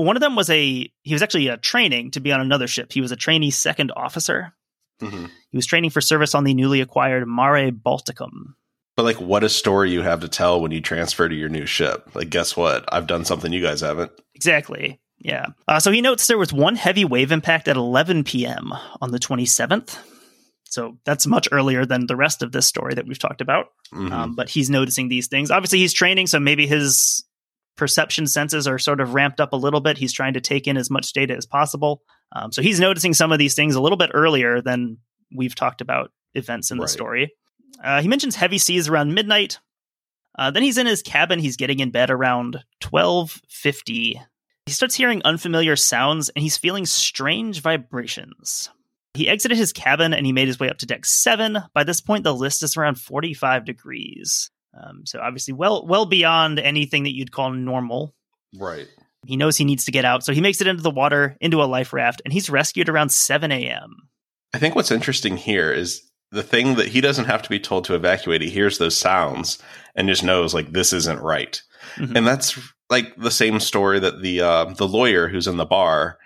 One 0.00 0.16
of 0.16 0.20
them 0.20 0.36
was 0.36 0.50
a 0.50 0.90
he 1.02 1.12
was 1.12 1.22
actually 1.22 1.48
a 1.48 1.56
training 1.56 2.12
to 2.12 2.20
be 2.20 2.32
on 2.32 2.40
another 2.40 2.66
ship. 2.66 2.92
He 2.92 3.00
was 3.00 3.12
a 3.12 3.16
trainee 3.16 3.50
second 3.50 3.92
officer. 3.94 4.54
Mm-hmm. 5.00 5.26
He 5.50 5.56
was 5.56 5.66
training 5.66 5.90
for 5.90 6.00
service 6.00 6.34
on 6.34 6.44
the 6.44 6.54
newly 6.54 6.80
acquired 6.80 7.26
Mare 7.26 7.70
Balticum. 7.72 8.54
But 8.96 9.04
like, 9.04 9.20
what 9.20 9.44
a 9.44 9.48
story 9.48 9.90
you 9.90 10.02
have 10.02 10.20
to 10.20 10.28
tell 10.28 10.60
when 10.60 10.72
you 10.72 10.80
transfer 10.80 11.28
to 11.28 11.34
your 11.34 11.48
new 11.48 11.64
ship. 11.64 12.10
Like, 12.14 12.28
guess 12.28 12.56
what? 12.56 12.84
I've 12.92 13.06
done 13.06 13.24
something 13.24 13.52
you 13.52 13.62
guys 13.62 13.80
haven't. 13.80 14.12
Exactly. 14.34 15.00
Yeah. 15.18 15.46
Uh, 15.68 15.80
so 15.80 15.90
he 15.90 16.00
notes 16.00 16.26
there 16.26 16.38
was 16.38 16.52
one 16.52 16.76
heavy 16.76 17.04
wave 17.04 17.32
impact 17.32 17.68
at 17.68 17.76
11 17.76 18.24
p.m. 18.24 18.72
on 19.00 19.10
the 19.10 19.18
27th. 19.18 19.96
So 20.64 20.98
that's 21.04 21.26
much 21.26 21.48
earlier 21.50 21.84
than 21.84 22.06
the 22.06 22.16
rest 22.16 22.42
of 22.42 22.52
this 22.52 22.66
story 22.66 22.94
that 22.94 23.06
we've 23.06 23.18
talked 23.18 23.40
about. 23.40 23.66
Mm-hmm. 23.92 24.12
Um, 24.12 24.34
but 24.34 24.48
he's 24.48 24.70
noticing 24.70 25.08
these 25.08 25.26
things. 25.26 25.50
Obviously, 25.50 25.78
he's 25.78 25.92
training, 25.92 26.26
so 26.28 26.38
maybe 26.38 26.66
his 26.66 27.24
perception 27.76 28.26
senses 28.26 28.66
are 28.66 28.78
sort 28.78 29.00
of 29.00 29.14
ramped 29.14 29.40
up 29.40 29.52
a 29.52 29.56
little 29.56 29.80
bit. 29.80 29.98
He's 29.98 30.12
trying 30.12 30.34
to 30.34 30.40
take 30.40 30.66
in 30.66 30.76
as 30.76 30.90
much 30.90 31.12
data 31.12 31.34
as 31.36 31.46
possible. 31.46 32.02
Um, 32.32 32.52
so 32.52 32.62
he's 32.62 32.80
noticing 32.80 33.14
some 33.14 33.32
of 33.32 33.38
these 33.38 33.54
things 33.54 33.74
a 33.74 33.80
little 33.80 33.98
bit 33.98 34.10
earlier 34.14 34.60
than 34.60 34.98
we've 35.34 35.54
talked 35.54 35.80
about 35.80 36.12
events 36.34 36.70
in 36.70 36.78
right. 36.78 36.84
the 36.84 36.88
story. 36.88 37.32
Uh, 37.82 38.02
he 38.02 38.08
mentions 38.08 38.36
heavy 38.36 38.58
seas 38.58 38.88
around 38.88 39.14
midnight. 39.14 39.58
Uh, 40.38 40.50
then 40.50 40.62
he's 40.62 40.78
in 40.78 40.86
his 40.86 41.02
cabin. 41.02 41.38
He's 41.38 41.56
getting 41.56 41.80
in 41.80 41.90
bed 41.90 42.10
around 42.10 42.64
1250. 42.88 44.20
He 44.66 44.72
starts 44.72 44.94
hearing 44.94 45.22
unfamiliar 45.24 45.76
sounds 45.76 46.28
and 46.28 46.42
he's 46.42 46.56
feeling 46.56 46.86
strange 46.86 47.60
vibrations. 47.60 48.70
He 49.14 49.28
exited 49.28 49.58
his 49.58 49.72
cabin 49.72 50.14
and 50.14 50.24
he 50.24 50.32
made 50.32 50.46
his 50.46 50.60
way 50.60 50.70
up 50.70 50.78
to 50.78 50.86
deck 50.86 51.04
seven. 51.04 51.58
By 51.74 51.84
this 51.84 52.00
point, 52.00 52.22
the 52.22 52.34
list 52.34 52.62
is 52.62 52.76
around 52.76 53.00
45 53.00 53.64
degrees. 53.64 54.50
Um, 54.74 55.04
so 55.04 55.20
obviously, 55.20 55.54
well, 55.54 55.86
well 55.86 56.06
beyond 56.06 56.58
anything 56.58 57.04
that 57.04 57.14
you'd 57.14 57.32
call 57.32 57.50
normal. 57.50 58.14
Right. 58.56 58.88
He 59.26 59.36
knows 59.36 59.56
he 59.56 59.64
needs 59.64 59.84
to 59.84 59.92
get 59.92 60.04
out, 60.04 60.24
so 60.24 60.32
he 60.32 60.40
makes 60.40 60.60
it 60.60 60.66
into 60.66 60.82
the 60.82 60.90
water, 60.90 61.36
into 61.40 61.62
a 61.62 61.64
life 61.64 61.92
raft, 61.92 62.22
and 62.24 62.32
he's 62.32 62.48
rescued 62.48 62.88
around 62.88 63.10
7 63.10 63.52
a.m. 63.52 64.08
I 64.54 64.58
think 64.58 64.74
what's 64.74 64.90
interesting 64.90 65.36
here 65.36 65.70
is 65.72 66.02
the 66.32 66.42
thing 66.42 66.76
that 66.76 66.88
he 66.88 67.00
doesn't 67.00 67.26
have 67.26 67.42
to 67.42 67.50
be 67.50 67.60
told 67.60 67.84
to 67.84 67.94
evacuate. 67.94 68.40
He 68.40 68.48
hears 68.48 68.78
those 68.78 68.96
sounds 68.96 69.58
and 69.94 70.08
just 70.08 70.24
knows 70.24 70.54
like 70.54 70.72
this 70.72 70.92
isn't 70.92 71.20
right, 71.20 71.60
mm-hmm. 71.96 72.16
and 72.16 72.26
that's 72.26 72.58
like 72.88 73.14
the 73.16 73.30
same 73.30 73.60
story 73.60 74.00
that 74.00 74.22
the 74.22 74.40
uh, 74.40 74.64
the 74.64 74.88
lawyer 74.88 75.28
who's 75.28 75.46
in 75.46 75.58
the 75.58 75.66
bar 75.66 76.18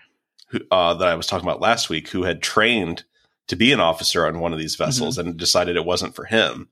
who, 0.50 0.61
uh, 0.70 0.94
that 0.94 1.09
I 1.09 1.16
was 1.16 1.26
talking 1.26 1.46
about 1.46 1.61
last 1.61 1.90
week, 1.90 2.09
who 2.09 2.22
had 2.22 2.42
trained 2.42 3.02
to 3.48 3.57
be 3.57 3.72
an 3.72 3.80
officer 3.80 4.26
on 4.26 4.38
one 4.38 4.52
of 4.52 4.59
these 4.59 4.76
vessels 4.76 5.18
mm-hmm. 5.18 5.30
and 5.30 5.37
decided 5.37 5.76
it 5.76 5.85
wasn't 5.85 6.14
for 6.14 6.24
him 6.24 6.68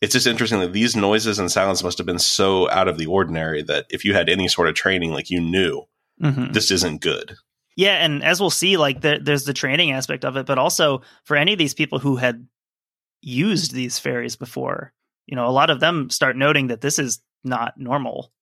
it's 0.00 0.12
just 0.12 0.26
interesting 0.26 0.60
that 0.60 0.72
these 0.72 0.94
noises 0.94 1.38
and 1.38 1.50
sounds 1.50 1.82
must 1.82 1.98
have 1.98 2.06
been 2.06 2.18
so 2.18 2.70
out 2.70 2.88
of 2.88 2.98
the 2.98 3.06
ordinary 3.06 3.62
that 3.62 3.86
if 3.90 4.04
you 4.04 4.14
had 4.14 4.28
any 4.28 4.48
sort 4.48 4.68
of 4.68 4.74
training, 4.74 5.12
like 5.12 5.30
you 5.30 5.40
knew 5.40 5.82
mm-hmm. 6.22 6.52
this 6.52 6.70
isn't 6.70 7.00
good. 7.00 7.36
Yeah, 7.76 8.04
and 8.04 8.24
as 8.24 8.40
we'll 8.40 8.50
see, 8.50 8.76
like 8.76 9.00
the, 9.00 9.20
there's 9.22 9.44
the 9.44 9.52
training 9.52 9.92
aspect 9.92 10.24
of 10.24 10.36
it, 10.36 10.46
but 10.46 10.58
also 10.58 11.02
for 11.24 11.36
any 11.36 11.52
of 11.52 11.58
these 11.58 11.74
people 11.74 11.98
who 11.98 12.16
had 12.16 12.46
used 13.22 13.72
these 13.72 13.98
ferries 13.98 14.36
before, 14.36 14.92
you 15.26 15.36
know, 15.36 15.46
a 15.46 15.50
lot 15.50 15.70
of 15.70 15.80
them 15.80 16.10
start 16.10 16.36
noting 16.36 16.68
that 16.68 16.80
this 16.80 16.98
is 16.98 17.20
not 17.44 17.78
normal. 17.78 18.32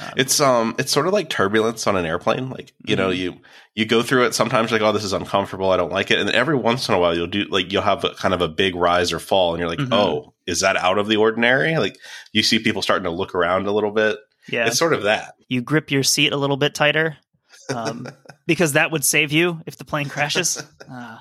Um, 0.00 0.12
it's 0.16 0.40
um 0.40 0.74
it's 0.78 0.92
sort 0.92 1.06
of 1.06 1.12
like 1.12 1.30
turbulence 1.30 1.86
on 1.86 1.96
an 1.96 2.06
airplane. 2.06 2.50
Like, 2.50 2.72
you 2.84 2.96
mm-hmm. 2.96 3.04
know, 3.04 3.10
you 3.10 3.40
you 3.74 3.86
go 3.86 4.02
through 4.02 4.24
it 4.24 4.34
sometimes 4.34 4.72
like, 4.72 4.82
oh, 4.82 4.92
this 4.92 5.04
is 5.04 5.12
uncomfortable, 5.12 5.70
I 5.70 5.76
don't 5.76 5.92
like 5.92 6.10
it. 6.10 6.18
And 6.18 6.28
then 6.28 6.34
every 6.34 6.56
once 6.56 6.88
in 6.88 6.94
a 6.94 6.98
while 6.98 7.14
you'll 7.14 7.26
do 7.26 7.44
like 7.44 7.72
you'll 7.72 7.82
have 7.82 8.04
a, 8.04 8.10
kind 8.10 8.34
of 8.34 8.40
a 8.40 8.48
big 8.48 8.74
rise 8.74 9.12
or 9.12 9.18
fall 9.18 9.52
and 9.52 9.60
you're 9.60 9.68
like, 9.68 9.78
mm-hmm. 9.78 9.92
oh, 9.92 10.34
is 10.46 10.60
that 10.60 10.76
out 10.76 10.98
of 10.98 11.08
the 11.08 11.16
ordinary? 11.16 11.76
Like 11.78 11.98
you 12.32 12.42
see 12.42 12.58
people 12.58 12.82
starting 12.82 13.04
to 13.04 13.10
look 13.10 13.34
around 13.34 13.66
a 13.66 13.72
little 13.72 13.90
bit. 13.90 14.18
Yeah. 14.48 14.66
It's 14.66 14.78
sort 14.78 14.92
of 14.92 15.04
that. 15.04 15.34
You 15.48 15.62
grip 15.62 15.90
your 15.90 16.02
seat 16.02 16.32
a 16.32 16.36
little 16.36 16.56
bit 16.56 16.74
tighter. 16.74 17.16
Um, 17.74 18.06
because 18.46 18.72
that 18.72 18.90
would 18.90 19.04
save 19.04 19.32
you 19.32 19.60
if 19.66 19.76
the 19.76 19.84
plane 19.84 20.08
crashes. 20.08 20.62
Uh, 20.90 21.18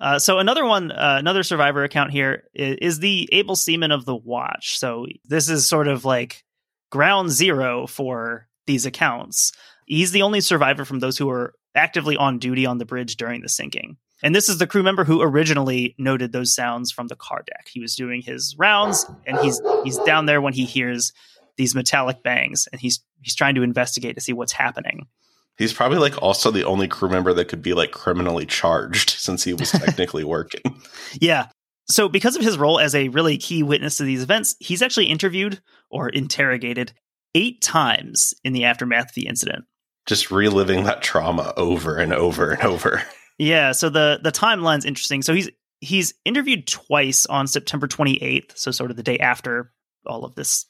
uh, 0.00 0.18
so 0.18 0.38
another 0.38 0.64
one, 0.64 0.92
uh, 0.92 1.16
another 1.18 1.42
survivor 1.42 1.82
account 1.82 2.12
here 2.12 2.44
is, 2.54 2.76
is, 2.80 2.98
the 3.00 3.28
able 3.32 3.56
seaman 3.56 3.90
of 3.90 4.04
the 4.04 4.14
watch. 4.14 4.78
So 4.78 5.06
this 5.24 5.48
is 5.48 5.68
sort 5.68 5.88
of 5.88 6.04
like 6.04 6.44
ground 6.90 7.30
zero 7.30 7.86
for 7.86 8.48
these 8.66 8.86
accounts. 8.86 9.52
He's 9.86 10.12
the 10.12 10.22
only 10.22 10.40
survivor 10.40 10.84
from 10.84 11.00
those 11.00 11.18
who 11.18 11.26
were 11.26 11.54
actively 11.74 12.16
on 12.16 12.38
duty 12.38 12.66
on 12.66 12.78
the 12.78 12.84
bridge 12.84 13.16
during 13.16 13.40
the 13.40 13.48
sinking. 13.48 13.96
And 14.22 14.34
this 14.34 14.48
is 14.48 14.58
the 14.58 14.66
crew 14.66 14.82
member 14.82 15.04
who 15.04 15.22
originally 15.22 15.94
noted 15.96 16.32
those 16.32 16.54
sounds 16.54 16.90
from 16.90 17.06
the 17.06 17.16
car 17.16 17.44
deck. 17.46 17.68
He 17.70 17.80
was 17.80 17.94
doing 17.94 18.20
his 18.20 18.56
rounds 18.58 19.06
and 19.26 19.38
he's 19.38 19.60
he's 19.84 19.98
down 19.98 20.26
there 20.26 20.40
when 20.40 20.52
he 20.52 20.64
hears 20.64 21.12
these 21.56 21.74
metallic 21.74 22.22
bangs 22.22 22.66
and 22.72 22.80
he's 22.80 23.00
he's 23.22 23.36
trying 23.36 23.54
to 23.54 23.62
investigate 23.62 24.16
to 24.16 24.20
see 24.20 24.32
what's 24.32 24.52
happening. 24.52 25.06
He's 25.56 25.72
probably 25.72 25.98
like 25.98 26.20
also 26.22 26.50
the 26.50 26.64
only 26.64 26.88
crew 26.88 27.08
member 27.08 27.32
that 27.34 27.46
could 27.46 27.62
be 27.62 27.74
like 27.74 27.92
criminally 27.92 28.46
charged 28.46 29.10
since 29.18 29.44
he 29.44 29.54
was 29.54 29.70
technically 29.72 30.24
working. 30.24 30.62
Yeah. 31.20 31.46
So 31.90 32.08
because 32.08 32.36
of 32.36 32.42
his 32.42 32.58
role 32.58 32.78
as 32.78 32.94
a 32.94 33.08
really 33.08 33.38
key 33.38 33.62
witness 33.62 33.96
to 33.96 34.02
these 34.02 34.22
events, 34.22 34.56
he's 34.58 34.82
actually 34.82 35.06
interviewed 35.06 35.60
or 35.90 36.08
interrogated 36.08 36.92
8 37.34 37.60
times 37.62 38.34
in 38.44 38.52
the 38.52 38.64
aftermath 38.64 39.10
of 39.10 39.14
the 39.14 39.26
incident. 39.26 39.64
Just 40.06 40.30
reliving 40.30 40.84
that 40.84 41.02
trauma 41.02 41.52
over 41.56 41.96
and 41.96 42.12
over 42.12 42.50
and 42.52 42.62
over. 42.62 43.02
Yeah, 43.38 43.72
so 43.72 43.88
the 43.88 44.18
the 44.20 44.32
timeline's 44.32 44.84
interesting. 44.84 45.22
So 45.22 45.32
he's 45.32 45.48
he's 45.80 46.14
interviewed 46.24 46.66
twice 46.66 47.24
on 47.26 47.46
September 47.46 47.86
28th, 47.86 48.58
so 48.58 48.72
sort 48.72 48.90
of 48.90 48.96
the 48.96 49.02
day 49.04 49.18
after 49.18 49.70
all 50.06 50.24
of 50.24 50.34
this 50.34 50.66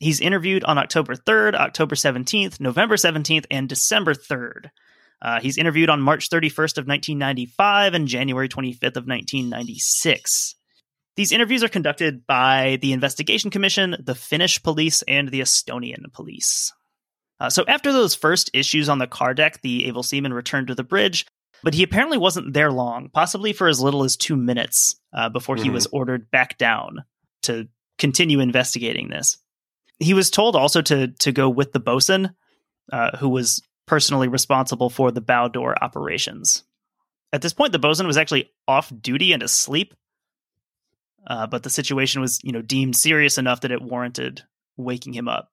He's 0.00 0.20
interviewed 0.20 0.64
on 0.64 0.78
October 0.78 1.14
3rd, 1.14 1.54
October 1.54 1.94
17th, 1.94 2.60
November 2.60 2.96
17th, 2.96 3.46
and 3.50 3.68
December 3.68 4.14
3rd. 4.14 4.70
Uh, 5.22 5.40
he's 5.40 5.56
interviewed 5.56 5.88
on 5.88 6.02
March 6.02 6.28
31st 6.28 6.76
of 6.78 6.86
1995 6.86 7.94
and 7.94 8.08
January 8.08 8.48
25th 8.48 8.96
of 8.96 9.06
1996. 9.06 10.56
These 11.16 11.32
interviews 11.32 11.62
are 11.62 11.68
conducted 11.68 12.26
by 12.26 12.78
the 12.82 12.92
Investigation 12.92 13.50
Commission, 13.50 13.96
the 14.00 14.14
Finnish 14.14 14.62
police, 14.62 15.02
and 15.02 15.28
the 15.28 15.40
Estonian 15.40 16.12
police. 16.12 16.72
Uh, 17.40 17.50
so 17.50 17.64
after 17.68 17.92
those 17.92 18.14
first 18.14 18.50
issues 18.52 18.88
on 18.88 18.98
the 18.98 19.06
car 19.06 19.34
deck, 19.34 19.60
the 19.62 19.86
able 19.86 20.02
seaman 20.02 20.32
returned 20.32 20.68
to 20.68 20.74
the 20.74 20.82
bridge, 20.82 21.26
but 21.62 21.74
he 21.74 21.82
apparently 21.82 22.18
wasn't 22.18 22.52
there 22.52 22.70
long, 22.70 23.10
possibly 23.12 23.52
for 23.52 23.68
as 23.68 23.80
little 23.80 24.04
as 24.04 24.16
two 24.16 24.36
minutes 24.36 24.96
uh, 25.12 25.28
before 25.28 25.56
mm-hmm. 25.56 25.64
he 25.64 25.70
was 25.70 25.86
ordered 25.86 26.30
back 26.30 26.58
down 26.58 27.04
to 27.42 27.68
continue 27.98 28.40
investigating 28.40 29.08
this. 29.08 29.38
He 29.98 30.14
was 30.14 30.30
told 30.30 30.56
also 30.56 30.82
to 30.82 31.08
to 31.08 31.32
go 31.32 31.48
with 31.48 31.72
the 31.72 31.80
bosun, 31.80 32.34
uh, 32.92 33.16
who 33.18 33.28
was 33.28 33.62
personally 33.86 34.28
responsible 34.28 34.90
for 34.90 35.10
the 35.10 35.20
bow 35.20 35.48
door 35.48 35.76
operations. 35.82 36.64
At 37.32 37.42
this 37.42 37.52
point, 37.52 37.72
the 37.72 37.78
bosun 37.78 38.06
was 38.06 38.16
actually 38.16 38.50
off 38.66 38.92
duty 39.00 39.32
and 39.32 39.42
asleep, 39.42 39.94
uh, 41.26 41.46
but 41.46 41.62
the 41.62 41.70
situation 41.70 42.20
was, 42.20 42.40
you 42.42 42.52
know, 42.52 42.62
deemed 42.62 42.96
serious 42.96 43.38
enough 43.38 43.62
that 43.62 43.72
it 43.72 43.82
warranted 43.82 44.42
waking 44.76 45.12
him 45.12 45.28
up, 45.28 45.50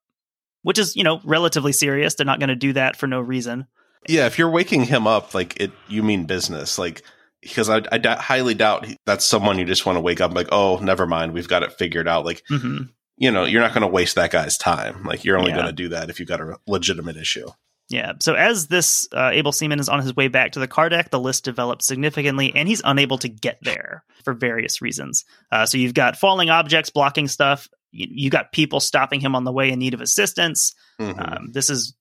which 0.64 0.80
is, 0.80 0.96
you 0.96 1.04
know, 1.04 1.22
relatively 1.24 1.72
serious. 1.72 2.16
They're 2.16 2.26
not 2.26 2.40
going 2.40 2.50
to 2.50 2.56
do 2.56 2.74
that 2.74 2.96
for 2.96 3.08
no 3.08 3.22
reason. 3.22 3.68
Yeah, 4.08 4.26
if 4.26 4.40
you're 4.40 4.50
waking 4.50 4.86
him 4.86 5.06
up, 5.06 5.34
like 5.34 5.60
it, 5.60 5.72
you 5.88 6.02
mean 6.02 6.26
business, 6.26 6.80
like 6.80 7.04
because 7.42 7.70
I, 7.70 7.82
I 7.92 7.98
d- 7.98 8.10
highly 8.10 8.54
doubt 8.54 8.88
that's 9.06 9.26
someone 9.26 9.60
you 9.60 9.66
just 9.66 9.86
want 9.86 9.98
to 9.98 10.02
wake 10.02 10.22
up 10.22 10.34
like, 10.34 10.50
oh, 10.52 10.78
never 10.78 11.08
mind, 11.08 11.34
we've 11.34 11.48
got 11.48 11.64
it 11.64 11.74
figured 11.74 12.08
out. 12.08 12.26
Like, 12.26 12.44
mm-hmm. 12.50 12.84
you 13.18 13.32
know, 13.32 13.46
you're 13.46 13.62
not 13.62 13.74
going 13.74 13.82
to 13.82 13.88
waste 13.88 14.16
that 14.16 14.32
guy's 14.32 14.58
time. 14.58 15.04
Like, 15.04 15.24
you're 15.24 15.38
only 15.38 15.52
yeah. 15.52 15.58
going 15.58 15.68
to 15.68 15.74
do 15.74 15.90
that 15.90 16.10
if 16.10 16.20
you've 16.20 16.30
got 16.30 16.42
a 16.42 16.58
legitimate 16.68 17.18
issue. 17.18 17.48
Yeah. 17.92 18.14
So 18.20 18.36
as 18.36 18.68
this 18.68 19.08
uh, 19.12 19.32
able 19.34 19.52
seaman 19.52 19.80
is 19.80 19.90
on 19.90 20.00
his 20.02 20.16
way 20.16 20.30
back 20.30 20.54
to 20.54 20.60
the 20.60 20.68
car 20.68 20.88
deck, 20.88 21.10
the 21.10 21.20
list 21.20 21.44
develops 21.44 21.86
significantly, 21.86 22.54
and 22.56 22.68
he's 22.68 22.82
unable 22.86 23.18
to 23.20 23.28
get 23.28 23.60
there 23.62 24.06
for 24.24 24.34
various 24.34 24.82
reasons. 24.82 25.26
Uh, 25.52 25.66
so 25.66 25.78
you've 25.78 25.94
got 25.94 26.18
falling 26.18 26.50
objects 26.50 26.90
blocking 26.90 27.28
stuff. 27.28 27.68
You, 27.92 28.08
you 28.10 28.30
got 28.30 28.54
people 28.54 28.80
stopping 28.80 29.20
him 29.20 29.36
on 29.36 29.44
the 29.44 29.52
way 29.52 29.72
in 29.72 29.80
need 29.80 29.94
of 29.94 30.00
assistance. 30.00 30.74
Mm-hmm. 31.00 31.20
Um, 31.20 31.50
this 31.52 31.70
is 31.70 31.94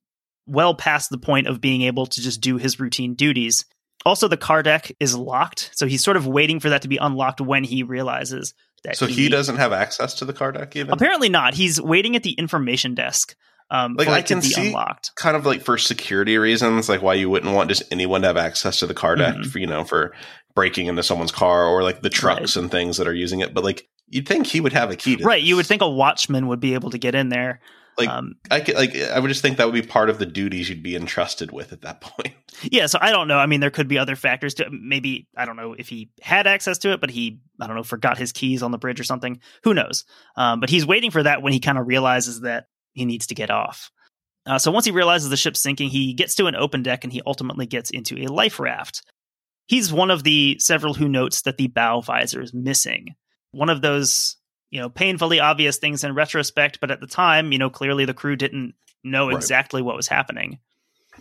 well 0.47 0.75
past 0.75 1.11
the 1.11 1.19
point 1.19 1.49
of 1.49 1.61
being 1.61 1.83
able 1.83 2.07
to 2.07 2.21
just 2.21 2.41
do 2.41 2.57
his 2.57 2.79
routine 2.79 3.15
duties. 3.15 3.65
Also, 4.07 4.29
the 4.29 4.37
car 4.37 4.63
deck 4.63 4.93
is 5.01 5.15
locked, 5.17 5.71
so 5.75 5.87
he's 5.87 6.03
sort 6.03 6.17
of 6.17 6.27
waiting 6.27 6.61
for 6.61 6.71
that 6.71 6.83
to 6.83 6.89
be 6.89 6.97
unlocked 6.99 7.41
when 7.41 7.65
he 7.65 7.83
realizes 7.83 8.55
that. 8.85 8.97
So 8.97 9.07
he, 9.07 9.25
he 9.25 9.29
doesn't 9.29 9.57
have 9.57 9.73
access 9.73 10.15
to 10.15 10.25
the 10.25 10.33
car 10.33 10.53
deck, 10.53 10.77
even. 10.77 10.93
Apparently 10.93 11.29
not. 11.29 11.55
He's 11.55 11.81
waiting 11.83 12.17
at 12.17 12.23
the 12.23 12.33
information 12.33 12.95
desk 12.95 13.35
um, 13.71 13.95
like 13.95 14.09
I 14.09 14.23
can 14.23 14.43
see 14.43 14.69
unlocked. 14.69 15.13
kind 15.15 15.37
of 15.37 15.47
like 15.47 15.63
for 15.63 15.79
security 15.79 16.39
reasons, 16.39 16.89
like 16.89 17.03
why 17.03 17.15
you 17.15 17.31
wouldn't 17.31 17.55
want 17.55 17.69
just 17.69 17.85
anyone 17.93 18.23
to 18.23 18.27
have 18.27 18.37
access 18.37 18.81
to 18.81 18.87
the 18.87 18.95
car 18.95 19.15
deck, 19.15 19.35
mm-hmm. 19.35 19.49
for, 19.49 19.59
you 19.59 19.67
know, 19.67 19.85
for 19.85 20.13
breaking 20.55 20.87
into 20.87 21.03
someone's 21.03 21.33
car 21.33 21.67
or 21.67 21.83
like 21.83 22.03
the 22.03 22.11
trucks 22.11 22.57
right. 22.57 22.63
and 22.63 22.71
things 22.71 22.97
that 22.97 23.07
are 23.07 23.15
using 23.15 23.41
it. 23.41 23.55
But 23.55 23.63
like 23.63 23.89
you'd 24.09 24.27
think 24.27 24.47
he 24.47 24.61
would 24.61 24.73
have 24.73 24.91
a 24.91 24.97
key 24.97 25.17
to 25.17 25.25
right. 25.25 25.41
This. 25.41 25.49
You 25.49 25.57
would 25.57 25.67
think 25.67 25.83
a 25.83 25.89
watchman 25.89 26.49
would 26.49 26.61
be 26.61 26.75
able 26.75 26.91
to 26.91 26.99
get 26.99 27.15
in 27.15 27.29
there. 27.29 27.61
Like 27.97 28.09
um, 28.09 28.37
I 28.51 28.61
could, 28.61 28.77
like 28.77 28.97
I 28.97 29.19
would 29.19 29.29
just 29.29 29.43
think 29.43 29.59
that 29.59 29.67
would 29.67 29.75
be 29.75 29.83
part 29.83 30.11
of 30.11 30.19
the 30.19 30.27
duties 30.27 30.69
you'd 30.69 30.83
be 30.83 30.97
entrusted 30.97 31.53
with 31.53 31.73
at 31.73 31.83
that 31.83 32.01
point. 32.01 32.35
Yeah, 32.63 32.87
so 32.87 32.99
I 33.01 33.11
don't 33.11 33.27
know. 33.27 33.39
I 33.39 33.47
mean, 33.47 33.61
there 33.61 33.71
could 33.71 33.89
be 33.89 33.97
other 33.97 34.17
factors 34.17 34.53
to 34.55 34.69
maybe 34.71 35.29
I 35.35 35.47
don't 35.47 35.57
know 35.57 35.73
if 35.73 35.89
he 35.89 36.11
had 36.21 36.47
access 36.47 36.77
to 36.79 36.93
it, 36.93 37.01
but 37.01 37.09
he 37.09 37.41
I 37.59 37.67
don't 37.67 37.75
know 37.75 37.83
forgot 37.83 38.19
his 38.19 38.33
keys 38.33 38.63
on 38.63 38.71
the 38.71 38.77
bridge 38.77 39.01
or 39.01 39.05
something. 39.05 39.41
Who 39.63 39.73
knows? 39.73 40.05
Um, 40.37 40.61
but 40.61 40.69
he's 40.69 40.85
waiting 40.85 41.11
for 41.11 41.23
that 41.23 41.41
when 41.41 41.55
he 41.55 41.61
kind 41.61 41.79
of 41.79 41.87
realizes 41.87 42.43
that 42.43 42.67
he 42.93 43.05
needs 43.05 43.27
to 43.29 43.35
get 43.35 43.51
off. 43.51 43.91
Uh, 44.47 44.59
so 44.59 44.71
once 44.71 44.85
he 44.85 44.91
realizes 44.91 45.29
the 45.29 45.37
ship's 45.37 45.61
sinking, 45.61 45.91
he 45.91 46.15
gets 46.15 46.35
to 46.37 46.47
an 46.47 46.57
open 46.57 46.83
deck 46.83 47.05
and 47.05 47.13
he 47.13 47.23
ultimately 47.27 47.67
gets 47.67 47.91
into 47.91 48.17
a 48.23 48.33
life 48.33 48.59
raft. 48.59 49.03
He's 49.67 49.93
one 49.93 50.11
of 50.11 50.25
the 50.25 50.57
several 50.59 50.95
who 50.95 51.09
notes 51.09 51.43
that 51.43 51.57
the 51.57 51.69
bow 51.69 52.01
visor 52.01 52.41
is 52.43 52.53
missing. 52.53 53.15
One 53.53 53.71
of 53.71 53.83
those, 53.83 54.37
you 54.71 54.81
know, 54.81 54.89
painfully 54.89 55.41
obvious 55.41 55.77
things 55.77 56.03
in 56.03 56.15
retrospect, 56.15 56.81
but 56.81 56.91
at 56.91 57.01
the 57.01 57.07
time, 57.07 57.53
you 57.53 57.59
know, 57.59 57.71
clearly 57.71 58.05
the 58.05 58.15
crew 58.15 58.35
didn't 58.35 58.75
know 59.05 59.29
right. 59.29 59.37
exactly 59.37 59.83
what 59.83 59.97
was 59.97 60.09
happening. 60.09 60.59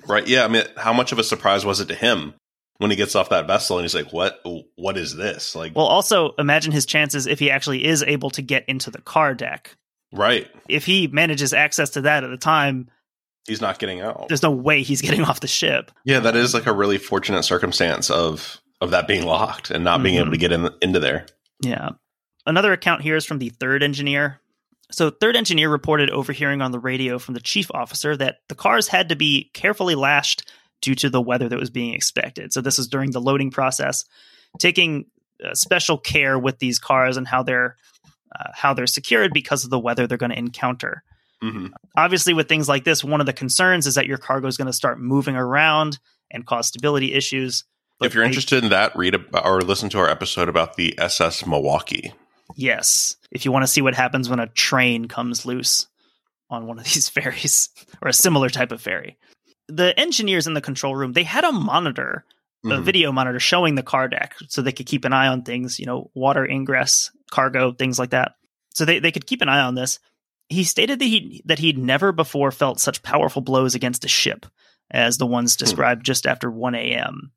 Right. 0.07 0.27
Yeah. 0.27 0.45
I 0.45 0.47
mean, 0.47 0.63
how 0.77 0.93
much 0.93 1.11
of 1.11 1.19
a 1.19 1.23
surprise 1.23 1.65
was 1.65 1.79
it 1.79 1.89
to 1.89 1.95
him 1.95 2.33
when 2.77 2.89
he 2.89 2.97
gets 2.97 3.15
off 3.15 3.29
that 3.29 3.47
vessel 3.47 3.77
and 3.77 3.83
he's 3.83 3.95
like, 3.95 4.13
"What? 4.13 4.41
What 4.75 4.97
is 4.97 5.15
this?" 5.15 5.55
Like, 5.55 5.75
well, 5.75 5.85
also 5.85 6.33
imagine 6.39 6.71
his 6.71 6.85
chances 6.85 7.27
if 7.27 7.39
he 7.39 7.51
actually 7.51 7.85
is 7.85 8.03
able 8.03 8.29
to 8.31 8.41
get 8.41 8.63
into 8.67 8.89
the 8.89 9.01
car 9.01 9.33
deck. 9.33 9.75
Right. 10.11 10.49
If 10.67 10.85
he 10.85 11.07
manages 11.07 11.53
access 11.53 11.91
to 11.91 12.01
that 12.01 12.23
at 12.23 12.29
the 12.29 12.37
time, 12.37 12.89
he's 13.47 13.61
not 13.61 13.79
getting 13.79 14.01
out. 14.01 14.27
There's 14.27 14.43
no 14.43 14.51
way 14.51 14.81
he's 14.81 15.01
getting 15.03 15.23
off 15.23 15.39
the 15.39 15.47
ship. 15.47 15.91
Yeah, 16.03 16.19
that 16.19 16.35
is 16.35 16.53
like 16.53 16.65
a 16.65 16.73
really 16.73 16.97
fortunate 16.97 17.43
circumstance 17.43 18.09
of 18.09 18.59
of 18.81 18.91
that 18.91 19.07
being 19.07 19.25
locked 19.25 19.71
and 19.71 19.83
not 19.83 19.95
mm-hmm. 19.95 20.03
being 20.03 20.15
able 20.15 20.25
to 20.25 20.31
mm-hmm. 20.31 20.39
get 20.39 20.51
in 20.51 20.69
into 20.81 20.99
there. 20.99 21.25
Yeah. 21.61 21.89
Another 22.45 22.71
account 22.71 23.01
here 23.01 23.15
is 23.15 23.25
from 23.25 23.39
the 23.39 23.49
third 23.49 23.83
engineer. 23.83 24.39
So, 24.91 25.11
third 25.11 25.35
engineer 25.35 25.69
reported 25.69 26.09
overhearing 26.09 26.61
on 26.61 26.71
the 26.71 26.79
radio 26.79 27.19
from 27.19 27.35
the 27.35 27.39
chief 27.39 27.69
officer 27.73 28.17
that 28.17 28.37
the 28.47 28.55
cars 28.55 28.87
had 28.87 29.09
to 29.09 29.15
be 29.15 29.51
carefully 29.53 29.93
lashed 29.93 30.51
due 30.81 30.95
to 30.95 31.09
the 31.09 31.21
weather 31.21 31.47
that 31.49 31.59
was 31.59 31.69
being 31.69 31.93
expected. 31.93 32.53
So, 32.53 32.61
this 32.61 32.79
is 32.79 32.87
during 32.87 33.11
the 33.11 33.21
loading 33.21 33.51
process, 33.51 34.05
taking 34.57 35.05
uh, 35.43 35.53
special 35.53 35.97
care 35.99 36.39
with 36.39 36.57
these 36.57 36.79
cars 36.79 37.17
and 37.17 37.27
how 37.27 37.43
they're 37.43 37.75
uh, 38.37 38.49
how 38.53 38.73
they're 38.73 38.87
secured 38.87 39.33
because 39.33 39.63
of 39.63 39.69
the 39.69 39.79
weather 39.79 40.07
they're 40.07 40.17
going 40.17 40.31
to 40.31 40.37
encounter. 40.37 41.03
Mm-hmm. 41.43 41.67
Obviously, 41.95 42.33
with 42.33 42.49
things 42.49 42.67
like 42.67 42.83
this, 42.83 43.03
one 43.03 43.21
of 43.21 43.25
the 43.25 43.33
concerns 43.33 43.87
is 43.87 43.95
that 43.95 44.07
your 44.07 44.17
cargo 44.17 44.47
is 44.47 44.57
going 44.57 44.67
to 44.67 44.73
start 44.73 44.99
moving 44.99 45.35
around 45.35 45.99
and 46.31 46.45
cause 46.45 46.67
stability 46.67 47.13
issues. 47.13 47.63
But 47.99 48.07
if 48.07 48.13
you're 48.13 48.23
they, 48.23 48.29
interested 48.29 48.63
in 48.63 48.69
that, 48.71 48.95
read 48.95 49.15
a, 49.15 49.43
or 49.45 49.61
listen 49.61 49.89
to 49.89 49.99
our 49.99 50.09
episode 50.09 50.49
about 50.49 50.75
the 50.75 50.97
SS 50.99 51.45
Milwaukee. 51.45 52.13
Yes, 52.55 53.15
if 53.31 53.45
you 53.45 53.51
want 53.51 53.63
to 53.63 53.67
see 53.67 53.81
what 53.81 53.93
happens 53.93 54.29
when 54.29 54.39
a 54.39 54.47
train 54.47 55.07
comes 55.07 55.45
loose 55.45 55.87
on 56.49 56.67
one 56.67 56.79
of 56.79 56.85
these 56.93 57.09
ferries 57.09 57.69
or 58.01 58.09
a 58.09 58.13
similar 58.13 58.49
type 58.49 58.71
of 58.71 58.81
ferry. 58.81 59.17
The 59.67 59.97
engineers 59.99 60.47
in 60.47 60.55
the 60.55 60.61
control 60.61 60.95
room, 60.95 61.13
they 61.13 61.23
had 61.23 61.43
a 61.43 61.51
monitor, 61.51 62.25
mm-hmm. 62.65 62.79
a 62.79 62.81
video 62.81 63.11
monitor 63.11 63.39
showing 63.39 63.75
the 63.75 63.83
car 63.83 64.07
deck 64.07 64.35
so 64.47 64.61
they 64.61 64.71
could 64.71 64.87
keep 64.87 65.05
an 65.05 65.13
eye 65.13 65.27
on 65.27 65.43
things, 65.43 65.79
you 65.79 65.85
know, 65.85 66.09
water 66.15 66.45
ingress, 66.45 67.11
cargo, 67.29 67.71
things 67.71 67.99
like 67.99 68.11
that. 68.11 68.33
So 68.73 68.85
they, 68.85 68.99
they 68.99 69.11
could 69.11 69.27
keep 69.27 69.41
an 69.41 69.49
eye 69.49 69.61
on 69.61 69.75
this 69.75 69.99
he 70.49 70.63
stated 70.63 70.99
that 70.99 71.05
he 71.05 71.41
that 71.45 71.59
he'd 71.59 71.77
never 71.77 72.11
before 72.11 72.51
felt 72.51 72.79
such 72.79 73.03
powerful 73.03 73.41
blows 73.41 73.75
against 73.75 74.03
a 74.03 74.09
ship 74.09 74.45
as 74.91 75.17
the 75.17 75.27
ones 75.27 75.55
hmm. 75.55 75.63
described 75.63 76.01
hmm. 76.01 76.05
just 76.05 76.27
after 76.27 76.51
1 76.51 76.75
a.m. 76.75 77.31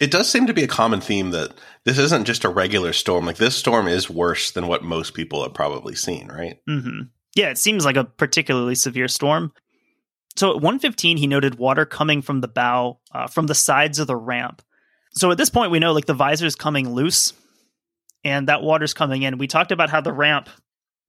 It 0.00 0.10
does 0.10 0.28
seem 0.28 0.46
to 0.46 0.54
be 0.54 0.62
a 0.62 0.68
common 0.68 1.00
theme 1.00 1.30
that 1.30 1.52
this 1.84 1.98
isn't 1.98 2.26
just 2.26 2.44
a 2.44 2.48
regular 2.48 2.92
storm. 2.92 3.26
Like 3.26 3.36
this 3.36 3.56
storm 3.56 3.88
is 3.88 4.08
worse 4.08 4.50
than 4.50 4.66
what 4.66 4.84
most 4.84 5.14
people 5.14 5.42
have 5.42 5.54
probably 5.54 5.94
seen, 5.94 6.28
right? 6.28 6.58
Mm-hmm. 6.68 7.02
Yeah, 7.34 7.48
it 7.48 7.58
seems 7.58 7.84
like 7.84 7.96
a 7.96 8.04
particularly 8.04 8.74
severe 8.74 9.08
storm. 9.08 9.52
So 10.36 10.56
at 10.56 10.62
1:15, 10.62 11.18
he 11.18 11.26
noted 11.26 11.56
water 11.56 11.84
coming 11.84 12.22
from 12.22 12.40
the 12.40 12.48
bow, 12.48 13.00
uh, 13.14 13.26
from 13.26 13.46
the 13.46 13.54
sides 13.54 13.98
of 13.98 14.06
the 14.06 14.16
ramp. 14.16 14.62
So 15.14 15.30
at 15.30 15.36
this 15.36 15.50
point, 15.50 15.70
we 15.70 15.78
know 15.78 15.92
like 15.92 16.06
the 16.06 16.14
visor's 16.14 16.56
coming 16.56 16.94
loose, 16.94 17.34
and 18.24 18.48
that 18.48 18.62
water's 18.62 18.94
coming 18.94 19.22
in. 19.22 19.38
We 19.38 19.46
talked 19.46 19.72
about 19.72 19.90
how 19.90 20.00
the 20.00 20.12
ramp 20.12 20.48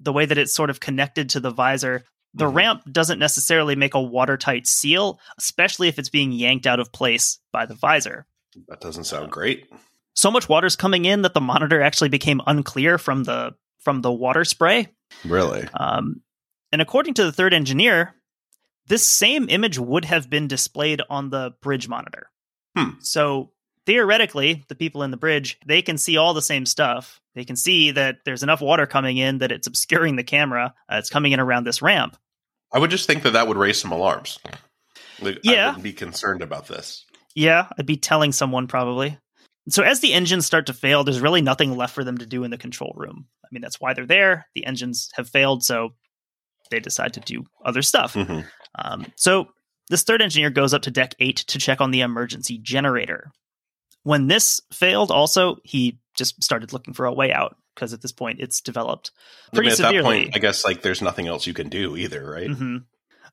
the 0.03 0.13
way 0.13 0.25
that 0.25 0.37
it's 0.37 0.53
sort 0.53 0.69
of 0.69 0.79
connected 0.79 1.29
to 1.29 1.39
the 1.39 1.49
visor, 1.51 2.03
the 2.33 2.45
mm-hmm. 2.45 2.57
ramp 2.57 2.81
doesn't 2.91 3.19
necessarily 3.19 3.75
make 3.75 3.93
a 3.93 4.01
watertight 4.01 4.67
seal, 4.67 5.19
especially 5.37 5.87
if 5.87 5.97
it's 5.97 6.09
being 6.09 6.31
yanked 6.31 6.67
out 6.67 6.79
of 6.79 6.91
place 6.91 7.39
by 7.51 7.65
the 7.65 7.75
visor. 7.75 8.25
That 8.67 8.81
doesn't 8.81 9.05
sound 9.05 9.31
great. 9.31 9.71
So 10.15 10.29
much 10.29 10.49
water's 10.49 10.75
coming 10.75 11.05
in 11.05 11.23
that 11.23 11.33
the 11.33 11.41
monitor 11.41 11.81
actually 11.81 12.09
became 12.09 12.41
unclear 12.45 12.97
from 12.97 13.23
the 13.23 13.55
from 13.79 14.01
the 14.01 14.11
water 14.11 14.45
spray. 14.45 14.87
Really? 15.25 15.67
Um, 15.73 16.21
and 16.71 16.81
according 16.81 17.15
to 17.15 17.25
the 17.25 17.31
third 17.31 17.53
engineer, 17.53 18.15
this 18.87 19.05
same 19.05 19.49
image 19.49 19.77
would 19.77 20.05
have 20.05 20.29
been 20.29 20.47
displayed 20.47 21.01
on 21.09 21.29
the 21.29 21.53
bridge 21.61 21.87
monitor. 21.87 22.29
Hmm. 22.77 22.91
So 22.99 23.51
theoretically, 23.85 24.63
the 24.67 24.75
people 24.75 25.03
in 25.03 25.11
the 25.11 25.17
bridge, 25.17 25.59
they 25.65 25.81
can 25.81 25.97
see 25.97 26.17
all 26.17 26.33
the 26.33 26.41
same 26.41 26.65
stuff. 26.65 27.19
They 27.35 27.45
can 27.45 27.55
see 27.55 27.91
that 27.91 28.17
there's 28.25 28.43
enough 28.43 28.61
water 28.61 28.85
coming 28.85 29.17
in 29.17 29.39
that 29.39 29.51
it's 29.51 29.67
obscuring 29.67 30.15
the 30.15 30.23
camera. 30.23 30.73
Uh, 30.91 30.97
it's 30.97 31.09
coming 31.09 31.31
in 31.31 31.39
around 31.39 31.63
this 31.63 31.81
ramp. 31.81 32.17
I 32.71 32.79
would 32.79 32.91
just 32.91 33.07
think 33.07 33.23
that 33.23 33.33
that 33.33 33.47
would 33.47 33.57
raise 33.57 33.79
some 33.79 33.91
alarms. 33.91 34.39
Like, 35.21 35.39
yeah. 35.43 35.71
I 35.71 35.73
would 35.73 35.83
be 35.83 35.93
concerned 35.93 36.41
about 36.41 36.67
this. 36.67 37.05
Yeah, 37.35 37.67
I'd 37.77 37.85
be 37.85 37.97
telling 37.97 38.31
someone 38.31 38.67
probably. 38.67 39.17
So 39.69 39.83
as 39.83 40.01
the 40.01 40.13
engines 40.13 40.45
start 40.45 40.67
to 40.67 40.73
fail, 40.73 41.03
there's 41.03 41.21
really 41.21 41.41
nothing 41.41 41.75
left 41.75 41.95
for 41.95 42.03
them 42.03 42.17
to 42.17 42.25
do 42.25 42.43
in 42.43 42.51
the 42.51 42.57
control 42.57 42.93
room. 42.95 43.27
I 43.43 43.47
mean, 43.51 43.61
that's 43.61 43.79
why 43.79 43.93
they're 43.93 44.05
there. 44.05 44.47
The 44.55 44.65
engines 44.65 45.09
have 45.13 45.29
failed, 45.29 45.63
so 45.63 45.91
they 46.69 46.79
decide 46.79 47.13
to 47.13 47.19
do 47.21 47.45
other 47.63 47.81
stuff. 47.81 48.13
Mm-hmm. 48.13 48.41
Um, 48.77 49.05
so 49.15 49.47
this 49.89 50.03
third 50.03 50.21
engineer 50.21 50.49
goes 50.49 50.73
up 50.73 50.81
to 50.83 50.91
deck 50.91 51.15
eight 51.19 51.37
to 51.37 51.59
check 51.59 51.79
on 51.79 51.91
the 51.91 52.01
emergency 52.01 52.59
generator. 52.61 53.31
When 54.03 54.27
this 54.27 54.61
failed, 54.71 55.11
also, 55.11 55.57
he 55.63 55.99
just 56.15 56.43
started 56.43 56.73
looking 56.73 56.93
for 56.93 57.05
a 57.05 57.13
way 57.13 57.31
out. 57.33 57.55
because 57.75 57.91
at 57.93 58.01
this 58.01 58.11
point 58.11 58.39
it's 58.39 58.61
developed 58.61 59.09
I 59.51 59.55
mean, 59.55 59.57
pretty 59.57 59.69
at 59.71 59.77
severely. 59.77 59.97
that 59.97 60.03
point, 60.03 60.35
I 60.35 60.39
guess 60.39 60.63
like 60.63 60.81
there's 60.83 61.01
nothing 61.01 61.27
else 61.27 61.47
you 61.47 61.53
can 61.55 61.69
do 61.69 61.97
either, 61.97 62.23
right? 62.29 62.49
hmm 62.51 62.77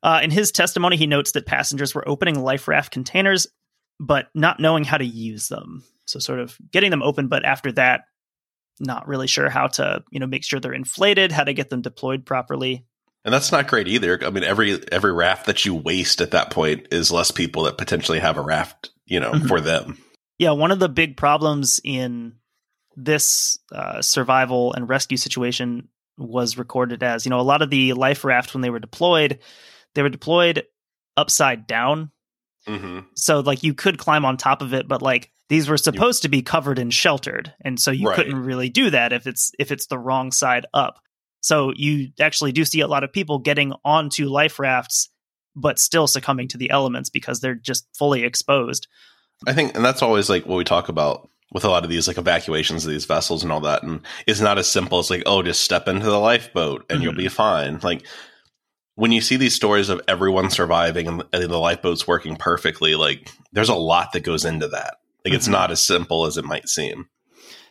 Uh, 0.01 0.19
in 0.23 0.31
his 0.31 0.51
testimony, 0.51 0.97
he 0.97 1.05
notes 1.05 1.33
that 1.33 1.45
passengers 1.45 1.93
were 1.93 2.07
opening 2.09 2.39
life 2.41 2.67
raft 2.67 2.91
containers, 2.91 3.45
but 3.99 4.29
not 4.33 4.59
knowing 4.59 4.83
how 4.83 4.97
to 4.97 5.05
use 5.05 5.47
them. 5.47 5.83
So, 6.05 6.17
sort 6.19 6.39
of 6.39 6.57
getting 6.71 6.89
them 6.89 7.03
open, 7.03 7.27
but 7.27 7.45
after 7.45 7.71
that, 7.73 8.05
not 8.79 9.07
really 9.07 9.27
sure 9.27 9.47
how 9.49 9.67
to, 9.67 10.03
you 10.09 10.19
know, 10.19 10.25
make 10.25 10.43
sure 10.43 10.59
they're 10.59 10.73
inflated, 10.73 11.31
how 11.31 11.43
to 11.43 11.53
get 11.53 11.69
them 11.69 11.83
deployed 11.83 12.25
properly. 12.25 12.83
And 13.23 13.31
that's 13.31 13.51
not 13.51 13.67
great 13.67 13.87
either. 13.87 14.17
I 14.25 14.31
mean, 14.31 14.43
every 14.43 14.81
every 14.91 15.13
raft 15.13 15.45
that 15.45 15.65
you 15.65 15.75
waste 15.75 16.19
at 16.19 16.31
that 16.31 16.49
point 16.49 16.87
is 16.91 17.11
less 17.11 17.29
people 17.29 17.63
that 17.63 17.77
potentially 17.77 18.17
have 18.19 18.37
a 18.37 18.41
raft, 18.41 18.89
you 19.05 19.19
know, 19.19 19.33
Mhm. 19.33 19.47
for 19.47 19.61
them. 19.61 19.99
Yeah, 20.41 20.51
one 20.51 20.71
of 20.71 20.79
the 20.79 20.89
big 20.89 21.17
problems 21.17 21.79
in 21.83 22.33
this 22.95 23.59
uh, 23.71 24.01
survival 24.01 24.73
and 24.73 24.89
rescue 24.89 25.17
situation 25.17 25.87
was 26.17 26.57
recorded 26.57 27.03
as, 27.03 27.25
you 27.25 27.29
know, 27.29 27.39
a 27.39 27.41
lot 27.41 27.61
of 27.61 27.69
the 27.69 27.93
life 27.93 28.23
raft 28.25 28.53
when 28.55 28.61
they 28.61 28.71
were 28.71 28.79
deployed, 28.79 29.37
they 29.93 30.01
were 30.01 30.09
deployed 30.09 30.65
upside 31.15 31.67
down. 31.67 32.09
Hmm 32.65 33.01
so 33.15 33.39
like 33.41 33.63
you 33.63 33.73
could 33.73 33.97
climb 33.97 34.25
on 34.25 34.37
top 34.37 34.61
of 34.61 34.73
it 34.73 34.87
but 34.87 35.01
like 35.01 35.31
these 35.49 35.69
were 35.69 35.77
supposed 35.77 36.21
to 36.21 36.29
be 36.29 36.41
covered 36.41 36.79
and 36.79 36.93
sheltered 36.93 37.53
and 37.61 37.79
so 37.79 37.91
you 37.91 38.07
Right. 38.07 38.15
couldn't 38.15 38.43
really 38.43 38.69
do 38.69 38.89
that 38.89 39.13
if 39.13 39.27
it's 39.27 39.51
if 39.59 39.71
it's 39.71 39.87
the 39.87 39.99
wrong 39.99 40.31
side 40.31 40.65
up. 40.73 40.99
So 41.41 41.73
you 41.75 42.09
actually 42.19 42.51
do 42.51 42.65
see 42.65 42.81
a 42.81 42.87
lot 42.87 43.03
of 43.03 43.11
people 43.11 43.39
getting 43.39 43.73
onto 43.83 44.27
life 44.27 44.59
rafts 44.59 45.09
but 45.55 45.77
still 45.79 46.07
succumbing 46.07 46.47
to 46.47 46.57
the 46.57 46.69
elements 46.69 47.09
because 47.09 47.41
they're 47.41 47.55
just 47.55 47.87
fully 47.97 48.23
exposed 48.23 48.87
I 49.47 49.53
think, 49.53 49.75
and 49.75 49.83
that's 49.83 50.01
always 50.01 50.29
like 50.29 50.45
what 50.45 50.55
we 50.57 50.63
talk 50.63 50.89
about 50.89 51.29
with 51.51 51.65
a 51.65 51.69
lot 51.69 51.83
of 51.83 51.89
these 51.89 52.07
like 52.07 52.17
evacuations 52.17 52.85
of 52.85 52.91
these 52.91 53.05
vessels 53.05 53.43
and 53.43 53.51
all 53.51 53.59
that. 53.61 53.83
And 53.83 54.01
it's 54.27 54.39
not 54.39 54.57
as 54.57 54.71
simple 54.71 54.99
as 54.99 55.09
like, 55.09 55.23
oh, 55.25 55.41
just 55.43 55.63
step 55.63 55.87
into 55.87 56.05
the 56.05 56.19
lifeboat 56.19 56.85
and 56.89 57.01
you'll 57.03 57.13
Mhm. 57.13 57.17
be 57.17 57.27
fine. 57.27 57.79
Like 57.83 58.05
when 58.95 59.11
you 59.11 59.19
see 59.21 59.35
these 59.37 59.55
stories 59.55 59.89
of 59.89 59.99
everyone 60.07 60.49
surviving 60.49 61.07
and, 61.07 61.23
and 61.33 61.43
the 61.43 61.57
lifeboats 61.57 62.07
working 62.07 62.35
perfectly, 62.35 62.95
like 62.95 63.31
there's 63.51 63.69
a 63.69 63.75
lot 63.75 64.11
that 64.13 64.23
goes 64.23 64.45
into 64.45 64.67
that. 64.69 64.97
Like 65.25 65.33
it's 65.33 65.47
Mhm. 65.47 65.51
not 65.53 65.71
as 65.71 65.81
simple 65.83 66.25
as 66.25 66.37
it 66.37 66.45
might 66.45 66.69
seem. 66.69 67.07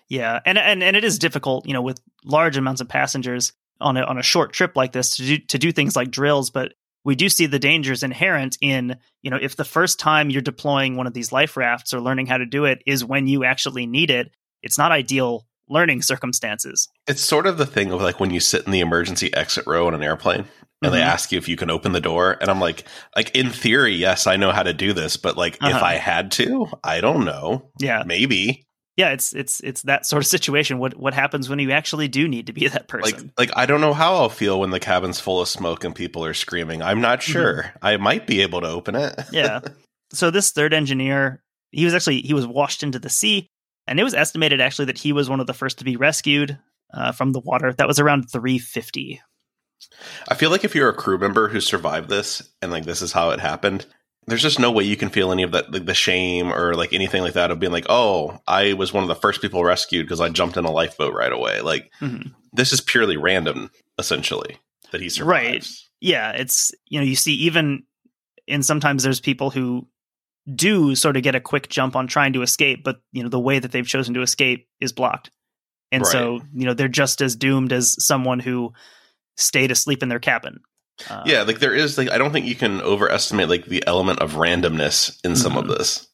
yeah 0.08 0.40
and 0.44 0.58
and 0.58 0.82
and 0.82 0.96
it 0.96 1.04
is 1.04 1.18
difficult 1.20 1.66
you 1.66 1.72
know 1.72 1.82
with 1.82 2.00
large 2.24 2.56
amounts 2.56 2.80
of 2.80 2.88
passengers 2.88 3.52
on 3.80 3.96
a 3.96 4.02
on 4.02 4.18
a 4.18 4.22
short 4.22 4.52
trip 4.52 4.74
like 4.76 4.90
this 4.90 5.14
to 5.16 5.22
do 5.24 5.38
to 5.38 5.56
do 5.56 5.70
things 5.70 5.94
like 5.94 6.10
drills 6.10 6.50
but 6.50 6.72
we 7.04 7.14
do 7.14 7.28
see 7.28 7.46
the 7.46 7.58
dangers 7.58 8.02
inherent 8.02 8.56
in 8.60 8.96
you 9.22 9.30
know 9.30 9.38
if 9.40 9.56
the 9.56 9.64
first 9.64 9.98
time 9.98 10.30
you're 10.30 10.42
deploying 10.42 10.96
one 10.96 11.06
of 11.06 11.14
these 11.14 11.32
life 11.32 11.56
rafts 11.56 11.92
or 11.94 12.00
learning 12.00 12.26
how 12.26 12.36
to 12.38 12.46
do 12.46 12.64
it 12.64 12.82
is 12.86 13.04
when 13.04 13.26
you 13.26 13.44
actually 13.44 13.86
need 13.86 14.10
it 14.10 14.30
it's 14.62 14.78
not 14.78 14.92
ideal 14.92 15.46
learning 15.68 16.02
circumstances 16.02 16.88
It's 17.06 17.22
sort 17.22 17.46
of 17.46 17.56
the 17.58 17.66
thing 17.66 17.92
of 17.92 18.02
like 18.02 18.18
when 18.20 18.30
you 18.30 18.40
sit 18.40 18.66
in 18.66 18.72
the 18.72 18.80
emergency 18.80 19.32
exit 19.34 19.64
row 19.66 19.86
on 19.86 19.94
an 19.94 20.02
airplane 20.02 20.44
and 20.82 20.92
they 20.94 20.98
Mhm. 21.00 21.04
ask 21.06 21.30
you 21.32 21.38
if 21.38 21.48
you 21.48 21.56
can 21.56 21.70
open 21.70 21.92
the 21.92 22.00
door. 22.00 22.38
And 22.40 22.50
I'm 22.50 22.58
like, 22.58 22.84
like 23.14 23.30
in 23.36 23.50
theory, 23.50 23.94
yes, 23.94 24.26
I 24.26 24.36
know 24.36 24.50
how 24.50 24.62
to 24.62 24.72
do 24.72 24.92
this, 24.94 25.16
but 25.18 25.36
like 25.36 25.56
if 25.56 25.62
Uh-huh. 25.62 25.84
I 25.84 25.94
had 25.96 26.32
to, 26.32 26.66
I 26.82 27.00
don't 27.02 27.24
know. 27.26 27.70
yeah 27.78 28.02
Maybe. 28.06 28.66
Yeah 28.96 29.10
it's 29.10 29.32
it's 29.34 29.60
it's 29.60 29.82
that 29.82 30.06
sort 30.06 30.22
of 30.22 30.26
situation 30.26 30.78
what 30.78 30.96
what 30.96 31.14
happens 31.14 31.48
when 31.48 31.58
you 31.58 31.70
actually 31.70 32.08
do 32.08 32.28
need 32.28 32.46
to 32.46 32.52
be 32.52 32.66
that 32.68 32.88
person 32.88 33.32
like 33.38 33.50
like 33.50 33.56
I 33.56 33.66
don't 33.66 33.80
know 33.80 33.94
how 33.94 34.14
I'll 34.14 34.28
feel 34.28 34.60
when 34.60 34.70
the 34.70 34.80
cabin's 34.80 35.20
full 35.20 35.40
of 35.40 35.48
smoke 35.48 35.84
and 35.84 35.94
people 35.94 36.24
are 36.24 36.34
screaming. 36.34 36.82
I'm 36.82 37.00
not 37.00 37.22
sure. 37.22 37.72
I 37.82 37.96
might 37.96 38.26
be 38.26 38.42
able 38.42 38.60
to 38.60 38.68
open 38.68 38.94
it. 38.94 39.16
Mm-hmm. 39.16 39.34
yeah 39.34 39.60
so 40.12 40.30
this 40.30 40.50
third 40.50 40.74
engineer 40.74 41.42
he 41.70 41.84
was 41.84 41.94
actually 41.94 42.20
he 42.22 42.34
was 42.34 42.46
washed 42.46 42.82
into 42.82 42.98
the 42.98 43.10
sea 43.10 43.46
and 43.86 43.98
it 43.98 44.04
was 44.04 44.14
estimated 44.14 44.60
actually 44.60 44.86
that 44.86 44.98
he 44.98 45.12
was 45.12 45.28
one 45.28 45.40
of 45.40 45.46
the 45.46 45.54
first 45.54 45.78
to 45.78 45.84
be 45.84 45.96
rescued 45.96 46.58
uh, 46.92 47.12
from 47.12 47.32
the 47.32 47.40
water 47.40 47.72
that 47.72 47.86
was 47.86 48.00
around 48.00 48.30
350 48.30 49.20
I 50.28 50.34
feel 50.34 50.50
like 50.50 50.64
if 50.64 50.74
you're 50.74 50.88
a 50.88 50.94
crew 50.94 51.18
member 51.18 51.48
who 51.48 51.60
survived 51.60 52.08
this 52.08 52.42
and 52.60 52.70
like 52.70 52.84
this 52.84 53.02
is 53.02 53.12
how 53.12 53.30
it 53.30 53.40
happened, 53.40 53.86
there's 54.30 54.40
just 54.42 54.58
no 54.58 54.70
way 54.70 54.84
you 54.84 54.96
can 54.96 55.10
feel 55.10 55.30
any 55.32 55.42
of 55.42 55.52
that 55.52 55.70
like 55.72 55.84
the 55.84 55.92
shame 55.94 56.50
or 56.52 56.74
like 56.74 56.92
anything 56.94 57.22
like 57.22 57.34
that 57.34 57.50
of 57.50 57.58
being 57.60 57.72
like, 57.72 57.84
"Oh, 57.90 58.38
I 58.46 58.72
was 58.72 58.92
one 58.92 59.02
of 59.04 59.08
the 59.08 59.14
first 59.14 59.42
people 59.42 59.62
rescued 59.64 60.06
because 60.06 60.20
I 60.20 60.30
jumped 60.30 60.56
in 60.56 60.64
a 60.64 60.70
lifeboat 60.70 61.12
right 61.14 61.32
away." 61.32 61.60
Like 61.60 61.90
Mhm. 62.00 62.32
this 62.52 62.72
is 62.72 62.80
purely 62.80 63.16
random 63.18 63.70
essentially 63.98 64.56
that 64.92 65.00
he 65.02 65.08
survives. 65.10 65.28
Right. 65.52 65.68
yeah 66.00 66.30
it's 66.32 66.72
you 66.86 66.98
know 66.98 67.04
you 67.04 67.14
see 67.14 67.34
even 67.34 67.82
and 68.48 68.64
sometimes 68.64 69.02
there's 69.02 69.20
people 69.20 69.50
who 69.50 69.86
do 70.54 70.94
sort 70.94 71.16
of 71.18 71.22
get 71.22 71.34
a 71.34 71.40
quick 71.40 71.68
jump 71.68 71.94
on 71.94 72.06
trying 72.06 72.32
to 72.32 72.42
escape 72.42 72.82
but 72.82 73.00
you 73.12 73.22
know 73.22 73.28
the 73.28 73.38
way 73.38 73.58
that 73.58 73.70
they've 73.72 73.86
chosen 73.86 74.14
to 74.14 74.22
escape 74.22 74.66
is 74.80 74.92
blocked 74.92 75.30
and 75.92 76.06
so 76.06 76.40
you 76.54 76.64
know 76.64 76.72
they're 76.74 76.88
just 76.88 77.20
as 77.20 77.36
doomed 77.36 77.72
as 77.72 78.02
someone 78.04 78.40
who 78.40 78.72
stayed 79.36 79.70
asleep 79.70 80.02
in 80.02 80.08
their 80.08 80.18
cabin 80.18 80.60
Uh, 81.08 81.22
Yeah, 81.26 81.42
like 81.42 81.60
there 81.60 81.74
is 81.74 81.96
like 81.96 82.10
I 82.10 82.18
don't 82.18 82.32
think 82.32 82.46
you 82.46 82.54
can 82.56 82.80
overestimate 82.82 83.48
like 83.48 83.66
the 83.66 83.84
element 83.86 84.18
of 84.20 84.32
randomness 84.32 85.18
in 85.24 85.36
some 85.36 85.56
of 85.56 85.64
Mhm. 85.64 85.78
this. 85.78 86.06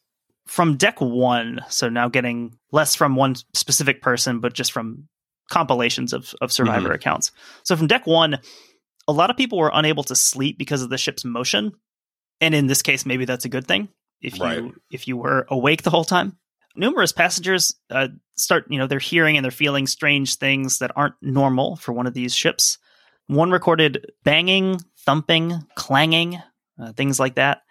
from 0.45 0.77
deck 0.77 1.01
one, 1.01 1.59
so 1.67 1.89
now 1.89 2.07
getting 2.07 2.57
less 2.71 2.95
from 2.95 3.17
one 3.17 3.35
specific 3.53 4.01
person, 4.01 4.39
but 4.39 4.53
just 4.53 4.71
from 4.71 5.09
compilations 5.49 6.13
of, 6.13 6.33
of 6.41 6.51
survivor 6.53 6.91
accounts. 6.93 7.31
So 7.63 7.75
from 7.75 7.87
deck 7.87 8.07
one, 8.07 8.39
a 9.09 9.11
lot 9.11 9.29
of 9.29 9.35
people 9.35 9.57
were 9.57 9.71
unable 9.73 10.03
to 10.05 10.15
sleep 10.15 10.57
because 10.57 10.81
of 10.81 10.89
the 10.89 10.97
ship's 10.97 11.25
motion. 11.25 11.73
And 12.39 12.55
in 12.55 12.67
this 12.67 12.81
case, 12.81 13.05
maybe 13.05 13.25
that's 13.25 13.43
a 13.45 13.49
good 13.49 13.67
thing 13.67 13.89
if 14.21 14.37
you 14.37 14.43
Right. 14.43 14.63
if 14.89 15.07
you 15.07 15.17
were 15.17 15.45
awake 15.49 15.83
the 15.83 15.89
whole 15.89 16.05
time. 16.05 16.37
Numerous 16.77 17.11
passengers 17.11 17.73
uh, 17.89 18.07
start, 18.37 18.67
you 18.69 18.77
know, 18.77 18.87
they're 18.87 18.99
hearing 18.99 19.35
and 19.35 19.43
they're 19.43 19.51
feeling 19.51 19.85
strange 19.87 20.35
things 20.35 20.77
that 20.79 20.91
aren't 20.95 21.15
normal 21.21 21.75
for 21.75 21.91
one 21.91 22.07
of 22.07 22.13
these 22.13 22.33
ships. 22.35 22.77
One 23.27 23.51
recorded 23.51 24.11
banging, 24.23 24.79
thumping, 25.05 25.53
clanging, 25.75 26.39
uh, 26.81 26.93
things 26.93 27.19
like 27.19 27.35
that. 27.35 27.61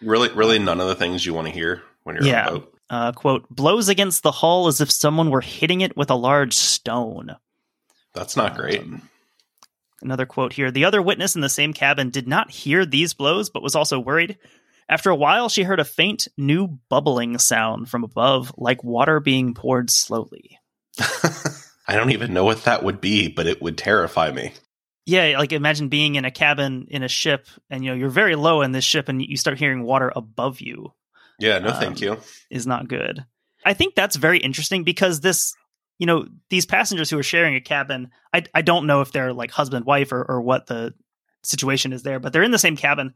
Really, 0.00 0.30
really, 0.30 0.58
none 0.58 0.80
of 0.80 0.88
the 0.88 0.94
things 0.94 1.24
you 1.24 1.34
want 1.34 1.46
to 1.48 1.52
hear 1.54 1.82
when 2.02 2.16
you're 2.16 2.24
Yeah. 2.24 2.46
on 2.48 2.48
a 2.48 2.58
boat. 2.58 2.74
uh, 2.90 3.12
quote, 3.12 3.48
blows 3.48 3.88
against 3.88 4.22
the 4.22 4.32
hull 4.32 4.66
as 4.68 4.80
if 4.80 4.90
someone 4.90 5.30
were 5.30 5.40
hitting 5.40 5.80
it 5.80 5.96
with 5.96 6.10
a 6.10 6.14
large 6.14 6.54
stone. 6.54 7.36
That's 8.14 8.36
not 8.36 8.56
great. 8.56 8.80
Um, 8.80 9.08
Another 10.02 10.26
quote 10.26 10.52
here 10.52 10.70
The 10.72 10.84
other 10.84 11.00
witness 11.00 11.36
in 11.36 11.42
the 11.42 11.48
same 11.48 11.72
cabin 11.72 12.10
did 12.10 12.26
not 12.26 12.50
hear 12.50 12.84
these 12.84 13.14
blows, 13.14 13.48
but 13.50 13.62
was 13.62 13.76
also 13.76 14.00
worried. 14.00 14.36
After 14.88 15.10
a 15.10 15.16
while, 15.16 15.48
she 15.48 15.62
heard 15.62 15.78
a 15.78 15.84
faint, 15.84 16.26
new 16.36 16.78
bubbling 16.88 17.38
sound 17.38 17.88
from 17.88 18.02
above, 18.02 18.52
like 18.58 18.82
water 18.82 19.20
being 19.20 19.54
poured 19.54 19.90
slowly. 19.90 20.58
I 21.86 21.94
don't 21.94 22.10
even 22.10 22.34
know 22.34 22.44
what 22.44 22.64
that 22.64 22.82
would 22.82 23.00
be, 23.00 23.28
but 23.28 23.46
it 23.46 23.62
would 23.62 23.78
terrify 23.78 24.32
me. 24.32 24.52
Yeah, 25.04 25.36
like 25.38 25.52
imagine 25.52 25.88
being 25.88 26.14
in 26.14 26.24
a 26.24 26.30
cabin 26.30 26.86
in 26.88 27.02
a 27.02 27.08
ship, 27.08 27.48
and 27.70 27.84
you 27.84 27.90
know 27.90 27.96
you're 27.96 28.08
very 28.08 28.36
low 28.36 28.62
in 28.62 28.72
this 28.72 28.84
ship, 28.84 29.08
and 29.08 29.20
you 29.20 29.36
start 29.36 29.58
hearing 29.58 29.82
water 29.82 30.12
above 30.14 30.60
you. 30.60 30.92
Yeah, 31.38 31.58
no, 31.58 31.70
Um, 31.70 31.74
thank 31.80 32.00
you. 32.00 32.18
is 32.50 32.66
not 32.66 32.86
good. 32.88 33.24
I 33.64 33.74
think 33.74 33.94
that's 33.94 34.16
very 34.16 34.38
interesting 34.38 34.84
because 34.84 35.20
this, 35.20 35.54
you 35.98 36.06
know, 36.06 36.26
these 36.50 36.66
passengers 36.66 37.10
who 37.10 37.18
are 37.18 37.22
sharing 37.24 37.56
a 37.56 37.60
cabin, 37.60 38.10
I 38.32 38.44
I 38.54 38.62
don't 38.62 38.86
know 38.86 39.00
if 39.00 39.10
they're 39.12 39.32
like 39.32 39.50
husband 39.50 39.86
wife 39.86 40.12
or 40.12 40.22
or 40.22 40.40
what 40.40 40.66
the 40.66 40.94
situation 41.42 41.92
is 41.92 42.04
there, 42.04 42.20
but 42.20 42.32
they're 42.32 42.44
in 42.44 42.52
the 42.52 42.58
same 42.58 42.76
cabin, 42.76 43.14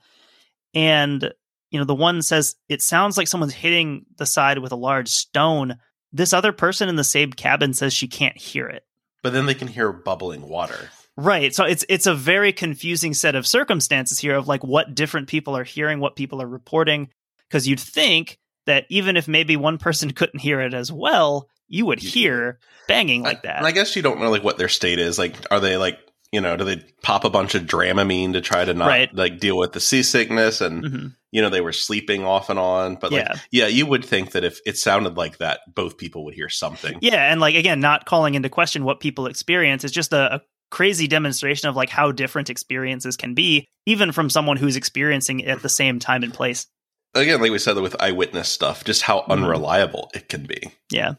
and 0.74 1.32
you 1.70 1.78
know 1.78 1.84
the 1.84 1.94
one 1.94 2.22
says 2.22 2.56
it 2.68 2.82
sounds 2.82 3.16
like 3.16 3.28
someone's 3.28 3.54
hitting 3.54 4.06
the 4.18 4.26
side 4.26 4.58
with 4.58 4.72
a 4.72 4.76
large 4.76 5.08
stone. 5.08 5.76
This 6.12 6.32
other 6.32 6.52
person 6.52 6.88
in 6.88 6.96
the 6.96 7.04
same 7.04 7.32
cabin 7.32 7.74
says 7.74 7.92
she 7.92 8.08
can't 8.08 8.36
hear 8.36 8.66
it. 8.66 8.84
But 9.22 9.32
then 9.32 9.46
they 9.46 9.54
can 9.54 9.68
hear 9.68 9.92
bubbling 9.92 10.48
water. 10.48 10.90
Right. 11.16 11.54
So 11.54 11.64
it's 11.64 11.84
it's 11.88 12.06
a 12.06 12.14
very 12.14 12.52
confusing 12.52 13.14
set 13.14 13.34
of 13.34 13.46
circumstances 13.46 14.18
here 14.18 14.34
of 14.36 14.48
like 14.48 14.62
what 14.64 14.94
different 14.94 15.28
people 15.28 15.56
are 15.56 15.64
hearing, 15.64 15.98
what 16.00 16.16
people 16.16 16.42
are 16.42 16.46
reporting 16.48 17.08
because 17.48 17.66
you'd 17.66 17.80
think 17.80 18.38
that 18.66 18.84
even 18.90 19.16
if 19.16 19.26
maybe 19.28 19.56
one 19.56 19.78
person 19.78 20.10
couldn't 20.14 20.40
hear 20.40 20.60
it 20.60 20.74
as 20.74 20.92
well, 20.92 21.48
you 21.68 21.86
would 21.86 22.00
hear 22.00 22.58
banging 22.88 23.22
like 23.22 23.38
I- 23.38 23.40
that. 23.44 23.56
And 23.58 23.66
I 23.66 23.70
guess 23.70 23.96
you 23.96 24.02
don't 24.02 24.20
know 24.20 24.30
like 24.30 24.44
what 24.44 24.58
their 24.58 24.68
state 24.68 24.98
is. 24.98 25.18
Like, 25.18 25.34
are 25.50 25.60
they 25.60 25.76
like 25.76 25.98
you 26.32 26.40
know, 26.40 26.56
do 26.56 26.64
they 26.64 26.82
pop 27.02 27.24
a 27.24 27.30
bunch 27.30 27.54
of 27.54 27.62
Dramamine 27.62 28.32
to 28.32 28.40
try 28.40 28.64
to 28.64 28.74
not 28.74 28.88
Right. 28.88 29.14
like 29.14 29.38
deal 29.38 29.56
with 29.56 29.72
the 29.72 29.80
seasickness? 29.80 30.60
And 30.60 30.84
Mhm. 30.84 31.14
you 31.30 31.40
know, 31.40 31.48
they 31.48 31.60
were 31.60 31.72
sleeping 31.72 32.24
off 32.24 32.50
and 32.50 32.58
on. 32.58 32.96
But 32.96 33.12
like, 33.12 33.22
Yeah. 33.26 33.34
yeah, 33.52 33.66
you 33.68 33.86
would 33.86 34.04
think 34.04 34.32
that 34.32 34.42
if 34.44 34.58
it 34.66 34.76
sounded 34.76 35.16
like 35.16 35.38
that, 35.38 35.60
both 35.72 35.96
people 35.96 36.24
would 36.24 36.34
hear 36.34 36.48
something. 36.48 36.98
Yeah, 37.00 37.30
and 37.30 37.40
like 37.40 37.54
again, 37.54 37.78
not 37.80 38.04
calling 38.06 38.34
into 38.34 38.48
question 38.48 38.84
what 38.84 38.98
people 39.00 39.26
experience 39.28 39.84
is 39.84 39.92
just 39.92 40.12
a, 40.12 40.34
a 40.34 40.40
crazy 40.70 41.06
demonstration 41.06 41.68
of 41.68 41.76
like 41.76 41.88
how 41.90 42.12
different 42.12 42.50
experiences 42.50 43.16
can 43.16 43.34
be, 43.34 43.66
even 43.86 44.12
from 44.12 44.30
someone 44.30 44.56
who's 44.56 44.76
experiencing 44.76 45.40
it 45.40 45.48
at 45.48 45.62
the 45.62 45.68
same 45.68 45.98
time 45.98 46.22
and 46.22 46.34
place. 46.34 46.66
Again, 47.14 47.40
like 47.40 47.50
we 47.50 47.58
said 47.58 47.76
with 47.78 47.96
eyewitness 48.00 48.48
stuff, 48.48 48.84
just 48.84 49.02
how 49.02 49.20
Mhm. 49.20 49.28
unreliable 49.28 50.10
it 50.14 50.28
can 50.28 50.44
be. 50.44 50.72
Yeah. 50.90 51.14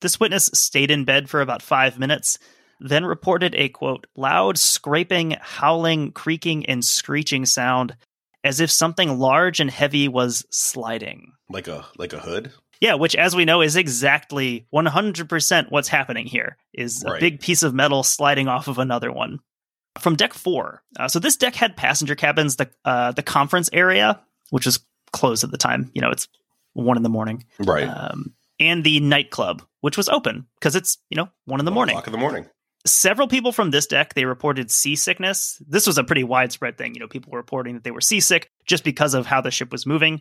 This 0.00 0.18
witness 0.20 0.50
stayed 0.52 0.90
in 0.90 1.04
bed 1.04 1.30
for 1.30 1.40
about 1.40 1.62
five 1.62 1.98
minutes, 1.98 2.38
then 2.80 3.06
reported 3.06 3.54
a 3.54 3.68
quote, 3.68 4.06
loud 4.16 4.58
scraping, 4.58 5.36
howling, 5.40 6.12
creaking, 6.12 6.66
and 6.66 6.84
screeching 6.84 7.46
sound 7.46 7.96
as 8.44 8.58
if 8.58 8.70
something 8.70 9.18
large 9.18 9.60
and 9.60 9.70
heavy 9.70 10.08
was 10.08 10.44
sliding. 10.50 11.32
Like 11.48 11.68
a 11.68 11.86
like 11.96 12.12
a 12.12 12.18
hood. 12.18 12.52
Yeah, 12.82 12.94
which, 12.94 13.14
as 13.14 13.36
we 13.36 13.44
know, 13.44 13.62
is 13.62 13.76
exactly 13.76 14.66
100% 14.74 15.70
what's 15.70 15.86
happening 15.86 16.26
here. 16.26 16.56
Is 16.74 17.04
a 17.04 17.16
big 17.20 17.38
piece 17.40 17.62
of 17.62 17.72
metal 17.72 18.02
sliding 18.02 18.48
off 18.48 18.66
of 18.66 18.78
another 18.78 19.12
one 19.12 19.38
from 20.00 20.16
deck 20.16 20.34
four. 20.34 20.82
Uh, 20.98 21.06
so 21.06 21.20
this 21.20 21.36
deck 21.36 21.54
had 21.54 21.76
passenger 21.76 22.16
cabins, 22.16 22.56
the 22.56 22.68
uh, 22.84 23.12
the 23.12 23.22
conference 23.22 23.70
area, 23.72 24.20
which 24.50 24.66
was 24.66 24.80
closed 25.12 25.44
at 25.44 25.52
the 25.52 25.58
time. 25.58 25.92
You 25.94 26.02
know, 26.02 26.10
it's 26.10 26.26
one 26.72 26.96
in 26.96 27.04
the 27.04 27.08
morning, 27.08 27.44
Right. 27.60 27.84
um, 27.88 28.34
and 28.58 28.82
the 28.82 28.98
nightclub, 28.98 29.62
which 29.80 29.96
was 29.96 30.08
open 30.08 30.46
because 30.58 30.74
it's 30.74 30.98
you 31.08 31.16
know 31.16 31.28
one 31.44 31.60
in 31.60 31.64
the 31.64 31.70
One 31.70 31.74
morning. 31.76 31.94
o'clock 31.94 32.08
in 32.08 32.12
the 32.12 32.18
morning. 32.18 32.46
Several 32.84 33.28
people 33.28 33.52
from 33.52 33.70
this 33.70 33.86
deck 33.86 34.14
they 34.14 34.24
reported 34.24 34.72
seasickness. 34.72 35.62
This 35.68 35.86
was 35.86 35.98
a 35.98 36.04
pretty 36.04 36.24
widespread 36.24 36.78
thing. 36.78 36.94
You 36.94 37.00
know, 37.00 37.06
people 37.06 37.30
were 37.30 37.38
reporting 37.38 37.74
that 37.74 37.84
they 37.84 37.92
were 37.92 38.00
seasick 38.00 38.50
just 38.66 38.82
because 38.82 39.14
of 39.14 39.24
how 39.26 39.40
the 39.40 39.52
ship 39.52 39.70
was 39.70 39.86
moving. 39.86 40.20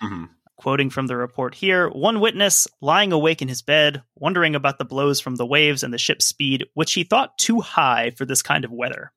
hmm 0.00 0.24
Quoting 0.60 0.90
from 0.90 1.06
the 1.06 1.16
report 1.16 1.54
here, 1.54 1.88
one 1.88 2.20
witness 2.20 2.68
lying 2.82 3.12
awake 3.12 3.40
in 3.40 3.48
his 3.48 3.62
bed, 3.62 4.02
wondering 4.14 4.54
about 4.54 4.76
the 4.76 4.84
blows 4.84 5.18
from 5.18 5.36
the 5.36 5.46
waves 5.46 5.82
and 5.82 5.90
the 5.90 5.96
ship's 5.96 6.26
speed, 6.26 6.66
which 6.74 6.92
he 6.92 7.02
thought 7.02 7.38
too 7.38 7.60
high 7.60 8.10
for 8.10 8.26
this 8.26 8.42
kind 8.42 8.62
of 8.66 8.70
weather. 8.70 9.10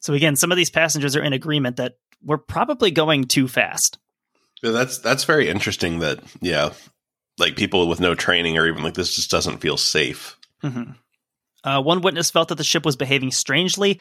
So 0.00 0.12
again, 0.12 0.36
some 0.36 0.52
of 0.52 0.56
these 0.56 0.68
passengers 0.68 1.16
are 1.16 1.22
in 1.22 1.32
agreement 1.32 1.76
that 1.76 1.94
we're 2.22 2.36
probably 2.36 2.90
going 2.90 3.24
too 3.24 3.48
fast. 3.48 3.98
Yeah, 4.62 4.72
that's 4.72 4.98
that's 4.98 5.24
very 5.24 5.48
interesting. 5.48 6.00
That 6.00 6.18
yeah, 6.42 6.74
like 7.38 7.56
people 7.56 7.88
with 7.88 7.98
no 7.98 8.14
training 8.14 8.58
or 8.58 8.66
even 8.66 8.82
like 8.82 8.92
this 8.92 9.16
just 9.16 9.30
doesn't 9.30 9.62
feel 9.62 9.78
safe. 9.78 10.36
Mhm. 10.62 10.96
Uh, 11.64 11.80
one 11.80 12.02
witness 12.02 12.30
felt 12.30 12.48
that 12.48 12.56
the 12.56 12.64
ship 12.64 12.84
was 12.84 12.96
behaving 12.96 13.30
strangely, 13.30 13.98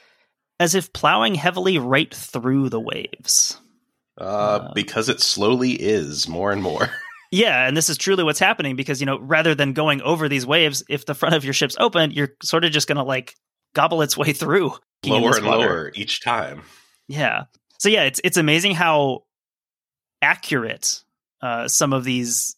as 0.60 0.76
if 0.76 0.92
plowing 0.92 1.36
heavily 1.36 1.78
right 1.78 2.14
through 2.14 2.68
the 2.68 2.82
waves. 2.82 3.62
Uh, 4.20 4.24
Uh, 4.24 4.72
because 4.74 5.09
it 5.09 5.22
slowly 5.22 5.72
is 5.72 6.28
more 6.28 6.51
and 6.51 6.62
more. 6.62 6.89
Yeah, 7.34 7.66
and 7.66 7.78
this 7.78 7.89
is 7.89 7.97
truly 7.97 8.26
what's 8.26 8.39
happening 8.39 8.76
because 8.76 8.99
you 8.99 9.05
know, 9.05 9.18
rather 9.18 9.55
than 9.55 9.72
going 9.72 10.01
over 10.01 10.28
these 10.28 10.45
waves, 10.45 10.84
if 10.89 11.05
the 11.05 11.16
front 11.16 11.34
of 11.34 11.45
your 11.45 11.53
ship's 11.53 11.78
open, 11.80 12.12
you're 12.12 12.34
sort 12.43 12.66
of 12.66 12.74
just 12.74 12.89
going 12.89 12.97
to 12.97 13.03
like 13.03 13.36
gobble 13.74 14.01
its 14.01 14.18
way 14.18 14.34
through 14.34 14.74
lower 15.05 15.38
and 15.38 15.45
water. 15.45 15.57
lower 15.59 15.91
each 15.95 16.22
time. 16.22 16.64
Yeah. 17.07 17.43
So 17.80 17.88
yeah, 17.88 18.03
it's 18.03 18.20
it's 18.26 18.36
amazing 18.36 18.76
how 18.76 19.24
accurate 20.22 21.01
uh, 21.41 21.70
some 21.70 21.93
of 21.93 22.03
these 22.03 22.55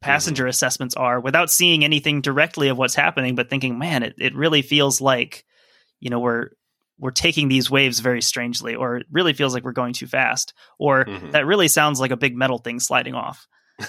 passenger 0.00 0.46
assessments 0.46 0.94
are 0.94 1.18
without 1.20 1.50
seeing 1.50 1.84
anything 1.84 2.20
directly 2.20 2.68
of 2.68 2.78
what's 2.78 2.94
happening, 2.94 3.34
but 3.34 3.50
thinking, 3.50 3.76
man, 3.76 4.04
it, 4.04 4.14
it 4.18 4.34
really 4.36 4.62
feels 4.62 5.00
like, 5.00 5.44
you 5.98 6.10
know, 6.10 6.20
we're 6.20 6.50
we're 7.02 7.10
taking 7.10 7.48
these 7.48 7.70
waves 7.70 7.98
very 8.00 8.22
strangely, 8.22 8.74
or 8.74 8.96
it 8.96 9.06
really 9.10 9.34
feels 9.34 9.52
like 9.52 9.64
we're 9.64 9.72
going 9.72 9.92
too 9.92 10.06
fast, 10.06 10.54
or 10.78 11.04
Mhm. 11.04 11.32
that 11.32 11.44
really 11.44 11.68
sounds 11.68 12.00
like 12.00 12.12
a 12.12 12.16
big 12.16 12.34
metal 12.36 12.58
thing 12.58 12.80
sliding 12.80 13.14
off. 13.14 13.46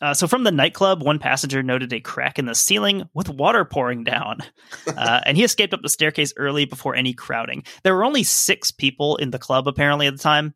Uh, 0.00 0.14
so 0.14 0.28
from 0.28 0.44
the 0.44 0.52
nightclub, 0.52 1.02
one 1.02 1.18
passenger 1.18 1.60
noted 1.60 1.92
a 1.92 1.98
crack 1.98 2.38
in 2.38 2.46
the 2.46 2.54
ceiling 2.54 3.08
with 3.14 3.28
water 3.28 3.64
pouring 3.64 4.04
down, 4.04 4.38
uh, 4.96 5.20
and 5.26 5.36
he 5.36 5.42
escaped 5.42 5.74
up 5.74 5.82
the 5.82 5.88
staircase 5.88 6.32
early 6.36 6.64
before 6.64 6.94
any 6.94 7.12
crowding. 7.12 7.64
There 7.82 7.96
were 7.96 8.04
only 8.04 8.22
six 8.22 8.70
people 8.70 9.16
in 9.16 9.32
the 9.32 9.40
club 9.40 9.66
apparently 9.66 10.06
at 10.06 10.12
the 10.16 10.22
time, 10.22 10.54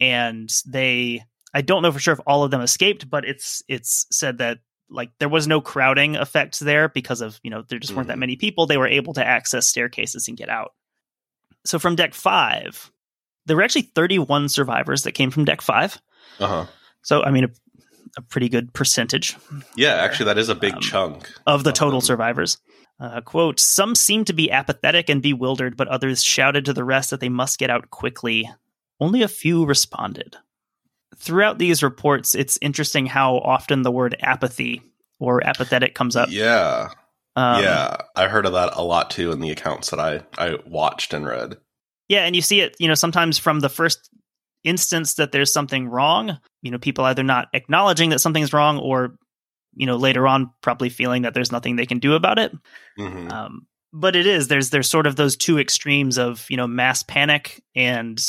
and 0.00 0.50
they 0.66 1.22
I 1.54 1.60
don't 1.62 1.82
know 1.82 1.92
for 1.92 2.00
sure 2.00 2.14
if 2.14 2.20
all 2.26 2.42
of 2.42 2.50
them 2.50 2.60
escaped, 2.60 3.08
but 3.08 3.24
it's 3.24 3.62
it's 3.68 4.04
said 4.10 4.38
that 4.38 4.58
like 4.90 5.10
there 5.20 5.28
was 5.28 5.46
no 5.46 5.60
crowding 5.60 6.16
effect 6.16 6.58
there 6.58 6.88
because 6.88 7.20
of 7.20 7.38
you 7.44 7.50
know 7.50 7.62
there 7.68 7.78
just 7.78 7.94
weren't 7.94 8.08
that 8.08 8.16
Mhm. 8.16 8.20
many 8.26 8.34
people. 8.36 8.66
They 8.66 8.78
were 8.78 8.88
able 8.88 9.14
to 9.14 9.24
access 9.24 9.68
staircases 9.68 10.26
and 10.26 10.36
get 10.36 10.48
out. 10.48 10.72
So 11.64 11.78
from 11.78 11.96
deck 11.96 12.14
five, 12.14 12.90
there 13.46 13.56
were 13.56 13.62
actually 13.62 13.82
31 13.94 14.48
survivors 14.48 15.02
that 15.04 15.12
came 15.12 15.30
from 15.30 15.44
deck 15.44 15.60
five. 15.62 16.00
uh 16.40 16.46
huh. 16.46 16.66
So 17.02 17.22
I 17.24 17.30
mean, 17.30 17.44
a, 17.44 17.48
a 18.18 18.22
pretty 18.22 18.48
good 18.48 18.72
percentage 18.72 19.36
Yeah, 19.76 19.94
actually, 19.94 20.26
that 20.26 20.38
is 20.38 20.48
a 20.48 20.54
big 20.54 20.74
Um, 20.74 20.80
chunk. 20.80 21.30
of 21.46 21.64
the 21.64 21.72
total 21.72 22.00
survivors. 22.00 22.58
Uh, 23.00 23.20
quote: 23.20 23.58
Some 23.58 23.94
seemed 23.94 24.26
to 24.28 24.32
be 24.32 24.50
apathetic 24.50 25.08
and 25.08 25.20
bewildered, 25.22 25.76
but 25.76 25.88
others 25.88 26.22
shouted 26.22 26.64
to 26.66 26.72
the 26.72 26.84
rest 26.84 27.10
that 27.10 27.18
they 27.20 27.28
must 27.28 27.58
get 27.58 27.70
out 27.70 27.90
quickly. 27.90 28.48
Only 29.00 29.22
a 29.22 29.28
few 29.28 29.64
responded. 29.64 30.36
Throughout 31.16 31.58
these 31.58 31.82
reports, 31.82 32.34
it's 32.34 32.58
interesting 32.62 33.06
how 33.06 33.38
often 33.38 33.82
the 33.82 33.90
word 33.90 34.14
apathy 34.20 34.82
or 35.18 35.44
apathetic 35.46 35.94
comes 35.94 36.14
up. 36.16 36.28
Yeah, 36.30 36.90
Um, 37.34 37.62
yeah, 37.62 37.96
I 38.14 38.28
heard 38.28 38.46
of 38.46 38.52
that 38.52 38.74
a 38.74 38.82
lot 38.82 39.10
too 39.10 39.32
in 39.32 39.40
the 39.40 39.50
accounts 39.50 39.90
that 39.90 40.00
I 40.00 40.20
I 40.36 40.58
watched 40.66 41.14
and 41.14 41.26
read. 41.26 41.56
Yeah, 42.08 42.24
and 42.24 42.36
you 42.36 42.42
see 42.42 42.60
it, 42.60 42.76
you 42.78 42.88
know, 42.88 42.94
sometimes 42.94 43.38
from 43.38 43.60
the 43.60 43.70
first 43.70 44.10
instance 44.64 45.14
that 45.14 45.32
there's 45.32 45.52
something 45.52 45.88
wrong, 45.88 46.38
you 46.60 46.70
know, 46.70 46.78
people 46.78 47.04
either 47.04 47.22
not 47.22 47.48
acknowledging 47.52 48.10
that 48.10 48.20
something's 48.20 48.52
wrong 48.52 48.78
or, 48.78 49.16
you 49.74 49.86
know, 49.86 49.96
later 49.96 50.26
on 50.26 50.50
probably 50.60 50.88
feeling 50.88 51.22
that 51.22 51.34
there's 51.34 51.50
nothing 51.50 51.76
they 51.76 51.86
can 51.86 51.98
do 51.98 52.14
about 52.14 52.38
it. 52.38 52.52
hmm 52.96 53.30
Um, 53.30 53.66
but 53.92 54.16
it 54.16 54.26
is 54.26 54.48
there's 54.48 54.70
there's 54.70 54.88
sort 54.88 55.06
of 55.06 55.16
those 55.16 55.36
two 55.36 55.58
extremes 55.58 56.18
of 56.18 56.46
you 56.50 56.56
know 56.56 56.66
mass 56.66 57.02
panic 57.02 57.62
and 57.74 58.22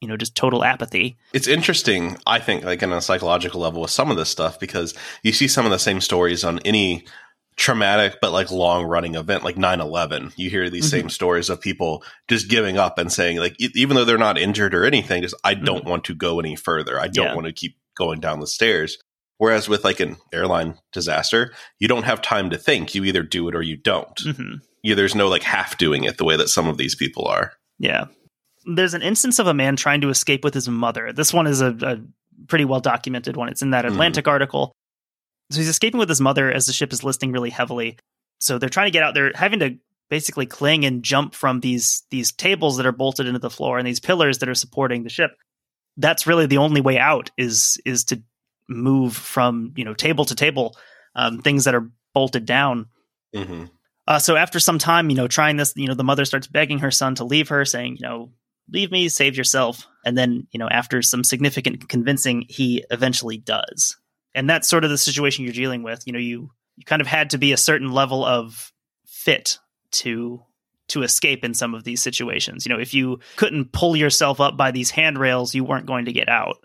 you 0.00 0.08
know 0.08 0.16
just 0.16 0.34
total 0.34 0.64
apathy. 0.64 1.16
It's 1.32 1.48
interesting, 1.48 2.18
I 2.26 2.38
think, 2.38 2.64
like 2.64 2.82
on 2.82 2.92
a 2.92 3.00
psychological 3.00 3.60
level 3.60 3.82
with 3.82 3.90
some 3.90 4.10
of 4.10 4.16
this 4.16 4.30
stuff 4.30 4.58
because 4.58 4.94
you 5.22 5.32
see 5.32 5.48
some 5.48 5.64
of 5.64 5.70
the 5.70 5.78
same 5.78 6.00
stories 6.00 6.44
on 6.44 6.58
any 6.60 7.04
traumatic 7.56 8.16
but 8.20 8.32
like 8.32 8.50
long 8.50 8.84
running 8.84 9.14
event 9.14 9.44
like 9.44 9.56
9-11 9.56 10.32
you 10.36 10.48
hear 10.50 10.70
these 10.70 10.86
Mhm. 10.86 10.90
same 10.90 11.08
stories 11.10 11.50
of 11.50 11.60
people 11.60 12.02
just 12.28 12.48
giving 12.48 12.78
up 12.78 12.98
and 12.98 13.12
saying 13.12 13.36
like 13.38 13.54
e- 13.60 13.70
even 13.74 13.94
though 13.96 14.04
they're 14.04 14.18
not 14.18 14.38
injured 14.38 14.74
or 14.74 14.84
anything 14.84 15.22
just 15.22 15.34
i 15.44 15.54
don't 15.54 15.84
want 15.84 16.04
to 16.04 16.14
go 16.14 16.40
any 16.40 16.56
further 16.56 16.98
i 16.98 17.08
don't 17.08 17.26
Yeah. 17.26 17.34
want 17.34 17.46
to 17.46 17.52
keep 17.52 17.76
going 17.96 18.20
down 18.20 18.40
the 18.40 18.46
stairs 18.46 18.96
whereas 19.38 19.68
with 19.68 19.84
like 19.84 20.00
an 20.00 20.16
airline 20.32 20.78
disaster 20.92 21.52
you 21.78 21.88
don't 21.88 22.04
have 22.04 22.22
time 22.22 22.48
to 22.50 22.56
think 22.58 22.94
you 22.94 23.04
either 23.04 23.22
do 23.22 23.46
it 23.48 23.54
or 23.54 23.62
you 23.62 23.76
don't 23.76 24.18
hmm 24.20 24.54
yeah, 24.84 24.96
there's 24.96 25.14
no 25.14 25.28
like 25.28 25.44
half 25.44 25.78
doing 25.78 26.02
it 26.02 26.16
the 26.18 26.24
way 26.24 26.36
that 26.36 26.48
some 26.48 26.66
of 26.66 26.76
these 26.78 26.96
people 26.96 27.26
are 27.28 27.52
Yeah, 27.78 28.06
there's 28.64 28.94
an 28.94 29.02
instance 29.02 29.38
of 29.38 29.46
a 29.46 29.54
man 29.54 29.76
trying 29.76 30.00
to 30.00 30.08
escape 30.08 30.42
with 30.42 30.54
his 30.54 30.68
mother. 30.68 31.12
This 31.12 31.32
one 31.32 31.46
is 31.46 31.60
a, 31.60 31.68
a 31.82 31.98
pretty 32.48 32.64
well 32.64 32.80
documented 32.80 33.36
one. 33.36 33.48
It's 33.48 33.62
in 33.62 33.70
that 33.70 33.84
Mhm. 33.84 33.88
Atlantic 33.92 34.26
article. 34.26 34.72
So 35.50 35.58
he's 35.58 35.68
escaping 35.68 35.98
with 35.98 36.08
his 36.08 36.20
mother 36.20 36.50
as 36.50 36.66
the 36.66 36.72
ship 36.72 36.92
is 36.92 37.04
listing 37.04 37.32
really 37.32 37.50
heavily. 37.50 37.98
So 38.38 38.58
they're 38.58 38.68
trying 38.68 38.86
to 38.86 38.92
get 38.92 39.02
out. 39.02 39.14
They're 39.14 39.32
having 39.34 39.60
to 39.60 39.76
basically 40.08 40.46
cling 40.46 40.84
and 40.84 41.02
jump 41.02 41.34
from 41.34 41.60
these 41.60 42.02
these 42.10 42.32
tables 42.32 42.76
that 42.76 42.86
are 42.86 42.92
bolted 42.92 43.26
into 43.26 43.38
the 43.38 43.50
floor 43.50 43.78
and 43.78 43.86
these 43.86 44.00
pillars 44.00 44.38
that 44.38 44.48
are 44.48 44.54
supporting 44.54 45.02
the 45.02 45.10
ship. 45.10 45.32
That's 45.96 46.26
really 46.26 46.46
the 46.46 46.58
only 46.58 46.80
way 46.80 46.98
out 46.98 47.30
is 47.36 47.80
is 47.84 48.04
to 48.04 48.22
move 48.68 49.16
from 49.16 49.72
you 49.76 49.84
know 49.84 49.94
table 49.94 50.24
to 50.24 50.34
table, 50.34 50.76
um, 51.14 51.40
things 51.40 51.64
that 51.64 51.74
are 51.74 51.90
bolted 52.14 52.46
down. 52.46 52.86
hmm 53.34 53.64
Uh, 54.06 54.18
so 54.18 54.34
after 54.36 54.58
some 54.58 54.78
time, 54.78 55.10
you 55.10 55.16
know, 55.16 55.28
trying 55.28 55.56
this, 55.56 55.72
you 55.76 55.86
know, 55.86 55.94
the 55.94 56.04
mother 56.04 56.24
starts 56.24 56.48
begging 56.48 56.80
her 56.80 56.90
son 56.90 57.14
to 57.14 57.24
leave 57.24 57.48
her, 57.48 57.64
saying, 57.64 57.96
you 58.00 58.06
know, 58.06 58.32
leave 58.68 58.90
me, 58.90 59.08
save 59.08 59.36
yourself. 59.36 59.86
And 60.04 60.18
then, 60.18 60.46
you 60.50 60.58
know, 60.58 60.68
after 60.68 61.02
some 61.02 61.22
significant 61.22 61.88
convincing, 61.88 62.44
he 62.48 62.84
eventually 62.90 63.38
does. 63.38 63.96
And 64.34 64.48
that's 64.48 64.68
sort 64.68 64.84
of 64.84 64.90
the 64.90 64.98
situation 64.98 65.44
you're 65.44 65.52
dealing 65.52 65.82
with. 65.82 66.06
You 66.06 66.12
know, 66.12 66.18
you 66.18 66.50
you 66.76 66.84
kind 66.84 67.02
of 67.02 67.06
had 67.08 67.30
to 67.30 67.38
be 67.38 67.52
a 67.52 67.56
certain 67.56 67.92
level 67.92 68.24
of 68.24 68.72
fit 69.06 69.58
to 69.92 70.42
to 70.88 71.02
escape 71.02 71.44
in 71.44 71.54
some 71.54 71.74
of 71.74 71.84
these 71.84 72.02
situations. 72.02 72.66
You 72.66 72.74
know, 72.74 72.80
if 72.80 72.92
you 72.92 73.20
couldn't 73.36 73.72
pull 73.72 73.96
yourself 73.96 74.40
up 74.40 74.56
by 74.56 74.70
these 74.70 74.90
handrails, 74.90 75.54
you 75.54 75.64
weren't 75.64 75.86
going 75.86 76.06
to 76.06 76.12
get 76.12 76.28
out. 76.28 76.56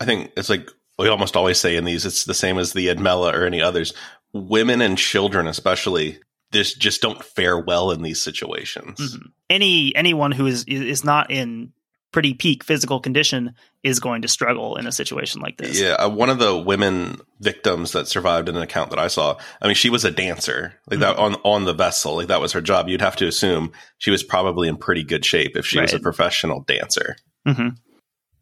I 0.00 0.04
think 0.04 0.32
it's 0.36 0.48
like 0.48 0.70
we 0.98 1.08
almost 1.08 1.36
always 1.36 1.58
say 1.58 1.76
in 1.76 1.84
these, 1.84 2.06
it's 2.06 2.24
the 2.24 2.34
same 2.34 2.58
as 2.58 2.72
the 2.72 2.88
Admella 2.88 3.32
or 3.34 3.46
any 3.46 3.60
others. 3.60 3.92
Women 4.32 4.80
and 4.80 4.96
children, 4.96 5.46
especially, 5.46 6.18
this 6.50 6.74
just 6.74 7.02
don't 7.02 7.22
fare 7.22 7.58
well 7.58 7.90
in 7.90 8.02
these 8.02 8.22
situations. 8.22 8.98
Mhm. 8.98 9.32
Any 9.50 9.94
anyone 9.94 10.32
who 10.32 10.46
is 10.46 10.64
is 10.64 11.04
not 11.04 11.30
in 11.30 11.72
pretty 12.14 12.32
peak 12.32 12.62
physical 12.62 13.00
condition 13.00 13.52
is 13.82 13.98
going 13.98 14.22
to 14.22 14.28
struggle 14.28 14.76
in 14.76 14.86
a 14.86 14.92
situation 14.92 15.40
like 15.40 15.56
this. 15.56 15.80
Yeah, 15.80 15.94
uh, 15.94 16.08
one 16.08 16.30
of 16.30 16.38
the 16.38 16.56
women 16.56 17.20
victims 17.40 17.90
that 17.90 18.06
survived 18.06 18.48
in 18.48 18.54
an 18.54 18.62
account 18.62 18.90
that 18.90 19.00
I 19.00 19.08
saw. 19.08 19.36
I 19.60 19.66
mean, 19.66 19.74
she 19.74 19.90
was 19.90 20.04
a 20.04 20.12
dancer, 20.12 20.74
like 20.88 21.00
that 21.00 21.16
on 21.16 21.34
on 21.42 21.64
the 21.64 21.72
vessel. 21.72 22.14
Like 22.14 22.28
that 22.28 22.40
was 22.40 22.52
her 22.52 22.60
job. 22.60 22.88
You'd 22.88 23.00
have 23.00 23.16
to 23.16 23.26
assume 23.26 23.72
she 23.98 24.12
was 24.12 24.22
probably 24.22 24.68
in 24.68 24.76
pretty 24.76 25.02
good 25.02 25.24
shape 25.24 25.56
if 25.56 25.66
she 25.66 25.80
was 25.80 25.92
a 25.92 25.98
professional 25.98 26.60
dancer. 26.60 27.16
hmm 27.44 27.70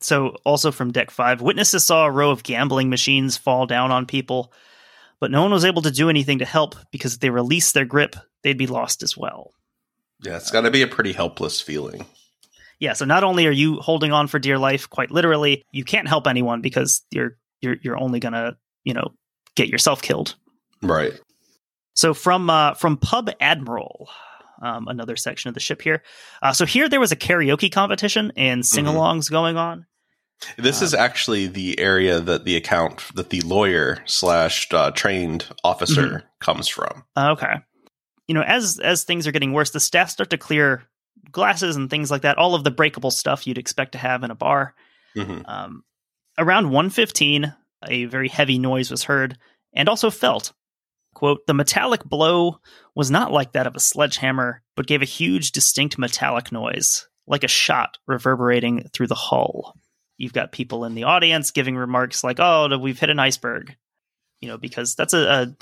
So, 0.00 0.36
also 0.44 0.70
from 0.70 0.92
deck 0.92 1.10
five, 1.10 1.40
witnesses 1.40 1.82
saw 1.82 2.04
a 2.04 2.10
row 2.10 2.30
of 2.30 2.42
gambling 2.42 2.90
machines 2.90 3.38
fall 3.38 3.64
down 3.64 3.90
on 3.90 4.04
people, 4.04 4.52
but 5.18 5.30
no 5.30 5.40
one 5.40 5.50
was 5.50 5.64
able 5.64 5.80
to 5.80 5.90
do 5.90 6.10
anything 6.10 6.40
to 6.40 6.44
help 6.44 6.76
because 6.90 7.14
if 7.14 7.20
they 7.20 7.30
released 7.30 7.72
their 7.72 7.86
grip, 7.86 8.16
they'd 8.42 8.58
be 8.58 8.66
lost 8.66 9.02
as 9.02 9.16
well. 9.16 9.54
Yeah, 10.20 10.36
it's 10.36 10.50
got 10.50 10.60
to 10.60 10.70
be 10.70 10.82
a 10.82 10.86
pretty 10.86 11.14
helpless 11.14 11.58
feeling. 11.58 12.04
Yeah. 12.82 12.94
So 12.94 13.04
not 13.04 13.22
only 13.22 13.46
are 13.46 13.52
you 13.52 13.76
holding 13.76 14.10
on 14.10 14.26
for 14.26 14.40
dear 14.40 14.58
life, 14.58 14.90
quite 14.90 15.12
literally, 15.12 15.62
you 15.70 15.84
can't 15.84 16.08
help 16.08 16.26
anyone 16.26 16.60
because 16.62 17.02
you're 17.12 17.36
you're 17.60 17.76
you're 17.80 17.96
only 17.96 18.18
gonna 18.18 18.56
you 18.82 18.92
know 18.92 19.12
get 19.54 19.68
yourself 19.68 20.02
killed. 20.02 20.34
Right. 20.82 21.12
So 21.94 22.12
from 22.12 22.50
uh, 22.50 22.74
from 22.74 22.96
Pub 22.96 23.30
Admiral, 23.40 24.10
um, 24.62 24.88
another 24.88 25.14
section 25.14 25.46
of 25.46 25.54
the 25.54 25.60
ship 25.60 25.80
here. 25.80 26.02
Uh, 26.42 26.52
so 26.52 26.66
here 26.66 26.88
there 26.88 26.98
was 26.98 27.12
a 27.12 27.16
karaoke 27.16 27.70
competition 27.70 28.32
and 28.36 28.66
sing-alongs 28.66 29.30
going 29.30 29.56
on. 29.56 29.86
This 30.58 30.80
um, 30.80 30.86
is 30.86 30.92
actually 30.92 31.46
the 31.46 31.78
area 31.78 32.18
that 32.18 32.44
the 32.44 32.56
account 32.56 33.14
that 33.14 33.30
the 33.30 33.42
lawyer 33.42 34.02
slash 34.06 34.66
uh, 34.72 34.90
trained 34.90 35.46
officer 35.62 36.02
mm-hmm. 36.02 36.26
comes 36.40 36.66
from. 36.66 37.04
Okay, 37.16 37.54
you 38.26 38.34
know, 38.34 38.42
as 38.42 38.80
as 38.80 39.04
things 39.04 39.28
are 39.28 39.32
getting 39.32 39.52
worse, 39.52 39.70
the 39.70 39.78
staff 39.78 40.10
start 40.10 40.30
to 40.30 40.36
clear 40.36 40.82
glasses 41.32 41.76
and 41.76 41.90
things 41.90 42.10
like 42.10 42.22
that. 42.22 42.38
All 42.38 42.54
of 42.54 42.64
the 42.64 42.70
breakable 42.70 43.10
stuff 43.10 43.46
you'd 43.46 43.58
expect 43.58 43.92
to 43.92 43.98
have 43.98 44.22
in 44.22 44.30
a 44.30 44.36
bar. 44.36 44.74
Mm-hmm. 45.16 45.42
Um, 45.46 45.84
around 46.38 46.66
115, 46.66 47.54
a 47.88 48.04
very 48.04 48.28
heavy 48.28 48.58
noise 48.58 48.90
was 48.90 49.04
heard 49.04 49.38
and 49.72 49.88
also 49.88 50.10
felt. 50.10 50.52
Quote, 51.14 51.46
the 51.46 51.54
metallic 51.54 52.04
blow 52.04 52.58
was 52.94 53.10
not 53.10 53.32
like 53.32 53.52
that 53.52 53.66
of 53.66 53.76
a 53.76 53.80
sledgehammer, 53.80 54.62
but 54.76 54.86
gave 54.86 55.02
a 55.02 55.06
huge, 55.06 55.52
distinct 55.52 55.98
metallic 55.98 56.50
noise, 56.52 57.06
like 57.26 57.44
a 57.44 57.48
shot 57.48 57.98
reverberating 58.06 58.88
through 58.92 59.08
the 59.08 59.14
hull. 59.14 59.76
You've 60.16 60.32
got 60.32 60.52
people 60.52 60.84
in 60.84 60.94
the 60.94 61.04
audience 61.04 61.50
giving 61.50 61.76
remarks 61.76 62.24
like, 62.24 62.38
oh, 62.40 62.78
we've 62.78 62.98
hit 62.98 63.10
an 63.10 63.18
iceberg, 63.18 63.76
you 64.40 64.48
know, 64.48 64.56
because 64.56 64.94
that's 64.94 65.12
a, 65.12 65.18
a, 65.18 65.56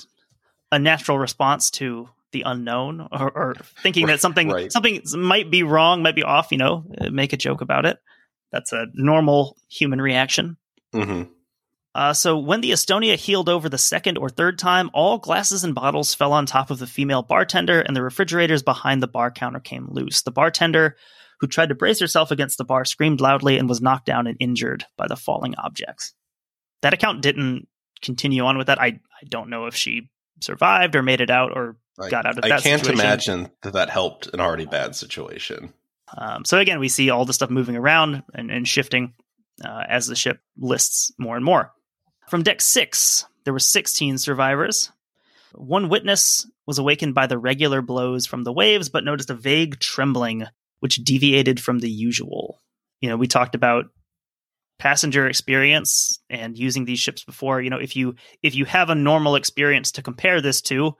a 0.77 0.79
natural 0.79 1.19
response 1.19 1.71
to 1.73 2.09
the 2.33 2.43
unknown 2.47 3.09
or, 3.13 3.31
or 3.31 3.55
thinking 3.83 4.07
that 4.07 4.21
something 4.21 4.49
right. 4.49 4.73
something 4.73 5.03
might 5.17 5.51
be 5.51 5.63
wrong, 5.63 6.03
might 6.03 6.15
be 6.15 6.23
off, 6.23 6.53
you 6.53 6.59
know, 6.59 6.85
make 7.11 7.33
a 7.33 7.37
joke 7.37 7.61
about 7.61 7.87
it. 7.87 7.99
That's 8.53 8.73
a 8.73 8.87
normal 8.95 9.57
human 9.69 10.01
reaction. 10.01 10.57
Mm-hmm. 10.95 11.31
Uh, 11.95 12.13
so 12.13 12.39
when 12.39 12.61
the 12.61 12.71
Estonia 12.71 13.17
heeled 13.17 13.49
over 13.49 13.69
the 13.69 13.79
second 13.79 14.17
or 14.17 14.29
third 14.29 14.59
time, 14.59 14.91
all 14.95 15.19
glasses 15.19 15.65
and 15.65 15.75
bottles 15.75 16.15
fell 16.15 16.33
on 16.33 16.47
top 16.47 16.71
of 16.71 16.79
the 16.79 16.87
female 16.87 17.23
bartender, 17.23 17.81
and 17.81 17.97
the 17.97 18.03
refrigerators 18.03 18.63
behind 18.63 19.03
the 19.03 19.09
bar 19.09 19.31
counter 19.31 19.59
came 19.59 19.89
loose. 19.91 20.23
The 20.23 20.31
bartender, 20.31 20.97
who 21.41 21.49
tried 21.49 21.71
to 21.71 21.75
brace 21.75 21.99
herself 21.99 22.31
against 22.31 22.59
the 22.59 22.65
bar, 22.65 22.85
screamed 22.85 23.21
loudly 23.21 23.59
and 23.59 23.69
was 23.69 23.81
knocked 23.81 24.07
down 24.07 24.29
and 24.29 24.37
injured 24.39 24.85
by 24.97 25.09
the 25.09 25.17
falling 25.17 25.57
objects. 25.57 26.15
That 26.83 26.95
account 26.95 27.23
didn't 27.23 27.67
continue 28.03 28.45
on 28.45 28.57
with 28.57 28.69
that. 28.69 28.81
I 28.81 28.87
I 28.87 29.25
don't 29.29 29.51
know 29.51 29.67
if 29.67 29.75
she 29.75 30.11
survived 30.41 30.97
or 30.97 31.03
made 31.03 31.21
it 31.21 31.31
out 31.31 31.53
or 31.55 31.77
got 32.09 32.27
out 32.27 32.39
of 32.39 32.43
that. 32.43 32.53
I 32.53 32.61
can't 32.61 32.81
situation. 32.81 33.01
imagine 33.01 33.51
that 33.63 33.73
that 33.75 33.91
helped 33.91 34.29
an 34.33 34.41
already 34.41 34.67
bad 34.67 34.95
situation. 34.95 35.73
Um, 36.17 36.45
so 36.45 36.59
again, 36.59 36.81
we 36.81 36.89
see 36.89 37.11
all 37.11 37.25
the 37.25 37.33
stuff 37.33 37.51
moving 37.51 37.77
around 37.77 38.23
and, 38.35 38.51
and 38.51 38.67
shifting 38.67 39.15
uh, 39.65 39.85
as 39.89 40.07
the 40.07 40.17
ship 40.17 40.41
lists 40.57 41.13
more 41.19 41.37
and 41.37 41.45
more. 41.45 41.73
From 42.29 42.43
deck 42.43 42.61
six, 42.61 43.27
there 43.45 43.53
were 43.53 43.59
16 43.59 44.19
survivors. 44.19 44.91
One 45.55 45.89
witness 45.89 46.49
was 46.67 46.79
awakened 46.79 47.15
by 47.15 47.27
the 47.27 47.39
regular 47.39 47.83
blows 47.83 48.27
from 48.27 48.45
the 48.45 48.53
waves, 48.53 48.89
but 48.89 49.05
noticed 49.05 49.31
a 49.31 49.35
vague 49.35 49.81
trembling 49.81 50.47
which 50.79 50.97
deviated 50.97 51.61
from 51.61 51.79
the 51.81 51.91
usual. 51.91 52.63
You 53.01 53.09
know, 53.09 53.17
we 53.17 53.27
talked 53.27 53.55
about 53.55 53.87
passenger 54.79 55.27
experience 55.27 56.19
and 56.31 56.57
using 56.57 56.85
these 56.85 57.01
ships 57.01 57.25
before. 57.25 57.61
You 57.61 57.71
know, 57.71 57.79
if 57.79 57.97
you 57.97 58.15
if 58.43 58.55
you 58.55 58.65
have 58.65 58.91
a 58.91 58.95
normal 58.95 59.35
experience 59.37 59.93
to 59.93 60.03
compare 60.03 60.41
this 60.41 60.61
to, 60.63 60.97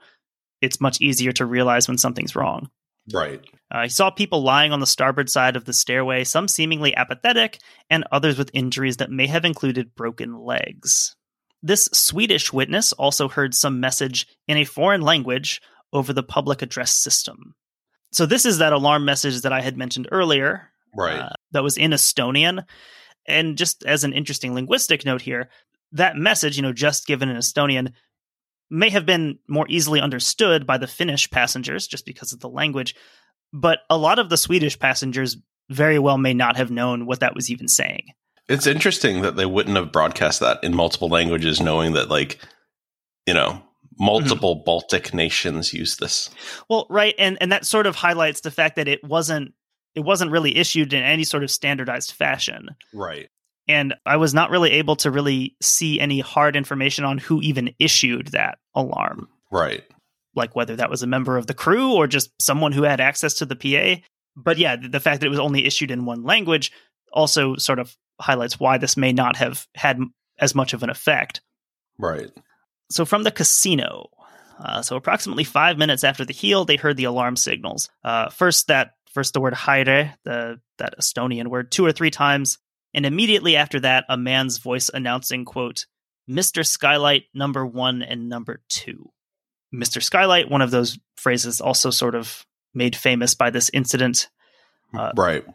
it's 0.61 0.81
much 0.81 1.01
easier 1.01 1.31
to 1.33 1.45
realize 1.45 1.87
when 1.87 1.97
something's 1.97 2.35
wrong. 2.35 2.69
Right. 3.11 3.43
Uh, 3.71 3.83
he 3.83 3.89
saw 3.89 4.11
people 4.11 4.43
lying 4.43 4.71
on 4.71 4.79
the 4.79 4.85
starboard 4.85 5.29
side 5.29 5.55
of 5.55 5.65
the 5.65 5.73
stairway, 5.73 6.23
some 6.23 6.47
seemingly 6.47 6.95
apathetic, 6.95 7.59
and 7.89 8.05
others 8.11 8.37
with 8.37 8.51
injuries 8.53 8.97
that 8.97 9.11
may 9.11 9.27
have 9.27 9.45
included 9.45 9.95
broken 9.95 10.39
legs. 10.39 11.15
This 11.63 11.85
Swedish 11.91 12.53
witness 12.53 12.93
also 12.93 13.27
heard 13.27 13.53
some 13.53 13.79
message 13.79 14.27
in 14.47 14.57
a 14.57 14.65
foreign 14.65 15.01
language 15.01 15.61
over 15.93 16.13
the 16.13 16.23
public 16.23 16.61
address 16.61 16.93
system. 16.93 17.55
So, 18.11 18.25
this 18.25 18.45
is 18.45 18.57
that 18.57 18.73
alarm 18.73 19.05
message 19.05 19.41
that 19.41 19.53
I 19.53 19.61
had 19.61 19.77
mentioned 19.77 20.07
earlier. 20.11 20.69
Right. 20.95 21.19
Uh, 21.19 21.29
that 21.51 21.63
was 21.63 21.77
in 21.77 21.91
Estonian. 21.91 22.65
And 23.27 23.57
just 23.57 23.85
as 23.85 24.03
an 24.03 24.13
interesting 24.13 24.53
linguistic 24.53 25.05
note 25.05 25.21
here, 25.21 25.49
that 25.93 26.17
message, 26.17 26.57
you 26.57 26.63
know, 26.63 26.73
just 26.73 27.05
given 27.05 27.29
in 27.29 27.37
Estonian, 27.37 27.93
may 28.71 28.89
have 28.89 29.05
been 29.05 29.37
more 29.47 29.65
easily 29.69 29.99
understood 29.99 30.65
by 30.65 30.77
the 30.77 30.87
Finnish 30.87 31.29
passengers 31.29 31.85
just 31.87 32.05
because 32.05 32.33
of 32.33 32.39
the 32.39 32.49
language, 32.49 32.95
but 33.53 33.79
a 33.89 33.97
lot 33.97 34.17
of 34.17 34.29
the 34.29 34.37
Swedish 34.37 34.79
passengers 34.79 35.37
very 35.69 35.99
well 35.99 36.17
may 36.17 36.33
not 36.33 36.55
have 36.55 36.71
known 36.71 37.05
what 37.05 37.19
that 37.19 37.35
was 37.35 37.51
even 37.51 37.67
saying. 37.67 38.07
It's 38.47 38.67
interesting 38.67 39.21
that 39.21 39.35
they 39.35 39.45
wouldn't 39.45 39.77
have 39.77 39.91
broadcast 39.91 40.39
that 40.39 40.63
in 40.63 40.75
multiple 40.75 41.09
languages, 41.09 41.61
knowing 41.61 41.93
that, 41.93 42.09
like, 42.09 42.39
you 43.27 43.33
know, 43.33 43.61
multiple 43.99 44.55
mm-hmm. 44.55 44.65
Baltic 44.65 45.13
nations 45.13 45.73
use 45.73 45.97
this. 45.97 46.29
Well, 46.69 46.87
right, 46.89 47.15
and 47.19 47.37
and 47.39 47.51
that 47.51 47.65
sort 47.65 47.87
of 47.87 47.95
highlights 47.95 48.41
the 48.41 48.51
fact 48.51 48.77
that 48.77 48.87
it 48.87 49.03
wasn't 49.03 49.53
it 49.95 50.01
wasn't 50.01 50.31
really 50.31 50.57
issued 50.57 50.93
in 50.93 51.03
any 51.03 51.23
sort 51.23 51.43
of 51.43 51.51
standardized 51.51 52.13
fashion. 52.13 52.69
Right 52.93 53.29
and 53.71 53.95
I 54.05 54.17
was 54.17 54.33
not 54.33 54.49
really 54.49 54.71
able 54.71 54.95
to 54.97 55.11
really 55.11 55.55
see 55.61 55.99
any 55.99 56.19
hard 56.19 56.55
information 56.55 57.05
on 57.05 57.17
who 57.17 57.41
even 57.41 57.73
issued 57.79 58.27
that 58.27 58.59
alarm. 58.75 59.29
Right. 59.51 59.83
Like 60.35 60.55
whether 60.55 60.75
that 60.75 60.89
was 60.89 61.03
a 61.03 61.07
member 61.07 61.37
of 61.37 61.47
the 61.47 61.53
crew 61.53 61.93
or 61.93 62.07
just 62.07 62.31
someone 62.39 62.71
who 62.71 62.83
had 62.83 62.99
access 62.99 63.35
to 63.35 63.45
the 63.45 63.55
PA. 63.55 64.01
But 64.35 64.57
yeah, 64.57 64.75
the 64.75 64.99
fact 64.99 65.21
that 65.21 65.27
it 65.27 65.31
was 65.31 65.39
only 65.39 65.65
issued 65.65 65.91
in 65.91 66.05
one 66.05 66.23
language 66.23 66.71
also 67.13 67.55
sort 67.55 67.79
of 67.79 67.95
highlights 68.19 68.59
why 68.59 68.77
this 68.77 68.95
may 68.95 69.11
not 69.11 69.35
have 69.37 69.67
had 69.75 69.99
as 70.39 70.55
much 70.55 70.73
of 70.73 70.83
an 70.83 70.89
effect. 70.89 71.41
Right. 71.97 72.31
So 72.89 73.05
from 73.05 73.23
the 73.23 73.31
casino, 73.31 74.09
uh, 74.59 74.81
so 74.81 74.95
approximately 74.95 75.43
five 75.43 75.77
minutes 75.77 76.03
after 76.03 76.25
the 76.25 76.33
heel, 76.33 76.65
they 76.65 76.75
heard 76.75 76.97
the 76.97 77.05
alarm 77.05 77.35
signals. 77.35 77.89
Uh, 78.03 78.29
first, 78.29 78.67
that 78.67 78.91
first 79.13 79.33
the 79.33 79.41
word 79.41 79.53
"häire," 79.53 80.13
the 80.23 80.59
that 80.77 80.97
Estonian 80.99 81.47
word, 81.47 81.71
two 81.71 81.85
or 81.85 81.91
three 81.91 82.11
times, 82.11 82.57
and 82.93 83.05
immediately 83.05 83.55
after 83.55 83.79
that, 83.81 84.05
a 84.09 84.17
man's 84.17 84.57
voice 84.57 84.89
announcing, 84.93 85.45
quote, 85.45 85.85
Mr. 86.29 86.65
Skylight 86.65 87.23
number 87.33 87.65
one 87.65 88.01
and 88.01 88.29
number 88.29 88.61
two. 88.69 89.11
Mr. 89.73 90.03
Skylight, 90.03 90.49
one 90.49 90.61
of 90.61 90.71
those 90.71 90.99
phrases 91.15 91.61
also 91.61 91.89
sort 91.89 92.15
of 92.15 92.45
made 92.73 92.95
famous 92.95 93.35
by 93.35 93.49
this 93.49 93.69
incident. 93.73 94.29
Uh, 94.93 95.11
right. 95.15 95.45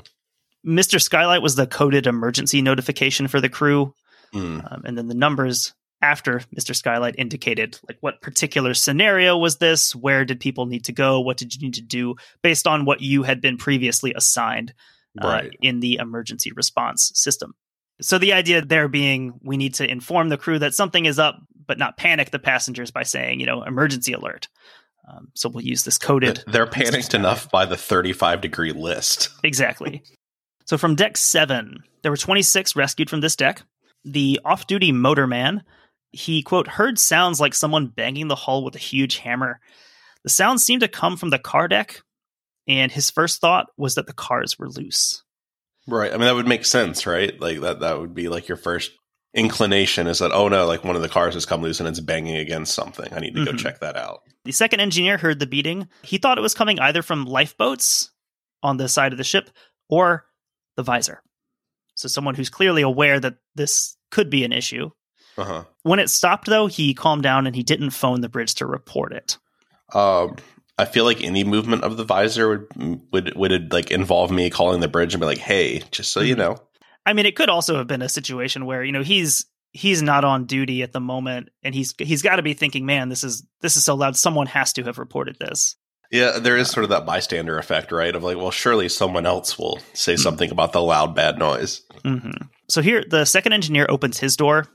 Mr. 0.67 1.01
Skylight 1.01 1.43
was 1.43 1.55
the 1.55 1.67
coded 1.67 2.07
emergency 2.07 2.63
notification 2.63 3.29
for 3.29 3.41
the 3.41 3.49
crew. 3.49 3.95
Mm. 4.35 4.73
Um, 4.73 4.83
and 4.85 4.99
then 4.99 5.07
the 5.07 5.15
numbers 5.15 5.75
after 6.03 6.41
Mr. 6.59 6.75
Skylight 6.75 7.15
indicated 7.19 7.79
like 7.89 7.99
what 8.01 8.21
particular 8.21 8.75
scenario 8.75 9.39
was 9.39 9.59
this? 9.59 9.95
Where 9.95 10.25
did 10.25 10.41
people 10.41 10.67
need 10.67 10.85
to 10.87 10.93
go? 10.93 11.21
What 11.21 11.37
did 11.37 11.55
you 11.55 11.61
need 11.61 11.75
to 11.75 11.83
do 11.83 12.17
based 12.43 12.67
on 12.67 12.85
what 12.85 13.01
you 13.01 13.23
had 13.23 13.41
been 13.41 13.57
previously 13.57 14.13
assigned 14.15 14.75
right. 15.23 15.51
uh, 15.51 15.57
in 15.63 15.81
the 15.81 15.97
emergency 15.97 16.53
response 16.53 17.13
system. 17.15 17.55
So 18.01 18.19
the 18.19 18.33
idea 18.33 18.63
there 18.63 18.89
being 18.89 19.41
we 19.43 19.57
need 19.57 19.75
to 19.75 19.91
inform 19.91 20.29
the 20.29 20.37
crew 20.37 20.59
that 20.59 20.75
something 20.75 21.07
is 21.07 21.19
up, 21.19 21.37
but 21.67 21.79
not 21.79 21.97
panic 21.97 22.31
the 22.31 22.39
passengers 22.39 22.91
by 22.91 23.03
saying, 23.03 23.41
you 23.41 23.47
know, 23.47 23.63
emergency 23.63 24.13
alert. 24.13 24.49
Um, 25.09 25.29
so 25.35 25.49
we'll 25.49 25.65
use 25.65 25.85
this 25.85 25.99
coded. 25.99 26.43
They're 26.47 26.67
panicked 26.67 27.15
enough 27.15 27.51
by 27.51 27.65
the 27.65 27.77
35 27.77 28.41
degree 28.41 28.73
list. 28.73 29.31
exactly. 29.45 30.03
So 30.67 30.77
from 30.77 30.97
deck 30.97 31.17
seven, 31.17 31.85
there 32.03 32.11
were 32.11 32.17
26 32.17 32.75
rescued 32.75 33.09
from 33.09 33.21
this 33.21 33.37
deck. 33.37 33.63
The 34.05 34.41
off 34.45 34.67
duty 34.67 34.93
motorman, 34.93 35.63
he, 36.11 36.43
quote, 36.43 36.67
heard 36.67 36.99
sounds 36.99 37.41
like 37.41 37.55
someone 37.55 37.87
banging 37.87 38.29
the 38.29 38.35
hull 38.35 38.65
with 38.65 38.75
a 38.75 38.81
huge 38.81 39.19
hammer. 39.19 39.61
The 40.25 40.31
sounds 40.31 40.65
seemed 40.65 40.81
to 40.81 40.89
come 40.89 41.17
from 41.17 41.31
the 41.31 41.39
car 41.39 41.69
deck, 41.69 42.03
and 42.67 42.91
his 42.91 43.11
first 43.11 43.41
thought 43.41 43.67
was 43.77 43.95
that 43.95 44.07
the 44.07 44.13
cars 44.13 44.59
were 44.59 44.69
loose. 44.69 45.23
Right. 45.87 46.11
I 46.11 46.17
mean, 46.17 46.27
that 46.27 46.35
would 46.35 46.49
make 46.49 46.65
sense, 46.65 47.07
right? 47.07 47.39
Like 47.41 47.61
that. 47.61 47.81
That 47.81 48.01
would 48.01 48.15
be 48.15 48.29
like 48.29 48.49
your 48.49 48.57
first 48.57 48.91
inclination 49.35 50.07
is 50.07 50.21
that 50.21 50.33
oh 50.33 50.49
no, 50.49 50.67
like 50.67 50.83
one 50.83 50.97
of 50.97 51.03
the 51.03 51.09
cars 51.09 51.35
has 51.35 51.47
come 51.47 51.63
loose 51.63 51.79
and 51.79 51.89
it's 51.89 52.01
banging 52.01 52.37
against 52.37 52.75
something. 52.75 53.13
I 53.13 53.21
need 53.21 53.35
to 53.35 53.43
mm-hmm. 53.43 53.53
go 53.53 53.57
check 53.57 53.81
that 53.81 53.97
out. 53.97 54.23
The 54.45 54.53
second 54.53 54.81
engineer 54.81 55.19
heard 55.19 55.39
the 55.39 55.47
beating. 55.47 55.89
He 56.03 56.19
thought 56.19 56.39
it 56.39 56.43
was 56.43 56.55
coming 56.55 56.81
either 56.81 57.03
from 57.03 57.25
lifeboats 57.25 58.11
on 58.63 58.79
the 58.79 58.89
side 58.89 59.13
of 59.13 59.19
the 59.19 59.25
ship 59.25 59.51
or 59.89 60.25
the 60.77 60.83
visor. 60.83 61.23
So 61.95 62.09
someone 62.09 62.35
who's 62.35 62.51
clearly 62.51 62.83
aware 62.83 63.21
that 63.21 63.37
this 63.55 63.97
could 64.11 64.31
be 64.31 64.45
an 64.45 64.53
issue. 64.53 64.91
Uh-huh. 65.39 65.65
When 65.83 65.99
it 65.99 66.11
stopped, 66.11 66.47
though, 66.47 66.67
he 66.67 66.95
calmed 66.95 67.23
down 67.23 67.47
and 67.47 67.55
he 67.55 67.63
didn't 67.63 67.91
phone 67.91 68.21
the 68.21 68.29
bridge 68.29 68.55
to 68.57 68.67
report 68.67 69.13
it. 69.13 69.39
Um, 69.93 70.37
I 70.79 70.85
feel 70.85 71.05
like 71.05 71.23
any 71.23 71.43
movement 71.43 71.85
of 71.85 71.97
the 71.97 72.05
visor 72.05 72.49
would 72.49 73.01
would 73.13 73.35
would 73.35 73.73
like 73.73 73.91
involve 73.91 74.31
me 74.31 74.51
calling 74.51 74.81
the 74.81 74.89
bridge 74.89 75.15
and 75.15 75.21
be 75.21 75.27
like, 75.27 75.39
"Hey, 75.39 75.83
just 75.91 76.13
so 76.13 76.21
you 76.21 76.35
mm-hmm. 76.35 76.43
know." 76.43 76.63
I 77.07 77.13
mean, 77.13 77.27
it 77.27 77.37
could 77.37 77.49
also 77.49 77.77
have 77.77 77.87
been 77.87 78.03
a 78.03 78.09
situation 78.09 78.67
where 78.67 78.85
you 78.85 78.93
know 78.93 79.03
he's 79.03 79.47
he's 79.73 80.03
not 80.03 80.25
on 80.25 80.47
duty 80.47 80.83
at 80.83 80.93
the 80.93 81.01
moment, 81.01 81.49
and 81.63 81.75
he's 81.75 81.95
he's 81.99 82.23
got 82.23 82.37
to 82.37 82.43
be 82.43 82.55
thinking, 82.55 82.85
"Man, 82.85 83.09
this 83.09 83.25
is 83.25 83.47
this 83.61 83.77
is 83.77 83.85
so 83.85 83.95
loud. 83.95 84.17
Someone 84.17 84.47
has 84.49 84.73
to 84.75 84.85
have 84.85 84.99
reported 84.99 85.37
this." 85.39 85.77
Yeah, 86.11 86.39
there 86.39 86.57
is 86.57 86.71
sort 86.71 86.85
of 86.85 86.91
that 86.91 87.07
bystander 87.07 87.59
effect, 87.59 87.91
right? 87.91 88.15
Of 88.15 88.23
like, 88.23 88.37
well, 88.37 88.53
surely 88.53 88.89
someone 88.89 89.27
else 89.27 89.59
will 89.59 89.81
say 89.93 90.15
mm-hmm. 90.15 90.23
something 90.23 90.51
about 90.51 90.73
the 90.73 90.81
loud, 90.81 91.15
bad 91.15 91.39
noise. 91.39 91.83
Mm-hmm. 92.05 92.47
So 92.69 92.81
here, 92.81 93.05
the 93.09 93.25
second 93.25 93.53
engineer 93.53 93.87
opens 93.89 94.19
his 94.19 94.37
door, 94.37 94.69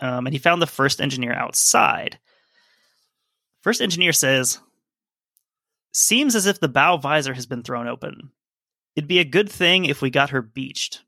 um, 0.00 0.26
and 0.26 0.34
he 0.34 0.38
found 0.38 0.60
the 0.60 0.66
first 0.66 1.00
engineer 1.00 1.32
outside. 1.32 2.18
First 3.62 3.80
engineer 3.80 4.12
says, 4.12 4.60
Seems 5.96 6.36
as 6.36 6.44
if 6.44 6.60
the 6.60 6.68
bow 6.68 6.98
visor 6.98 7.32
has 7.32 7.46
been 7.46 7.62
thrown 7.62 7.88
open. 7.88 8.30
It'd 8.96 9.08
be 9.08 9.18
a 9.18 9.24
good 9.24 9.50
thing 9.50 9.86
if 9.86 10.02
we 10.02 10.10
got 10.10 10.28
her 10.28 10.42
beached. 10.42 11.02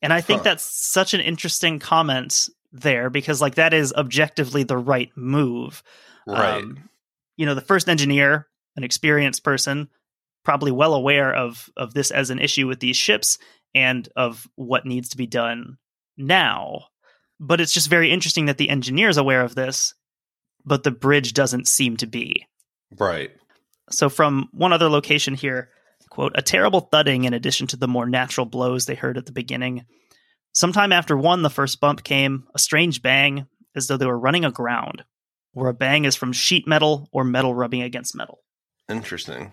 And 0.00 0.12
I 0.12 0.20
think 0.20 0.40
Huh. 0.40 0.44
that's 0.44 0.64
such 0.64 1.14
an 1.14 1.20
interesting 1.20 1.78
comment 1.78 2.48
there 2.72 3.10
because, 3.10 3.40
like, 3.40 3.54
that 3.54 3.72
is 3.72 3.92
objectively 3.92 4.64
the 4.64 4.76
right 4.76 5.16
move. 5.16 5.84
Right. 6.26 6.64
Um, 6.64 6.90
you 7.36 7.46
know, 7.46 7.54
the 7.54 7.60
first 7.60 7.88
engineer, 7.88 8.48
an 8.74 8.82
experienced 8.82 9.44
person, 9.44 9.88
probably 10.44 10.72
well 10.72 10.94
aware 10.94 11.32
of 11.32 11.70
of 11.76 11.94
this 11.94 12.10
as 12.10 12.30
an 12.30 12.40
issue 12.40 12.66
with 12.66 12.80
these 12.80 12.96
ships 12.96 13.38
and 13.72 14.08
of 14.16 14.48
what 14.56 14.84
needs 14.84 15.10
to 15.10 15.16
be 15.16 15.28
done 15.28 15.78
now. 16.16 16.86
But 17.38 17.60
it's 17.60 17.72
just 17.72 17.88
very 17.88 18.10
interesting 18.10 18.46
that 18.46 18.58
the 18.58 18.68
engineer 18.68 19.08
is 19.10 19.16
aware 19.16 19.42
of 19.42 19.54
this, 19.54 19.94
but 20.64 20.82
the 20.82 20.90
bridge 20.90 21.34
doesn't 21.34 21.68
seem 21.68 21.96
to 21.98 22.06
be. 22.08 22.48
right. 22.98 23.30
So, 23.90 24.08
from 24.08 24.48
one 24.52 24.72
other 24.72 24.88
location 24.88 25.34
here, 25.34 25.70
quote, 26.08 26.32
a 26.34 26.42
terrible 26.42 26.80
thudding 26.80 27.24
in 27.24 27.34
addition 27.34 27.66
to 27.68 27.76
the 27.76 27.88
more 27.88 28.06
natural 28.06 28.46
blows 28.46 28.86
they 28.86 28.94
heard 28.94 29.18
at 29.18 29.26
the 29.26 29.32
beginning. 29.32 29.84
Sometime 30.52 30.92
after 30.92 31.16
one, 31.16 31.42
the 31.42 31.50
first 31.50 31.80
bump 31.80 32.04
came, 32.04 32.44
a 32.54 32.58
strange 32.58 33.02
bang, 33.02 33.46
as 33.74 33.86
though 33.86 33.96
they 33.96 34.06
were 34.06 34.18
running 34.18 34.44
aground, 34.44 35.04
where 35.52 35.70
a 35.70 35.74
bang 35.74 36.04
is 36.04 36.14
from 36.14 36.32
sheet 36.32 36.68
metal 36.68 37.08
or 37.12 37.24
metal 37.24 37.54
rubbing 37.54 37.82
against 37.82 38.14
metal. 38.14 38.38
Interesting. 38.88 39.52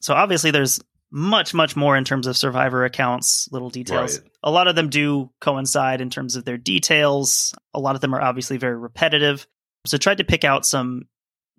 So, 0.00 0.14
obviously, 0.14 0.50
there's 0.50 0.80
much, 1.10 1.54
much 1.54 1.76
more 1.76 1.96
in 1.96 2.04
terms 2.04 2.26
of 2.26 2.36
survivor 2.36 2.84
accounts, 2.84 3.48
little 3.52 3.70
details. 3.70 4.18
Right. 4.18 4.30
A 4.42 4.50
lot 4.50 4.68
of 4.68 4.74
them 4.74 4.90
do 4.90 5.30
coincide 5.40 6.00
in 6.00 6.10
terms 6.10 6.36
of 6.36 6.44
their 6.44 6.58
details. 6.58 7.54
A 7.72 7.80
lot 7.80 7.94
of 7.94 8.00
them 8.00 8.14
are 8.14 8.20
obviously 8.20 8.58
very 8.58 8.76
repetitive. 8.76 9.46
So, 9.86 9.98
tried 9.98 10.18
to 10.18 10.24
pick 10.24 10.44
out 10.44 10.66
some 10.66 11.04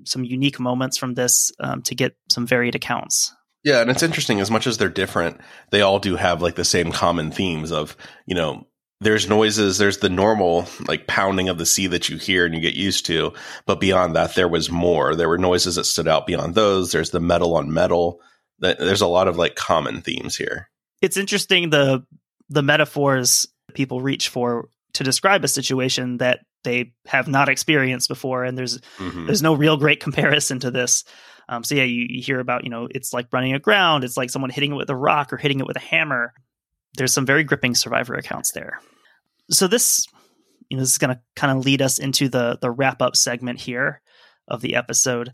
some 0.05 0.23
unique 0.23 0.59
moments 0.59 0.97
from 0.97 1.13
this 1.13 1.51
um, 1.59 1.81
to 1.83 1.95
get 1.95 2.15
some 2.29 2.45
varied 2.45 2.75
accounts. 2.75 3.33
Yeah, 3.63 3.81
and 3.81 3.89
it's 3.89 4.03
interesting. 4.03 4.39
As 4.39 4.51
much 4.51 4.67
as 4.67 4.77
they're 4.77 4.89
different, 4.89 5.41
they 5.71 5.81
all 5.81 5.99
do 5.99 6.15
have 6.15 6.41
like 6.41 6.55
the 6.55 6.65
same 6.65 6.91
common 6.91 7.31
themes 7.31 7.71
of 7.71 7.95
you 8.25 8.35
know. 8.35 8.67
There's 8.99 9.29
noises. 9.29 9.77
There's 9.77 9.99
the 9.99 10.09
normal 10.09 10.65
like 10.87 11.05
pounding 11.05 11.49
of 11.49 11.59
the 11.59 11.67
sea 11.67 11.85
that 11.85 12.09
you 12.09 12.17
hear 12.17 12.47
and 12.47 12.55
you 12.55 12.61
get 12.61 12.73
used 12.73 13.05
to, 13.05 13.33
but 13.67 13.79
beyond 13.79 14.15
that, 14.15 14.33
there 14.33 14.47
was 14.47 14.71
more. 14.71 15.13
There 15.13 15.29
were 15.29 15.37
noises 15.37 15.75
that 15.75 15.83
stood 15.83 16.07
out 16.07 16.25
beyond 16.25 16.55
those. 16.55 16.91
There's 16.91 17.11
the 17.11 17.19
metal 17.19 17.55
on 17.55 17.71
metal. 17.71 18.21
There's 18.57 19.01
a 19.01 19.07
lot 19.07 19.27
of 19.27 19.37
like 19.37 19.55
common 19.55 20.01
themes 20.01 20.35
here. 20.35 20.71
it's 20.99 21.15
interesting 21.15 21.69
the 21.69 22.03
the 22.49 22.63
metaphors 22.63 23.47
people 23.73 24.01
reach 24.01 24.29
for 24.29 24.69
to 24.93 25.03
describe 25.03 25.43
a 25.43 25.47
situation 25.47 26.17
that 26.17 26.39
they 26.67 26.93
have 27.07 27.27
not 27.27 27.49
experienced 27.49 28.09
before 28.09 28.43
and 28.43 28.57
there's 28.57 28.79
Mhm. 28.99 29.25
there's 29.25 29.41
no 29.41 29.53
real 29.53 29.77
great 29.77 29.99
comparison 30.01 30.59
to 30.59 30.69
this. 30.71 31.03
Um, 31.49 31.63
so 31.63 31.75
yeah 31.75 31.83
you, 31.83 32.05
you 32.09 32.21
hear 32.21 32.39
about 32.41 32.63
you 32.65 32.69
know 32.69 32.87
it's 32.91 33.13
like 33.13 33.27
running 33.31 33.53
aground 33.53 34.03
it's 34.03 34.17
like 34.17 34.29
someone 34.29 34.49
hitting 34.51 34.73
it 34.73 34.75
with 34.75 34.89
a 34.89 34.95
rock 34.95 35.31
or 35.31 35.37
hitting 35.37 35.59
it 35.61 35.67
with 35.67 35.77
a 35.77 35.87
hammer. 35.91 36.33
There's 36.95 37.13
some 37.13 37.25
very 37.25 37.43
gripping 37.43 37.73
survivor 37.75 38.15
accounts 38.15 38.51
there. 38.51 38.79
So 39.49 39.67
this 39.67 40.05
you 40.69 40.75
know 40.77 40.81
this 40.83 40.91
is 40.91 40.97
going 40.97 41.15
to 41.15 41.21
kind 41.35 41.57
of 41.57 41.63
lead 41.65 41.81
us 41.81 41.99
into 41.99 42.27
the 42.29 42.57
the 42.61 42.69
wrap 42.69 43.01
up 43.01 43.15
segment 43.15 43.59
here 43.61 44.01
of 44.47 44.61
the 44.61 44.75
episode. 44.75 45.33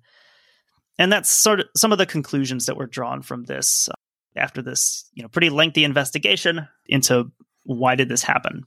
And 1.00 1.12
that's 1.12 1.30
sort 1.30 1.60
of 1.62 1.66
some 1.76 1.92
of 1.92 1.98
the 1.98 2.06
conclusions 2.06 2.68
that 2.68 2.78
were 2.78 2.86
drawn 2.86 3.24
from 3.24 3.46
this 3.46 3.90
uh, 3.90 3.94
after 4.36 4.62
this 4.62 5.10
you 5.14 5.24
know 5.24 5.30
pretty 5.30 5.50
lengthy 5.50 5.84
investigation 5.84 6.68
into 6.86 7.32
why 7.64 7.96
did 7.96 8.10
this 8.10 8.24
happen 8.24 8.64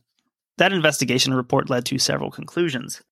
that 0.59 0.73
investigation 0.73 1.35
report 1.35 1.71
led 1.71 1.85
to 1.87 1.99
several 1.99 2.31
conclusions. 2.31 3.03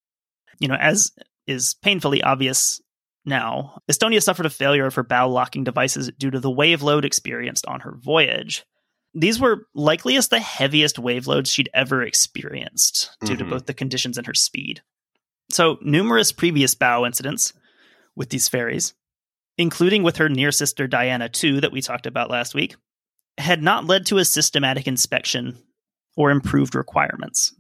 You 0.61 0.69
know 0.69 0.77
as 0.77 1.13
is 1.47 1.75
painfully 1.83 2.23
obvious 2.23 2.81
now 3.27 3.81
estonia 3.91 4.23
suffered 4.23 4.47
a 4.47 4.51
failure 4.51 4.87
of 4.87 4.95
her 4.95 5.03
bow 5.03 5.29
locking 5.29 5.65
devices 5.65 6.11
due 6.19 6.31
to 6.31 6.41
the 6.41 6.51
wave 6.51 6.83
load 6.83 7.05
experienced 7.05 7.67
on 7.67 7.81
her 7.81 7.95
voyage. 7.97 8.65
These 9.15 9.41
were 9.41 9.67
likeliest 9.75 10.31
the 10.31 10.41
heaviest 10.41 10.99
wave 10.99 11.27
loads 11.27 11.51
she'd 11.51 11.69
ever 11.75 12.03
experienced 12.03 13.11
due 13.25 13.37
to 13.37 13.45
Mhm. 13.45 13.51
both 13.51 13.67
the 13.67 13.75
conditions 13.75 14.19
and 14.19 14.27
her 14.27 14.35
speed. 14.35 14.83
So 15.51 15.79
numerous 15.83 16.33
previous 16.33 16.75
bow 16.75 17.05
incidents 17.07 17.53
with 18.17 18.31
these 18.31 18.49
ferries 18.49 18.95
including 19.57 20.03
with 20.03 20.17
her 20.17 20.29
near 20.29 20.51
sister 20.51 20.89
Diana 20.89 21.29
2 21.29 21.61
that 21.61 21.71
we 21.71 21.81
talked 21.81 22.07
about 22.07 22.29
last 22.29 22.55
week, 22.55 22.75
had 23.39 23.63
not 23.63 23.85
led 23.85 24.05
to 24.07 24.19
a 24.19 24.25
systematic 24.25 24.89
inspection 24.89 25.63
or 26.17 26.31
improved 26.31 26.75
requirements. 26.75 27.55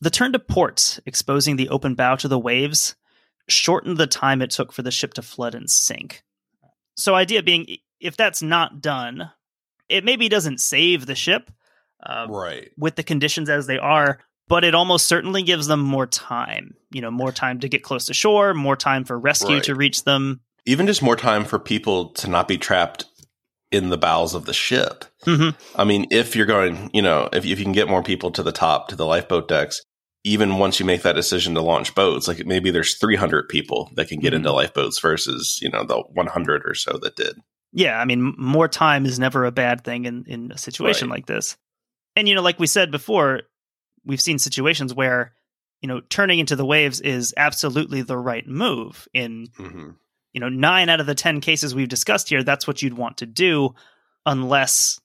The 0.00 0.10
turn 0.10 0.32
to 0.32 0.38
port, 0.38 0.98
exposing 1.06 1.56
the 1.56 1.68
open 1.68 1.94
bow 1.94 2.16
to 2.16 2.28
the 2.28 2.38
waves, 2.38 2.96
shortened 3.48 3.98
the 3.98 4.06
time 4.06 4.40
it 4.40 4.50
took 4.50 4.72
for 4.72 4.82
the 4.82 4.90
ship 4.90 5.14
to 5.14 5.22
flood 5.22 5.54
and 5.54 5.68
sink. 5.70 6.22
So, 6.96 7.14
idea 7.14 7.42
being, 7.42 7.76
if 8.00 8.16
that's 8.16 8.42
not 8.42 8.80
done, 8.80 9.30
it 9.88 10.04
maybe 10.04 10.28
doesn't 10.28 10.60
save 10.60 11.06
the 11.06 11.14
ship 11.14 11.50
uh, 12.04 12.26
right. 12.28 12.70
with 12.78 12.96
the 12.96 13.02
conditions 13.02 13.50
as 13.50 13.66
they 13.66 13.78
are, 13.78 14.20
but 14.48 14.64
it 14.64 14.74
almost 14.74 15.06
certainly 15.06 15.42
gives 15.42 15.66
them 15.66 15.80
more 15.80 16.06
time. 16.06 16.74
You 16.90 17.02
know, 17.02 17.10
more 17.10 17.32
time 17.32 17.60
to 17.60 17.68
get 17.68 17.82
close 17.82 18.06
to 18.06 18.14
shore, 18.14 18.54
more 18.54 18.76
time 18.76 19.04
for 19.04 19.18
rescue 19.18 19.56
Right. 19.56 19.64
to 19.64 19.74
reach 19.74 20.04
them. 20.04 20.40
Even 20.66 20.86
just 20.86 21.02
more 21.02 21.16
time 21.16 21.44
for 21.44 21.58
people 21.58 22.10
to 22.10 22.28
not 22.28 22.46
be 22.46 22.58
trapped 22.58 23.04
in 23.70 23.88
the 23.90 23.98
bowels 23.98 24.34
of 24.34 24.46
the 24.46 24.52
ship. 24.52 25.04
Mhm. 25.26 25.54
I 25.76 25.84
mean, 25.84 26.06
if 26.10 26.34
you're 26.34 26.46
going, 26.46 26.90
you 26.92 27.02
know, 27.02 27.28
if, 27.32 27.44
if 27.44 27.58
you 27.58 27.64
can 27.64 27.72
get 27.72 27.88
more 27.88 28.02
people 28.02 28.30
to 28.32 28.42
the 28.42 28.52
top, 28.52 28.88
to 28.88 28.96
the 28.96 29.06
lifeboat 29.06 29.46
decks, 29.48 29.80
even 30.24 30.58
once 30.58 30.78
you 30.80 30.84
make 30.86 31.02
that 31.02 31.14
decision 31.14 31.54
to 31.54 31.60
launch 31.62 31.94
boats, 31.94 32.28
like 32.28 32.44
maybe 32.44 32.70
there's 32.70 32.98
300 32.98 33.48
people 33.48 33.90
that 33.94 34.08
can 34.08 34.20
get 34.20 34.32
Mhm. 34.32 34.36
into 34.36 34.52
lifeboats 34.52 34.98
versus, 35.00 35.58
you 35.62 35.70
know, 35.70 35.84
the 35.84 35.98
100 36.12 36.62
or 36.66 36.74
so 36.74 36.98
that 37.02 37.16
did. 37.16 37.36
yeah, 37.72 38.00
I 38.00 38.04
mean, 38.04 38.34
more 38.36 38.66
time 38.66 39.06
is 39.06 39.20
never 39.20 39.44
a 39.44 39.52
bad 39.52 39.84
thing 39.84 40.04
in, 40.04 40.24
in 40.26 40.50
a 40.50 40.58
situation 40.58 41.08
Right. 41.08 41.18
like 41.18 41.26
this. 41.26 41.56
And, 42.16 42.28
you 42.28 42.34
know, 42.34 42.42
like 42.42 42.58
we 42.58 42.66
said 42.66 42.90
before, 42.90 43.42
we've 44.04 44.20
seen 44.20 44.40
situations 44.40 44.92
where, 44.92 45.34
you 45.80 45.86
know, 45.86 46.00
turning 46.10 46.40
into 46.40 46.56
the 46.56 46.64
waves 46.66 47.00
is 47.00 47.32
absolutely 47.36 48.02
the 48.02 48.16
right 48.18 48.44
move. 48.48 49.06
In, 49.14 49.46
hmm 49.56 49.90
you 50.32 50.40
know, 50.40 50.48
nine 50.48 50.88
out 50.88 51.00
of 51.00 51.06
the 51.06 51.14
10 51.14 51.40
cases 51.40 51.74
we've 51.74 51.88
discussed 51.88 52.28
here, 52.28 52.42
that's 52.42 52.66
what 52.66 52.82
you'd 52.82 52.96
want 52.96 53.18
to 53.18 53.26
do 53.26 53.74
unless 54.26 55.00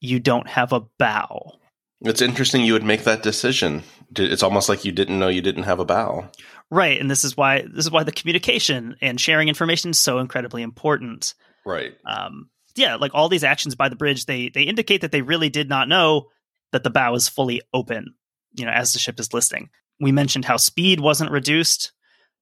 you 0.00 0.20
don't 0.20 0.48
have 0.48 0.72
a 0.72 0.80
bow. 0.98 1.58
It's 2.02 2.22
interesting 2.22 2.64
you 2.64 2.74
would 2.74 2.84
make 2.84 3.04
that 3.04 3.22
decision. 3.22 3.82
It's 4.16 4.42
almost 4.42 4.68
like 4.68 4.84
you 4.84 4.92
didn't 4.92 5.18
know 5.18 5.28
you 5.28 5.42
didn't 5.42 5.64
have 5.64 5.80
a 5.80 5.84
bow. 5.84 6.30
Right. 6.70 7.00
And 7.00 7.10
this 7.10 7.24
is 7.24 7.36
why, 7.36 7.62
this 7.62 7.86
is 7.86 7.90
why 7.90 8.04
the 8.04 8.12
communication 8.12 8.96
and 9.00 9.20
sharing 9.20 9.48
information 9.48 9.90
is 9.90 9.98
so 9.98 10.18
incredibly 10.18 10.62
important. 10.62 11.34
Right. 11.66 11.94
um, 12.06 12.50
yeah, 12.78 12.94
like 12.94 13.10
all 13.14 13.28
these 13.28 13.44
actions 13.44 13.74
by 13.74 13.88
the 13.88 13.96
bridge, 13.96 14.24
they 14.24 14.48
they 14.48 14.62
indicate 14.62 15.02
that 15.02 15.12
they 15.12 15.22
really 15.22 15.50
did 15.50 15.68
not 15.68 15.88
know 15.88 16.28
that 16.72 16.84
the 16.84 16.90
bow 16.90 17.14
is 17.14 17.28
fully 17.28 17.60
open. 17.74 18.14
You 18.54 18.64
know, 18.64 18.72
as 18.72 18.92
the 18.92 18.98
ship 18.98 19.20
is 19.20 19.34
listing. 19.34 19.68
We 20.00 20.12
mentioned 20.12 20.44
how 20.44 20.56
speed 20.56 21.00
wasn't 21.00 21.32
reduced. 21.32 21.92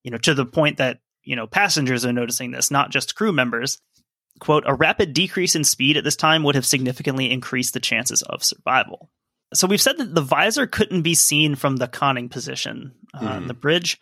You 0.05 0.11
know, 0.13 0.19
to 0.19 0.35
the 0.35 0.47
point 0.47 0.77
that 0.77 1.01
you 1.27 1.37
know 1.37 1.47
passengers 1.47 2.07
are 2.07 2.13
noticing 2.13 2.53
this, 2.53 2.71
not 2.71 2.91
just 2.91 3.15
crew 3.15 3.33
members. 3.33 3.79
Quote: 4.41 4.65
A 4.67 4.75
rapid 4.75 5.13
decrease 5.13 5.55
in 5.55 5.65
speed 5.65 5.97
at 5.99 6.05
this 6.05 6.17
time 6.17 6.43
would 6.45 6.55
have 6.55 6.65
significantly 6.65 7.31
increased 7.31 7.75
the 7.75 7.81
chances 7.81 8.23
of 8.23 8.43
survival. 8.43 9.11
So 9.55 9.67
we've 9.67 9.81
said 9.81 9.99
that 9.99 10.15
the 10.15 10.23
visor 10.23 10.67
couldn't 10.67 11.03
be 11.03 11.15
seen 11.15 11.55
from 11.55 11.77
the 11.77 11.89
conning 11.89 12.29
position 12.29 12.95
on 13.15 13.45
Mhm. 13.45 13.49
the 13.49 13.55
bridge. 13.55 13.99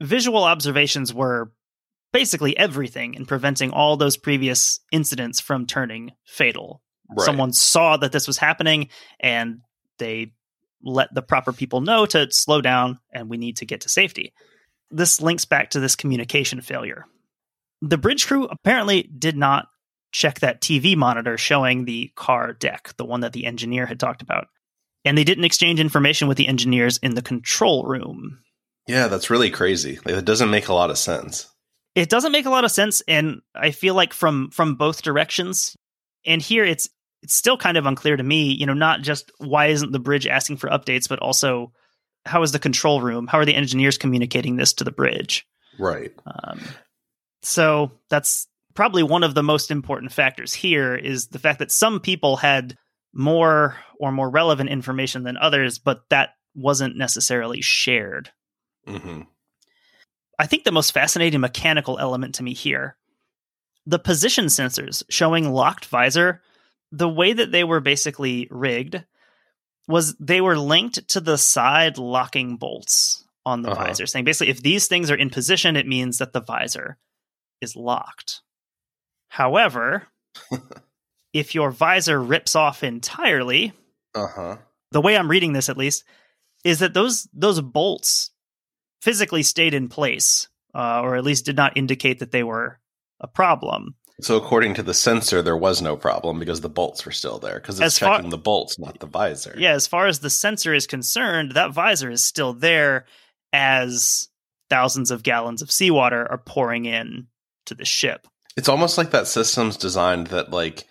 Visual 0.00 0.44
observations 0.44 1.14
were 1.14 1.52
basically 2.12 2.56
everything 2.58 3.14
in 3.14 3.24
preventing 3.24 3.70
all 3.70 3.96
those 3.96 4.16
previous 4.16 4.80
incidents 4.92 5.40
from 5.40 5.66
turning 5.66 6.10
fatal. 6.26 6.82
Right. 7.08 7.24
Someone 7.24 7.52
saw 7.52 7.96
that 7.96 8.12
this 8.12 8.26
was 8.26 8.38
happening 8.38 8.88
and 9.18 9.60
they 9.98 10.32
let 10.82 11.12
the 11.14 11.22
proper 11.22 11.52
people 11.52 11.80
know 11.80 12.04
to 12.06 12.30
slow 12.30 12.60
down 12.60 12.98
and 13.12 13.28
we 13.30 13.36
need 13.38 13.56
to 13.58 13.66
get 13.66 13.80
to 13.82 13.88
safety. 13.88 14.32
This 14.92 15.20
links 15.20 15.44
back 15.44 15.70
to 15.70 15.80
this 15.80 15.96
communication 15.96 16.60
failure. 16.60 17.06
The 17.80 17.98
bridge 17.98 18.26
crew 18.26 18.44
apparently 18.44 19.02
did 19.02 19.36
not 19.36 19.66
check 20.12 20.40
that 20.40 20.60
TV 20.60 20.94
monitor 20.96 21.36
showing 21.38 21.84
the 21.84 22.12
car 22.14 22.52
deck, 22.52 22.92
the 22.98 23.04
one 23.04 23.20
that 23.20 23.32
the 23.32 23.46
engineer 23.46 23.86
had 23.86 23.98
talked 23.98 24.22
about. 24.22 24.46
And 25.04 25.16
they 25.18 25.24
didn't 25.24 25.44
exchange 25.44 25.80
information 25.80 26.28
with 26.28 26.36
the 26.36 26.46
engineers 26.46 26.98
in 26.98 27.14
the 27.14 27.22
control 27.22 27.84
room. 27.84 28.38
Yeah, 28.86 29.08
that's 29.08 29.30
really 29.30 29.50
crazy. 29.50 29.98
Like, 30.04 30.14
it 30.16 30.24
doesn't 30.24 30.50
make 30.50 30.68
a 30.68 30.74
lot 30.74 30.90
of 30.90 30.98
sense. 30.98 31.48
it 31.94 32.08
doesn't 32.08 32.32
make 32.32 32.46
a 32.46 32.50
lot 32.50 32.64
of 32.64 32.70
sense 32.70 33.02
and 33.06 33.40
i 33.54 33.70
feel 33.70 33.94
like 33.94 34.14
from 34.14 34.50
from 34.50 34.76
both 34.76 35.02
directions 35.02 35.76
and 36.24 36.40
here 36.40 36.64
it's 36.64 36.88
it's 37.22 37.34
still 37.34 37.56
kind 37.58 37.76
of 37.76 37.84
unclear 37.84 38.16
to 38.16 38.22
me 38.22 38.50
you 38.52 38.64
know 38.64 38.72
not 38.72 39.02
just 39.02 39.30
why 39.38 39.66
isn't 39.66 39.92
the 39.92 39.98
bridge 40.00 40.26
asking 40.26 40.56
for 40.56 40.70
updates 40.70 41.06
but 41.08 41.18
also 41.18 41.70
how 42.24 42.42
is 42.42 42.52
the 42.52 42.58
control 42.58 43.00
room? 43.00 43.26
How 43.26 43.38
are 43.38 43.44
the 43.44 43.54
engineers 43.54 43.98
communicating 43.98 44.56
this 44.56 44.72
to 44.74 44.84
the 44.84 44.92
bridge? 44.92 45.46
Right. 45.78 46.12
um, 46.26 46.60
so 47.42 47.92
that's 48.08 48.46
probably 48.74 49.02
one 49.02 49.24
of 49.24 49.34
the 49.34 49.42
most 49.42 49.70
important 49.70 50.12
factors 50.12 50.52
here 50.54 50.94
is 50.94 51.28
the 51.28 51.38
fact 51.38 51.58
that 51.58 51.72
some 51.72 52.00
people 52.00 52.36
had 52.36 52.76
more 53.12 53.76
or 53.98 54.12
more 54.12 54.30
relevant 54.30 54.70
information 54.70 55.22
than 55.22 55.36
others 55.36 55.78
but 55.78 56.08
that 56.10 56.30
wasn't 56.54 56.96
necessarily 56.96 57.60
shared. 57.60 58.30
Hmm 58.86 59.22
I 60.38 60.46
think 60.46 60.64
the 60.64 60.72
most 60.72 60.92
fascinating 60.92 61.40
mechanical 61.40 61.98
element 61.98 62.34
to 62.36 62.42
me 62.42 62.52
here 62.52 62.96
the 63.86 63.98
position 63.98 64.46
sensors 64.46 65.02
showing 65.08 65.50
locked 65.50 65.86
visor, 65.86 66.40
the 66.92 67.08
way 67.08 67.32
that 67.32 67.50
they 67.50 67.64
were 67.64 67.80
basically 67.80 68.46
rigged 68.50 69.04
was 69.88 70.14
they 70.18 70.40
were 70.40 70.56
linked 70.58 71.08
to 71.08 71.20
the 71.20 71.36
side 71.38 71.98
locking 71.98 72.56
bolts 72.56 73.24
on 73.44 73.62
the 73.62 73.70
Uh-huh. 73.70 73.84
visor, 73.86 74.06
saying 74.06 74.24
basically 74.24 74.50
if 74.50 74.62
these 74.62 74.86
things 74.86 75.10
are 75.10 75.16
in 75.16 75.30
position, 75.30 75.76
it 75.76 75.86
means 75.86 76.18
that 76.18 76.32
the 76.32 76.40
visor 76.40 76.96
is 77.60 77.74
locked. 77.76 78.42
However, 79.28 80.08
if 81.32 81.54
your 81.54 81.70
visor 81.70 82.22
rips 82.22 82.54
off 82.54 82.82
entirely, 82.84 83.72
Uh 84.14 84.26
huh. 84.28 84.56
the 84.90 85.00
way 85.00 85.16
I'm 85.16 85.30
reading 85.30 85.52
this 85.52 85.68
at 85.68 85.76
least, 85.76 86.04
is 86.64 86.78
that 86.80 86.94
those 86.94 87.28
those 87.32 87.60
bolts 87.60 88.30
physically 89.00 89.42
stayed 89.42 89.74
in 89.74 89.88
place, 89.88 90.48
uh, 90.74 91.00
or 91.02 91.16
at 91.16 91.24
least 91.24 91.44
did 91.46 91.56
not 91.56 91.76
indicate 91.76 92.20
that 92.20 92.30
they 92.30 92.42
were 92.44 92.78
a 93.20 93.26
problem. 93.26 93.96
So 94.20 94.36
according 94.36 94.74
to 94.74 94.82
the 94.82 94.94
sensor, 94.94 95.42
there 95.42 95.56
was 95.56 95.82
no 95.82 95.96
problem 95.96 96.38
because 96.38 96.60
the 96.60 96.68
bolts 96.68 97.04
were 97.04 97.12
still 97.12 97.38
there 97.38 97.54
because 97.54 97.80
it's 97.80 97.98
far- 97.98 98.16
checking 98.16 98.30
the 98.30 98.38
bolts, 98.38 98.78
not 98.78 98.98
the 99.00 99.06
visor. 99.06 99.54
Yeah, 99.58 99.72
as 99.72 99.86
far 99.86 100.06
as 100.06 100.20
the 100.20 100.30
sensor 100.30 100.74
is 100.74 100.86
concerned, 100.86 101.52
that 101.52 101.72
visor 101.72 102.10
is 102.10 102.22
still 102.22 102.52
there 102.52 103.06
as 103.52 104.28
thousands 104.70 105.10
of 105.10 105.22
gallons 105.22 105.62
of 105.62 105.70
seawater 105.72 106.30
are 106.30 106.38
pouring 106.38 106.84
in 106.84 107.26
to 107.66 107.74
the 107.74 107.84
ship. 107.84 108.26
It's 108.56 108.68
almost 108.68 108.98
like 108.98 109.10
that 109.10 109.26
system's 109.26 109.76
designed 109.76 110.28
that 110.28 110.50
like, 110.50 110.84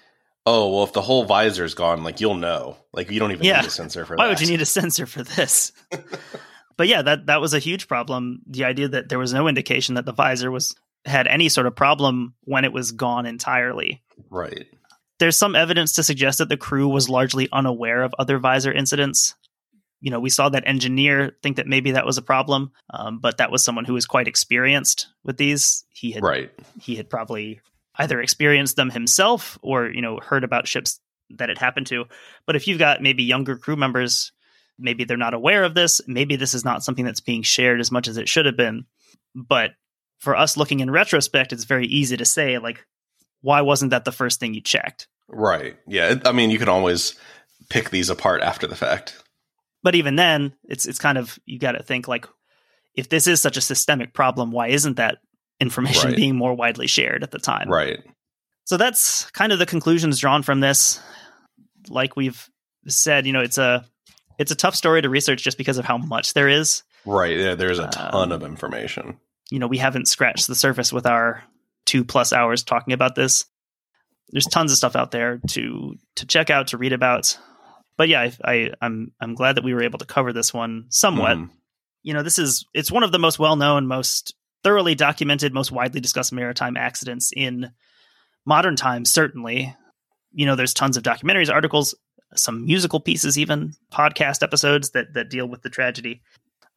oh 0.45 0.73
well, 0.73 0.83
if 0.83 0.93
the 0.93 1.01
whole 1.01 1.25
visor's 1.25 1.73
gone, 1.73 2.03
like 2.03 2.19
you'll 2.19 2.35
know. 2.35 2.77
Like 2.91 3.09
you 3.11 3.19
don't 3.19 3.31
even 3.31 3.45
Yeah. 3.45 3.61
need 3.61 3.67
a 3.67 3.71
sensor 3.71 4.05
for 4.05 4.13
that. 4.15 4.17
Why 4.17 4.25
that. 4.25 4.31
would 4.31 4.41
you 4.41 4.47
need 4.51 4.61
a 4.61 4.65
sensor 4.65 5.05
for 5.05 5.23
this? 5.23 5.71
but 6.77 6.87
yeah, 6.87 7.01
that 7.03 7.27
that 7.27 7.39
was 7.41 7.53
a 7.53 7.59
huge 7.59 7.87
problem. 7.87 8.41
The 8.47 8.65
idea 8.65 8.87
that 8.89 9.09
there 9.09 9.19
was 9.19 9.33
no 9.33 9.47
indication 9.47 9.95
that 9.95 10.05
the 10.05 10.13
visor 10.13 10.49
was 10.51 10.75
had 11.05 11.27
any 11.27 11.49
sort 11.49 11.67
of 11.67 11.75
problem 11.75 12.35
when 12.43 12.65
it 12.65 12.73
was 12.73 12.91
gone 12.91 13.25
entirely. 13.25 14.03
Right. 14.29 14.67
There's 15.19 15.37
some 15.37 15.55
evidence 15.55 15.93
to 15.93 16.03
suggest 16.03 16.39
that 16.39 16.49
the 16.49 16.57
crew 16.57 16.87
was 16.87 17.09
largely 17.09 17.47
unaware 17.51 18.03
of 18.03 18.13
other 18.17 18.39
visor 18.39 18.71
incidents. 18.71 19.35
You 19.99 20.09
know, 20.09 20.19
we 20.19 20.29
saw 20.29 20.49
that 20.49 20.63
engineer 20.65 21.37
think 21.43 21.57
that 21.57 21.67
maybe 21.67 21.91
that 21.91 22.05
was 22.05 22.17
a 22.17 22.23
problem, 22.23 22.71
um, 22.89 23.19
but 23.19 23.37
that 23.37 23.51
was 23.51 23.63
someone 23.63 23.85
who 23.85 23.93
was 23.93 24.05
quite 24.07 24.27
experienced 24.27 25.07
with 25.23 25.37
these. 25.37 25.85
He 25.91 26.11
had 26.11 26.23
Right. 26.23 26.51
he 26.79 26.95
had 26.95 27.09
probably 27.09 27.61
either 27.95 28.19
experienced 28.21 28.77
them 28.77 28.89
himself 28.89 29.59
or 29.61 29.87
you 29.91 30.01
know 30.01 30.17
heard 30.17 30.43
about 30.43 30.67
ships 30.67 30.99
that 31.31 31.49
it 31.49 31.57
happened 31.57 31.87
to 31.87 32.05
but 32.45 32.55
if 32.55 32.65
you've 32.67 32.79
got 32.79 33.01
maybe 33.01 33.23
younger 33.23 33.57
crew 33.57 33.75
members 33.75 34.31
maybe 34.79 35.03
they're 35.03 35.17
not 35.17 35.33
aware 35.33 35.63
of 35.65 35.75
this 35.75 35.99
maybe 36.07 36.37
this 36.37 36.53
is 36.53 36.63
not 36.65 36.83
something 36.83 37.03
that's 37.05 37.19
being 37.19 37.41
shared 37.41 37.79
as 37.81 37.91
much 37.91 38.07
as 38.07 38.15
it 38.17 38.29
should 38.29 38.45
have 38.45 38.55
been 38.57 38.85
but 39.35 39.71
for 40.21 40.35
us 40.35 40.55
looking 40.55 40.79
in 40.79 40.89
retrospect 40.89 41.51
it's 41.51 41.65
very 41.65 41.85
easy 41.87 42.15
to 42.15 42.25
say 42.25 42.57
like 42.57 42.85
why 43.41 43.61
wasn't 43.61 43.89
that 43.91 44.05
the 44.05 44.11
first 44.11 44.39
thing 44.39 44.53
you 44.53 44.61
checked 44.61 45.07
Right. 45.33 45.77
Yeah. 45.87 46.15
I 46.25 46.33
mean, 46.33 46.49
you 46.51 46.59
can 46.59 46.67
always 46.67 47.15
pick 47.69 47.89
these 47.89 48.09
apart 48.09 48.41
after 48.41 48.67
the 48.67 48.75
fact. 48.75 49.21
but 49.81 49.95
even 49.95 50.15
then 50.17 50.53
it's 50.65 50.85
it's 50.85 50.99
kind 50.99 51.17
of 51.17 51.39
you 51.45 51.57
got 51.57 51.71
to 51.73 51.83
think 51.83 52.07
like 52.07 52.25
if 52.95 53.07
this 53.07 53.27
is 53.27 53.39
such 53.41 53.55
a 53.57 53.61
systemic 53.61 54.13
problem 54.13 54.51
why 54.51 54.67
isn't 54.67 54.97
that 54.97 55.19
information 55.61 56.09
Right. 56.09 56.17
being 56.17 56.35
more 56.35 56.53
widely 56.53 56.87
shared 56.87 57.23
at 57.23 57.31
the 57.31 57.39
time 57.39 57.69
Right. 57.69 57.99
So 58.65 58.75
that's 58.77 59.29
kind 59.31 59.51
of 59.53 59.59
the 59.59 59.65
conclusions 59.65 60.19
drawn 60.19 60.43
from 60.43 60.59
this. 60.59 60.99
Like 61.89 62.15
we've 62.15 62.47
said, 62.87 63.25
you 63.25 63.33
know, 63.33 63.41
it's 63.41 63.57
a 63.57 63.85
it's 64.37 64.51
a 64.51 64.55
tough 64.55 64.75
story 64.75 65.01
to 65.01 65.09
research 65.09 65.43
just 65.43 65.57
because 65.57 65.77
of 65.77 65.85
how 65.85 65.97
much 65.97 66.33
there 66.33 66.47
is. 66.49 66.83
Right. 67.05 67.37
Yeah. 67.37 67.55
There's 67.55 67.79
a 67.79 67.87
ton 67.87 68.13
Um, 68.13 68.31
of 68.33 68.43
information. 68.43 69.17
You 69.51 69.59
know, 69.59 69.67
we 69.67 69.77
haven't 69.77 70.07
scratched 70.07 70.47
the 70.47 70.55
surface 70.55 70.91
with 70.91 71.05
our 71.05 71.43
two 71.85 72.03
plus 72.03 72.33
hours 72.33 72.63
talking 72.63 72.93
about 72.93 73.13
this. 73.13 73.45
There's 74.29 74.45
tons 74.45 74.71
of 74.71 74.77
stuff 74.77 74.95
out 74.95 75.11
there 75.11 75.39
to 75.49 75.95
to 76.15 76.25
check 76.25 76.49
out, 76.49 76.67
to 76.67 76.77
read 76.77 76.93
about. 76.93 77.37
But 77.97 78.07
yeah, 78.09 78.21
I, 78.21 78.31
I 78.43 78.71
I'm 78.81 79.11
I'm 79.19 79.35
glad 79.35 79.57
that 79.57 79.63
we 79.63 79.73
were 79.73 79.83
able 79.83 79.99
to 79.99 80.05
cover 80.05 80.33
this 80.33 80.53
one 80.53 80.85
somewhat. 80.89 81.37
Mhm. 81.37 81.49
You 82.01 82.13
know, 82.15 82.23
this 82.23 82.39
is 82.39 82.65
it's 82.73 82.91
one 82.91 83.03
of 83.03 83.11
the 83.11 83.19
most 83.19 83.37
well 83.37 83.55
known, 83.57 83.85
most 83.87 84.33
thoroughly 84.63 84.95
documented, 84.95 85.53
most 85.53 85.71
widely 85.71 85.99
discussed 85.99 86.31
maritime 86.31 86.77
accidents 86.77 87.31
in 87.35 87.71
modern 88.45 88.75
times, 88.75 89.11
certainly. 89.11 89.75
You 90.31 90.45
know, 90.45 90.55
there's 90.55 90.73
tons 90.73 90.95
of 90.95 91.03
documentaries, 91.03 91.53
articles, 91.53 91.93
some 92.35 92.65
musical 92.65 93.01
pieces, 93.01 93.37
even 93.37 93.73
podcast 93.91 94.43
episodes 94.43 94.91
that 94.91 95.13
that 95.13 95.29
deal 95.29 95.45
with 95.45 95.61
the 95.61 95.69
tragedy. 95.69 96.21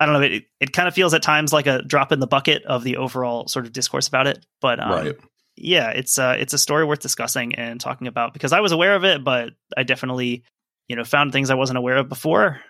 I 0.04 0.06
don't 0.06 0.20
know. 0.20 0.36
It 0.36 0.44
it 0.60 0.72
kind 0.74 0.86
of 0.86 0.92
feels 0.92 1.14
at 1.14 1.22
times 1.22 1.50
like 1.50 1.66
a 1.66 1.82
drop 1.82 2.12
in 2.12 2.20
the 2.20 2.26
bucket 2.26 2.62
of 2.64 2.84
the 2.84 2.98
overall 2.98 3.48
sort 3.48 3.64
of 3.64 3.72
discourse 3.72 4.06
about 4.06 4.26
it. 4.26 4.44
But 4.60 4.78
um, 4.78 4.90
right. 4.90 5.16
yeah, 5.56 5.88
it's 5.90 6.18
uh 6.18 6.36
it's 6.38 6.52
a 6.52 6.58
story 6.58 6.84
worth 6.84 7.00
discussing 7.00 7.54
and 7.54 7.80
talking 7.80 8.06
about 8.06 8.34
because 8.34 8.52
I 8.52 8.60
was 8.60 8.72
aware 8.72 8.94
of 8.96 9.04
it, 9.04 9.24
but 9.24 9.54
I 9.74 9.82
definitely 9.82 10.44
you 10.88 10.96
know 10.96 11.04
found 11.04 11.32
things 11.32 11.48
I 11.48 11.54
wasn't 11.54 11.78
aware 11.78 11.96
of 11.96 12.10
before 12.10 12.60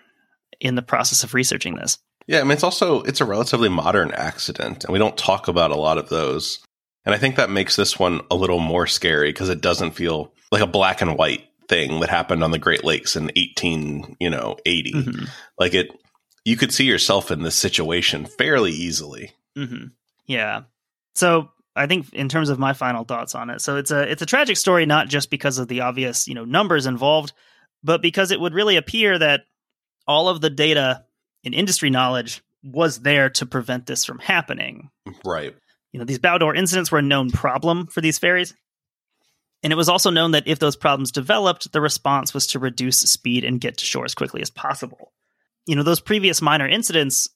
in 0.61 0.75
the 0.75 0.81
process 0.81 1.25
of 1.25 1.33
researching 1.33 1.75
this. 1.75 1.97
Yeah, 2.25 2.39
I 2.39 2.43
mean 2.43 2.53
it's 2.53 2.63
also 2.63 3.01
it's 3.01 3.19
a 3.19 3.25
relatively 3.25 3.67
modern 3.67 4.11
accident, 4.11 4.85
and 4.85 4.93
we 4.93 4.99
don't 4.99 5.17
talk 5.17 5.49
about 5.49 5.71
a 5.71 5.75
lot 5.75 5.97
of 5.97 6.07
those. 6.07 6.63
And 7.03 7.13
I 7.13 7.17
think 7.17 7.35
that 7.35 7.49
makes 7.49 7.75
this 7.75 7.99
one 7.99 8.21
a 8.31 8.35
little 8.35 8.59
more 8.59 8.87
scary 8.87 9.29
because 9.29 9.49
it 9.49 9.59
doesn't 9.59 9.91
feel 9.91 10.33
like 10.53 10.61
a 10.61 10.67
black 10.67 11.01
and 11.01 11.17
white 11.17 11.43
thing 11.67 11.99
that 11.99 12.09
happened 12.09 12.45
on 12.45 12.51
the 12.51 12.59
Great 12.59 12.85
Lakes 12.85 13.17
in 13.17 13.29
eighteen, 13.35 14.15
you 14.21 14.29
know, 14.29 14.55
80. 14.65 14.93
Mhm. 14.93 15.29
Like 15.59 15.73
it, 15.73 15.89
you 16.45 16.55
could 16.55 16.73
see 16.73 16.85
yourself 16.85 17.31
in 17.31 17.41
this 17.41 17.55
situation 17.55 18.25
fairly 18.25 18.71
easily. 18.71 19.31
hmm 19.55 19.87
Yeah. 20.27 20.61
So 21.15 21.49
I 21.75 21.87
think 21.87 22.13
in 22.13 22.29
terms 22.29 22.49
of 22.49 22.59
my 22.59 22.73
final 22.73 23.03
thoughts 23.03 23.35
on 23.35 23.49
it, 23.49 23.59
so 23.59 23.77
it's 23.77 23.91
a 23.91 24.09
it's 24.09 24.21
a 24.21 24.27
tragic 24.27 24.55
story 24.55 24.85
not 24.85 25.09
just 25.09 25.29
because 25.29 25.57
of 25.57 25.67
the 25.67 25.81
obvious 25.81 26.27
you 26.27 26.35
know 26.35 26.45
numbers 26.45 26.85
involved, 26.85 27.33
but 27.83 28.01
because 28.01 28.31
it 28.31 28.39
would 28.39 28.53
really 28.53 28.77
appear 28.77 29.17
that 29.19 29.41
all 30.07 30.29
of 30.29 30.39
the 30.39 30.49
data 30.49 31.03
and 31.43 31.53
industry 31.53 31.89
knowledge 31.89 32.41
was 32.63 32.99
there 33.01 33.29
to 33.29 33.45
prevent 33.45 33.85
this 33.85 34.05
from 34.05 34.19
happening. 34.19 34.89
Right. 35.23 35.55
You 35.91 35.99
know, 35.99 36.05
these 36.05 36.19
bow 36.19 36.37
door 36.37 36.55
incidents 36.55 36.91
were 36.91 36.99
a 36.99 37.03
known 37.03 37.31
problem 37.31 37.87
for 37.87 38.01
these 38.01 38.19
ferries. 38.19 38.53
And 39.63 39.71
it 39.71 39.77
was 39.77 39.89
also 39.89 40.11
known 40.11 40.31
that 40.31 40.47
if 40.47 40.59
those 40.59 40.75
problems 40.75 41.11
developed, 41.11 41.71
the 41.71 41.81
response 41.81 42.33
was 42.33 42.47
to 42.47 42.59
reduce 42.59 42.99
speed 42.99 43.43
and 43.43 43.61
get 43.61 43.77
to 43.77 43.85
shore 43.85 44.05
as 44.05 44.13
quickly 44.13 44.41
as 44.41 44.49
possible. 44.49 45.13
You 45.65 45.75
know, 45.75 45.83
those 45.83 45.99
previous 45.99 46.41
minor 46.41 46.67
incidents 46.67 47.29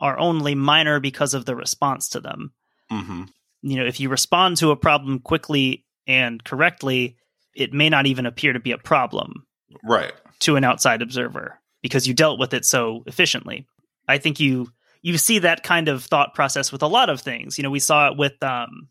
are 0.00 0.18
only 0.18 0.54
minor 0.54 1.00
because 1.00 1.34
of 1.34 1.44
the 1.44 1.56
response 1.56 2.08
to 2.10 2.20
them. 2.20 2.52
hmm 2.90 3.24
You 3.62 3.76
know, 3.76 3.84
if 3.86 4.00
you 4.00 4.08
respond 4.08 4.56
to 4.58 4.70
a 4.70 4.76
problem 4.76 5.18
quickly 5.20 5.84
and 6.06 6.42
correctly, 6.42 7.16
it 7.54 7.72
may 7.72 7.88
not 7.88 8.06
even 8.06 8.26
appear 8.26 8.52
to 8.52 8.60
be 8.60 8.72
a 8.72 8.78
problem 8.78 9.44
Right. 9.84 10.12
to 10.40 10.56
an 10.56 10.64
outside 10.64 11.02
observer 11.02 11.60
because 11.82 12.06
you 12.06 12.14
dealt 12.14 12.38
with 12.38 12.54
it 12.54 12.64
so 12.64 13.02
efficiently. 13.06 13.66
I 14.06 14.18
think 14.18 14.40
you 14.40 14.68
you 15.00 15.16
see 15.16 15.38
that 15.40 15.62
kind 15.62 15.86
of 15.88 16.04
thought 16.04 16.34
process 16.34 16.72
with 16.72 16.82
a 16.82 16.88
lot 16.88 17.08
of 17.08 17.20
things. 17.20 17.56
You 17.56 17.62
know, 17.62 17.70
we 17.70 17.78
saw 17.80 18.10
it 18.10 18.16
with 18.18 18.40
um 18.42 18.88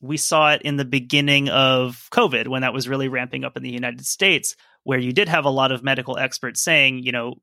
we 0.00 0.16
saw 0.16 0.52
it 0.52 0.62
in 0.62 0.76
the 0.76 0.84
beginning 0.84 1.48
of 1.48 2.08
COVID 2.10 2.48
when 2.48 2.62
that 2.62 2.72
was 2.74 2.88
really 2.88 3.08
ramping 3.08 3.44
up 3.44 3.56
in 3.56 3.62
the 3.62 3.70
United 3.70 4.04
States 4.06 4.56
where 4.84 4.98
you 4.98 5.12
did 5.12 5.28
have 5.28 5.44
a 5.44 5.50
lot 5.50 5.70
of 5.72 5.82
medical 5.84 6.18
experts 6.18 6.60
saying, 6.60 7.02
you 7.04 7.12
know, 7.12 7.34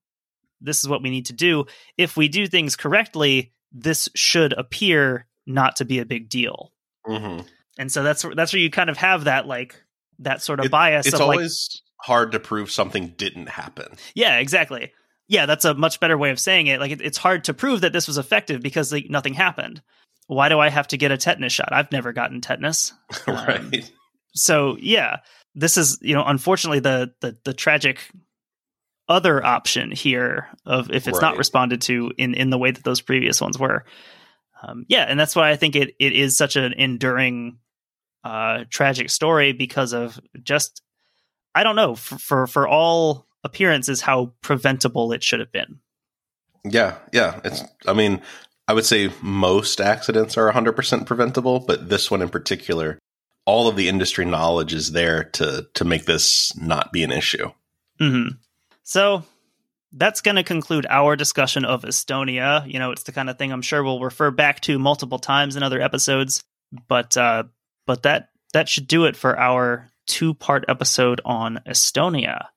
this 0.61 0.79
is 0.79 0.89
what 0.89 1.01
we 1.01 1.09
need 1.09 1.25
to 1.27 1.33
do. 1.33 1.65
If 1.97 2.17
we 2.17 2.27
do 2.27 2.47
things 2.47 2.75
correctly, 2.75 3.51
this 3.71 4.09
should 4.15 4.53
appear 4.53 5.27
not 5.45 5.75
to 5.77 5.85
be 5.85 5.99
a 5.99 6.05
big 6.05 6.29
deal. 6.29 6.71
hmm 7.05 7.39
And 7.77 7.91
so 7.91 8.03
that's 8.03 8.25
that's 8.35 8.53
where 8.53 8.61
you 8.61 8.69
kind 8.69 8.89
of 8.89 8.97
have 8.97 9.23
that 9.25 9.47
like 9.47 9.81
that 10.19 10.41
sort 10.41 10.59
of 10.59 10.65
It- 10.65 10.71
bias 10.71 11.05
It's 11.07 11.13
of 11.15 11.21
like 11.21 11.37
always 11.37 11.81
hard 12.01 12.31
to 12.33 12.39
prove 12.39 12.71
something 12.71 13.13
didn't 13.17 13.49
happen. 13.49 13.87
Yeah, 14.15 14.37
exactly. 14.39 14.91
Yeah, 15.27 15.45
that's 15.45 15.65
a 15.65 15.73
much 15.75 15.99
better 15.99 16.17
way 16.17 16.31
of 16.31 16.39
saying 16.39 16.67
it. 16.67 16.79
Like, 16.79 16.91
it, 16.91 17.01
it's 17.01 17.17
hard 17.17 17.43
to 17.43 17.53
prove 17.53 17.81
that 17.81 17.93
this 17.93 18.07
was 18.07 18.17
effective 18.17 18.61
because 18.61 18.91
like, 18.91 19.09
nothing 19.09 19.33
happened. 19.35 19.81
Why 20.27 20.49
do 20.49 20.59
I 20.59 20.69
have 20.69 20.87
to 20.87 20.97
get 20.97 21.11
a 21.11 21.17
tetanus 21.17 21.53
shot? 21.53 21.69
I've 21.71 21.91
never 21.91 22.13
gotten 22.13 22.41
tetanus. 22.41 22.93
Um, 23.27 23.35
right. 23.35 23.91
So 24.33 24.77
yeah, 24.79 25.17
this 25.55 25.77
is 25.77 25.97
you 26.01 26.13
know 26.15 26.23
unfortunately 26.25 26.79
the 26.79 27.13
the 27.21 27.37
the 27.45 27.53
tragic 27.53 27.99
other 29.09 29.43
option 29.43 29.91
here 29.91 30.47
of 30.65 30.91
if 30.91 31.07
it's 31.07 31.19
not 31.19 31.37
responded 31.37 31.81
to 31.81 32.11
in 32.17 32.35
in 32.35 32.51
the 32.51 32.57
way 32.57 32.71
that 32.71 32.83
those 32.83 33.01
previous 33.01 33.41
ones 33.41 33.57
were. 33.59 33.83
Um, 34.61 34.85
yeah, 34.87 35.03
and 35.03 35.19
that's 35.19 35.35
why 35.35 35.49
I 35.49 35.55
think 35.55 35.75
it 35.75 35.95
it 35.99 36.13
is 36.13 36.37
such 36.37 36.55
an 36.55 36.73
enduring 36.73 37.57
uh 38.23 38.65
tragic 38.69 39.09
story 39.09 39.53
because 39.53 39.93
of 39.93 40.19
just 40.43 40.81
I 41.55 41.63
don't 41.63 41.75
know 41.75 41.95
for 41.95 42.17
for, 42.17 42.47
for 42.47 42.67
all 42.67 43.25
appearances 43.43 44.01
how 44.01 44.33
preventable 44.41 45.11
it 45.11 45.23
should 45.23 45.39
have 45.39 45.51
been. 45.51 45.79
Yeah, 46.63 46.97
yeah. 47.11 47.39
It's. 47.43 47.63
I 47.87 47.93
mean, 47.93 48.21
I 48.67 48.73
would 48.73 48.85
say 48.85 49.11
most 49.21 49.81
accidents 49.81 50.37
are 50.37 50.51
100% 50.51 51.05
preventable, 51.05 51.59
but 51.59 51.89
this 51.89 52.11
one 52.11 52.21
in 52.21 52.29
particular, 52.29 52.99
all 53.45 53.67
of 53.67 53.75
the 53.75 53.87
industry 53.87 54.25
knowledge 54.25 54.73
is 54.73 54.91
there 54.91 55.23
to 55.23 55.67
to 55.73 55.85
make 55.85 56.05
this 56.05 56.55
not 56.57 56.91
be 56.91 57.03
an 57.03 57.11
issue. 57.11 57.49
hmm 57.97 58.27
So 58.89 59.23
that's 59.91 60.21
going 60.21 60.37
to 60.37 60.43
conclude 60.43 60.87
our 60.89 61.15
discussion 61.15 61.63
of 61.63 61.83
Estonia. 61.83 62.65
You 62.65 62.79
know, 62.79 62.89
it's 62.89 63.03
the 63.03 63.11
kind 63.11 63.29
of 63.29 63.37
thing 63.37 63.51
I'm 63.51 63.61
sure 63.61 63.83
we'll 63.83 63.99
refer 63.99 64.31
back 64.31 64.61
to 64.61 64.79
multiple 64.79 65.19
times 65.19 65.55
in 65.55 65.61
other 65.61 65.79
episodes, 65.79 66.43
but 66.87 67.15
uh, 67.15 67.43
but 67.85 68.01
that 68.01 68.29
that 68.53 68.67
should 68.67 68.87
do 68.87 69.05
it 69.05 69.15
for 69.15 69.37
our 69.37 69.87
two 70.07 70.33
part 70.33 70.65
episode 70.67 71.21
on 71.23 71.59
Estonia. 71.67 72.47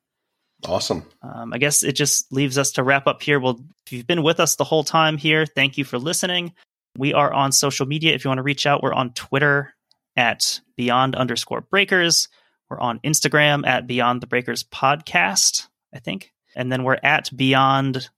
Awesome. 0.65 1.05
Um, 1.21 1.53
I 1.53 1.59
guess 1.59 1.83
it 1.83 1.93
just 1.93 2.33
leaves 2.33 2.57
us 2.57 2.73
to 2.73 2.83
wrap 2.83 3.07
up 3.07 3.23
here. 3.23 3.39
Well, 3.39 3.61
if 3.85 3.93
you've 3.93 4.07
been 4.07 4.23
with 4.23 4.41
us 4.41 4.57
the 4.57 4.65
whole 4.65 4.85
time 4.85 5.19
here, 5.19 5.45
thank 5.45 5.77
you 5.77 5.85
for 5.85 5.99
listening. 5.99 6.55
We 6.97 7.13
are 7.13 7.31
on 7.31 7.53
social 7.53 7.85
media. 7.85 8.15
If 8.15 8.25
you 8.25 8.31
want 8.31 8.39
to 8.39 8.43
reach 8.43 8.65
out, 8.65 8.83
we're 8.83 8.95
on 8.95 9.13
Twitter 9.13 9.75
at 10.17 10.63
beyond 10.79 11.15
underscore 11.15 11.61
breakers. 11.61 12.29
We're 12.71 12.81
on 12.81 13.01
Instagram 13.01 13.67
at 13.67 13.87
beyond 13.87 14.23
the 14.23 14.27
breakers 14.27 14.65
podcast, 14.65 15.67
I 15.93 15.99
think. 15.99 16.33
And 16.55 16.71
then 16.71 16.85
we're 16.85 16.99
at 17.03 17.31
beyond. 17.35 18.09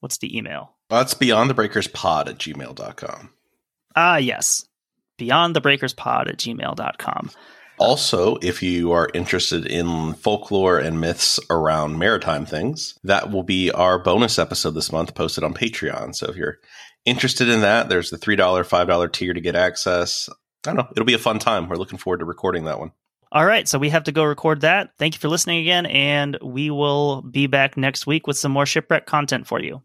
What's 0.00 0.18
the 0.18 0.36
email? 0.36 0.76
That's 0.88 1.14
beyond 1.14 1.50
the 1.50 1.54
breakers 1.54 1.88
pod 1.88 2.28
at 2.28 2.38
gmail.com. 2.38 3.30
Ah, 3.94 4.16
yes. 4.16 4.66
Beyond 5.18 5.54
the 5.54 5.60
breakers 5.60 5.92
pod 5.92 6.28
at 6.28 6.38
gmail.com. 6.38 7.30
Also, 7.78 8.36
if 8.42 8.62
you 8.62 8.92
are 8.92 9.08
interested 9.14 9.64
in 9.66 10.12
folklore 10.14 10.78
and 10.78 11.00
myths 11.00 11.40
around 11.48 11.98
maritime 11.98 12.44
things, 12.44 12.98
that 13.04 13.30
will 13.30 13.42
be 13.42 13.70
our 13.70 13.98
bonus 13.98 14.38
episode 14.38 14.72
this 14.72 14.92
month 14.92 15.14
posted 15.14 15.44
on 15.44 15.54
Patreon. 15.54 16.14
So 16.14 16.28
if 16.28 16.36
you're 16.36 16.58
interested 17.06 17.48
in 17.48 17.60
that, 17.60 17.88
there's 17.88 18.10
the 18.10 18.18
$3, 18.18 18.36
$5 18.36 19.12
tier 19.12 19.32
to 19.32 19.40
get 19.40 19.56
access. 19.56 20.28
I 20.66 20.72
don't 20.72 20.76
know. 20.76 20.88
It'll 20.92 21.06
be 21.06 21.14
a 21.14 21.18
fun 21.18 21.38
time. 21.38 21.68
We're 21.68 21.76
looking 21.76 21.98
forward 21.98 22.18
to 22.18 22.26
recording 22.26 22.64
that 22.64 22.78
one. 22.78 22.92
All 23.32 23.46
right. 23.46 23.68
So 23.68 23.78
we 23.78 23.90
have 23.90 24.04
to 24.04 24.12
go 24.12 24.24
record 24.24 24.62
that. 24.62 24.90
Thank 24.98 25.14
you 25.14 25.20
for 25.20 25.28
listening 25.28 25.60
again. 25.60 25.86
And 25.86 26.36
we 26.42 26.70
will 26.70 27.22
be 27.22 27.46
back 27.46 27.76
next 27.76 28.06
week 28.06 28.26
with 28.26 28.36
some 28.36 28.50
more 28.50 28.66
shipwreck 28.66 29.06
content 29.06 29.46
for 29.46 29.60
you. 29.60 29.82